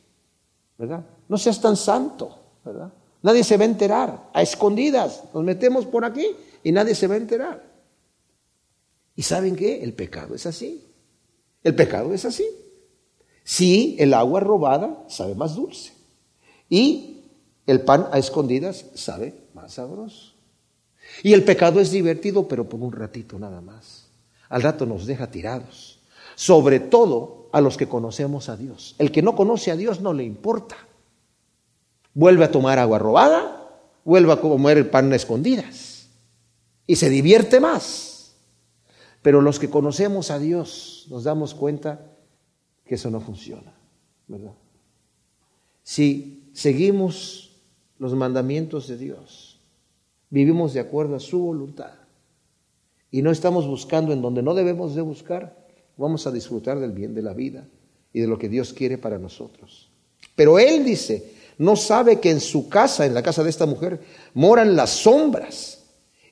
¿verdad? 0.79 1.05
No 1.29 1.37
seas 1.37 1.61
tan 1.61 1.75
santo, 1.77 2.39
¿verdad? 2.65 2.93
Nadie 3.23 3.43
se 3.43 3.57
va 3.57 3.65
a 3.65 3.67
enterar, 3.67 4.31
a 4.33 4.41
escondidas, 4.41 5.25
nos 5.35 5.43
metemos 5.43 5.85
por 5.85 6.05
aquí 6.05 6.29
y 6.63 6.71
nadie 6.71 6.95
se 6.95 7.09
va 7.09 7.15
a 7.15 7.19
enterar. 7.19 7.72
¿Y 9.15 9.23
saben 9.23 9.57
qué? 9.57 9.83
El 9.83 9.93
pecado 9.93 10.35
es 10.35 10.47
así. 10.47 10.87
El 11.63 11.75
pecado 11.75 12.13
es 12.15 12.25
así. 12.25 12.47
Sí, 13.45 13.97
el 13.99 14.15
agua 14.15 14.41
robada 14.41 15.05
sabe 15.09 15.35
más 15.35 15.55
dulce. 15.55 15.93
Y 16.69 17.25
el 17.67 17.83
pan 17.83 18.09
a 18.13 18.19
escondidas 18.19 18.87
sabe 18.95 19.35
más 19.55 19.75
sabroso. 19.75 20.33
Y 21.23 21.33
el 21.33 21.45
pecado 21.45 21.81
es 21.81 21.91
divertido, 21.91 22.49
pero 22.49 22.69
por 22.69 22.81
un 22.81 22.93
ratito 22.93 23.39
nada 23.39 23.61
más. 23.61 24.09
Al 24.49 24.63
rato 24.63 24.87
nos 24.87 25.07
deja 25.07 25.31
tirados. 25.31 25.99
Sobre 26.35 26.81
todo 26.81 27.49
a 27.53 27.61
los 27.61 27.77
que 27.77 27.89
conocemos 27.89 28.49
a 28.49 28.57
Dios. 28.57 28.95
El 28.99 29.13
que 29.13 29.23
no 29.23 29.37
conoce 29.37 29.71
a 29.71 29.77
Dios 29.77 30.01
no 30.01 30.13
le 30.13 30.25
importa. 30.25 30.77
Vuelve 32.15 32.45
a 32.45 32.51
tomar 32.51 32.79
agua 32.79 32.99
robada, 32.99 33.71
vuelve 34.05 34.33
a 34.33 34.41
comer 34.41 34.79
el 34.79 34.91
pan 34.91 35.13
a 35.13 35.17
escondidas. 35.17 36.09
Y 36.87 36.97
se 36.97 37.11
divierte 37.11 37.61
más. 37.61 38.12
Pero 39.23 39.41
los 39.41 39.59
que 39.59 39.70
conocemos 39.70 40.31
a 40.31 40.39
Dios 40.39 41.07
nos 41.09 41.25
damos 41.25 41.55
cuenta 41.55 42.12
que 42.85 42.97
eso 42.97 43.11
no 43.11 43.20
funciona, 43.20 43.73
¿verdad? 44.27 44.53
Si 45.85 46.51
seguimos 46.53 47.57
los 47.99 48.14
mandamientos 48.14 48.89
de 48.89 48.99
Dios, 48.99 49.61
vivimos 50.29 50.75
de 50.75 50.81
acuerdo 50.81 51.16
a 51.16 51.20
su 51.20 51.39
voluntad 51.39 51.93
y 53.11 53.23
no 53.23 53.31
estamos 53.31 53.66
buscando 53.66 54.12
en 54.12 54.23
donde 54.23 54.43
no 54.43 54.55
debemos 54.55 54.95
de 54.95 55.03
buscar, 55.03 55.66
vamos 55.97 56.27
a 56.27 56.33
disfrutar 56.33 56.81
del 56.81 56.93
bien 56.93 57.14
de 57.14 57.23
la 57.23 57.33
vida 57.33 57.66
y 58.12 58.20
de 58.20 58.27
lo 58.27 58.39
que 58.39 58.49
Dios 58.49 58.73
quiere 58.73 58.99
para 58.99 59.18
nosotros. 59.18 59.91
Pero 60.35 60.59
Él 60.59 60.85
dice, 60.85 61.35
no 61.59 61.77
sabe 61.77 62.18
que 62.18 62.31
en 62.31 62.41
su 62.41 62.68
casa, 62.68 63.07
en 63.07 63.14
la 63.14 63.23
casa 63.23 63.45
de 63.45 63.51
esta 63.51 63.66
mujer, 63.66 64.01
moran 64.35 64.75
las 64.75 64.91
sombras 64.91 65.82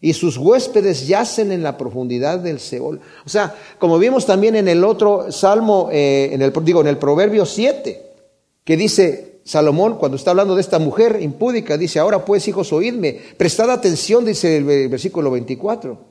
y 0.00 0.14
sus 0.14 0.38
huéspedes 0.38 1.06
yacen 1.06 1.52
en 1.52 1.62
la 1.62 1.76
profundidad 1.76 2.38
del 2.38 2.58
Seol. 2.58 3.00
O 3.26 3.28
sea, 3.28 3.54
como 3.78 3.98
vimos 3.98 4.24
también 4.24 4.56
en 4.56 4.68
el 4.68 4.84
otro 4.84 5.30
salmo, 5.30 5.88
eh, 5.92 6.30
en 6.32 6.42
el, 6.42 6.52
digo, 6.62 6.80
en 6.80 6.86
el 6.86 6.96
Proverbio 6.96 7.44
7, 7.44 8.02
que 8.64 8.76
dice 8.76 9.40
Salomón, 9.44 9.98
cuando 9.98 10.16
está 10.16 10.30
hablando 10.30 10.54
de 10.54 10.62
esta 10.62 10.78
mujer 10.78 11.18
impúdica, 11.20 11.76
dice, 11.76 11.98
ahora 11.98 12.24
pues 12.24 12.48
hijos, 12.48 12.72
oídme, 12.72 13.20
prestad 13.36 13.70
atención, 13.70 14.24
dice 14.24 14.56
el 14.56 14.88
versículo 14.88 15.30
24 15.30 16.10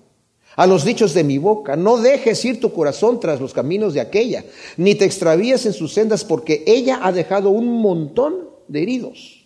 a 0.56 0.68
los 0.68 0.84
dichos 0.84 1.14
de 1.14 1.24
mi 1.24 1.38
boca. 1.38 1.78
No 1.78 1.98
dejes 1.98 2.44
ir 2.44 2.60
tu 2.60 2.74
corazón 2.74 3.20
tras 3.20 3.40
los 3.40 3.54
caminos 3.54 3.94
de 3.94 4.02
aquella, 4.02 4.44
ni 4.76 4.94
te 4.94 5.06
extravíes 5.06 5.66
en 5.66 5.72
sus 5.72 5.94
sendas, 5.94 6.26
porque 6.26 6.64
ella 6.68 7.00
ha 7.02 7.14
dejado 7.14 7.50
un 7.50 7.82
montón 7.82 8.50
de 8.68 8.82
heridos. 8.82 9.46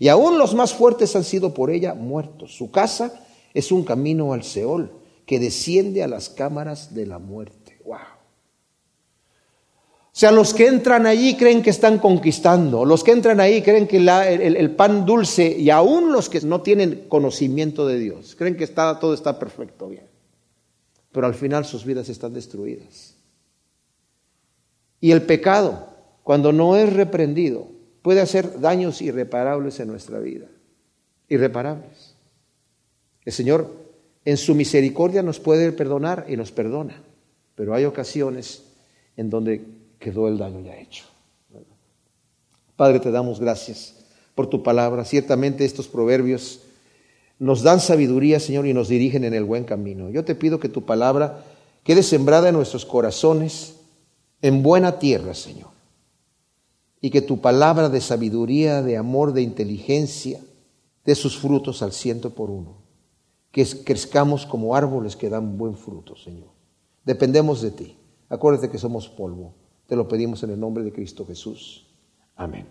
Y 0.00 0.08
aún 0.08 0.38
los 0.38 0.54
más 0.54 0.74
fuertes 0.74 1.14
han 1.14 1.22
sido 1.22 1.54
por 1.54 1.70
ella 1.70 1.94
muertos. 1.94 2.56
Su 2.56 2.70
casa 2.72 3.23
es 3.54 3.72
un 3.72 3.84
camino 3.84 4.34
al 4.34 4.44
Seol 4.44 4.92
que 5.24 5.40
desciende 5.40 6.02
a 6.02 6.08
las 6.08 6.28
cámaras 6.28 6.94
de 6.94 7.06
la 7.06 7.18
muerte. 7.18 7.78
Wow. 7.84 7.96
O 7.96 10.16
sea, 10.16 10.30
los 10.30 10.52
que 10.52 10.66
entran 10.66 11.06
allí 11.06 11.36
creen 11.36 11.62
que 11.62 11.70
están 11.70 11.98
conquistando, 11.98 12.84
los 12.84 13.02
que 13.02 13.12
entran 13.12 13.40
ahí 13.40 13.62
creen 13.62 13.88
que 13.88 13.96
el, 13.96 14.76
pan 14.76 15.06
dulce 15.06 15.56
y 15.58 15.70
aún 15.70 16.12
los 16.12 16.28
que 16.28 16.42
no 16.42 16.60
tienen 16.60 17.06
conocimiento 17.08 17.86
de 17.86 17.98
Dios, 17.98 18.36
creen 18.36 18.56
que 18.56 18.64
está, 18.64 19.00
todo 19.00 19.14
está 19.14 19.38
perfecto, 19.38 19.88
bien 19.88 20.14
pero 21.14 21.28
al 21.28 21.34
final 21.34 21.64
sus 21.64 21.84
vidas 21.84 22.08
están 22.08 22.34
destruidas. 22.34 23.14
Y 25.00 25.12
el 25.12 25.22
pecado, 25.22 25.86
cuando 26.24 26.52
no 26.52 26.74
es 26.74 26.92
reprendido, 26.92 27.68
puede 28.02 28.20
hacer 28.20 28.60
daños 28.60 29.00
irreparables 29.00 29.78
en 29.78 29.86
nuestra 29.86 30.18
vida. 30.18 30.46
Irreparables. 31.28 32.03
El 33.24 33.32
Señor 33.32 33.70
en 34.24 34.36
su 34.36 34.54
misericordia 34.54 35.22
nos 35.22 35.40
puede 35.40 35.72
perdonar 35.72 36.26
y 36.28 36.36
nos 36.36 36.52
perdona, 36.52 37.02
pero 37.54 37.74
hay 37.74 37.84
ocasiones 37.84 38.64
en 39.16 39.30
donde 39.30 39.64
quedó 39.98 40.28
el 40.28 40.38
daño 40.38 40.60
ya 40.60 40.76
hecho. 40.76 41.04
Padre, 42.76 43.00
te 43.00 43.10
damos 43.10 43.40
gracias 43.40 43.94
por 44.34 44.48
tu 44.48 44.62
palabra. 44.62 45.04
Ciertamente 45.04 45.64
estos 45.64 45.86
proverbios 45.86 46.60
nos 47.38 47.62
dan 47.62 47.80
sabiduría, 47.80 48.40
Señor, 48.40 48.66
y 48.66 48.74
nos 48.74 48.88
dirigen 48.88 49.24
en 49.24 49.34
el 49.34 49.44
buen 49.44 49.64
camino. 49.64 50.10
Yo 50.10 50.24
te 50.24 50.34
pido 50.34 50.58
que 50.58 50.68
tu 50.68 50.84
palabra 50.84 51.44
quede 51.84 52.02
sembrada 52.02 52.48
en 52.48 52.56
nuestros 52.56 52.84
corazones 52.84 53.76
en 54.42 54.62
buena 54.62 54.98
tierra, 54.98 55.34
Señor. 55.34 55.70
Y 57.00 57.10
que 57.10 57.22
tu 57.22 57.40
palabra 57.40 57.88
de 57.88 58.00
sabiduría, 58.00 58.82
de 58.82 58.96
amor, 58.96 59.32
de 59.32 59.42
inteligencia, 59.42 60.40
dé 61.04 61.14
sus 61.14 61.38
frutos 61.38 61.82
al 61.82 61.92
ciento 61.92 62.30
por 62.30 62.50
uno. 62.50 62.83
Que 63.54 63.64
crezcamos 63.84 64.46
como 64.46 64.74
árboles 64.74 65.14
que 65.14 65.30
dan 65.30 65.56
buen 65.56 65.76
fruto, 65.76 66.16
Señor. 66.16 66.50
Dependemos 67.04 67.62
de 67.62 67.70
ti. 67.70 67.96
Acuérdate 68.28 68.68
que 68.68 68.78
somos 68.78 69.08
polvo. 69.08 69.54
Te 69.86 69.94
lo 69.94 70.08
pedimos 70.08 70.42
en 70.42 70.50
el 70.50 70.58
nombre 70.58 70.82
de 70.82 70.92
Cristo 70.92 71.24
Jesús. 71.24 71.86
Amén. 72.34 72.66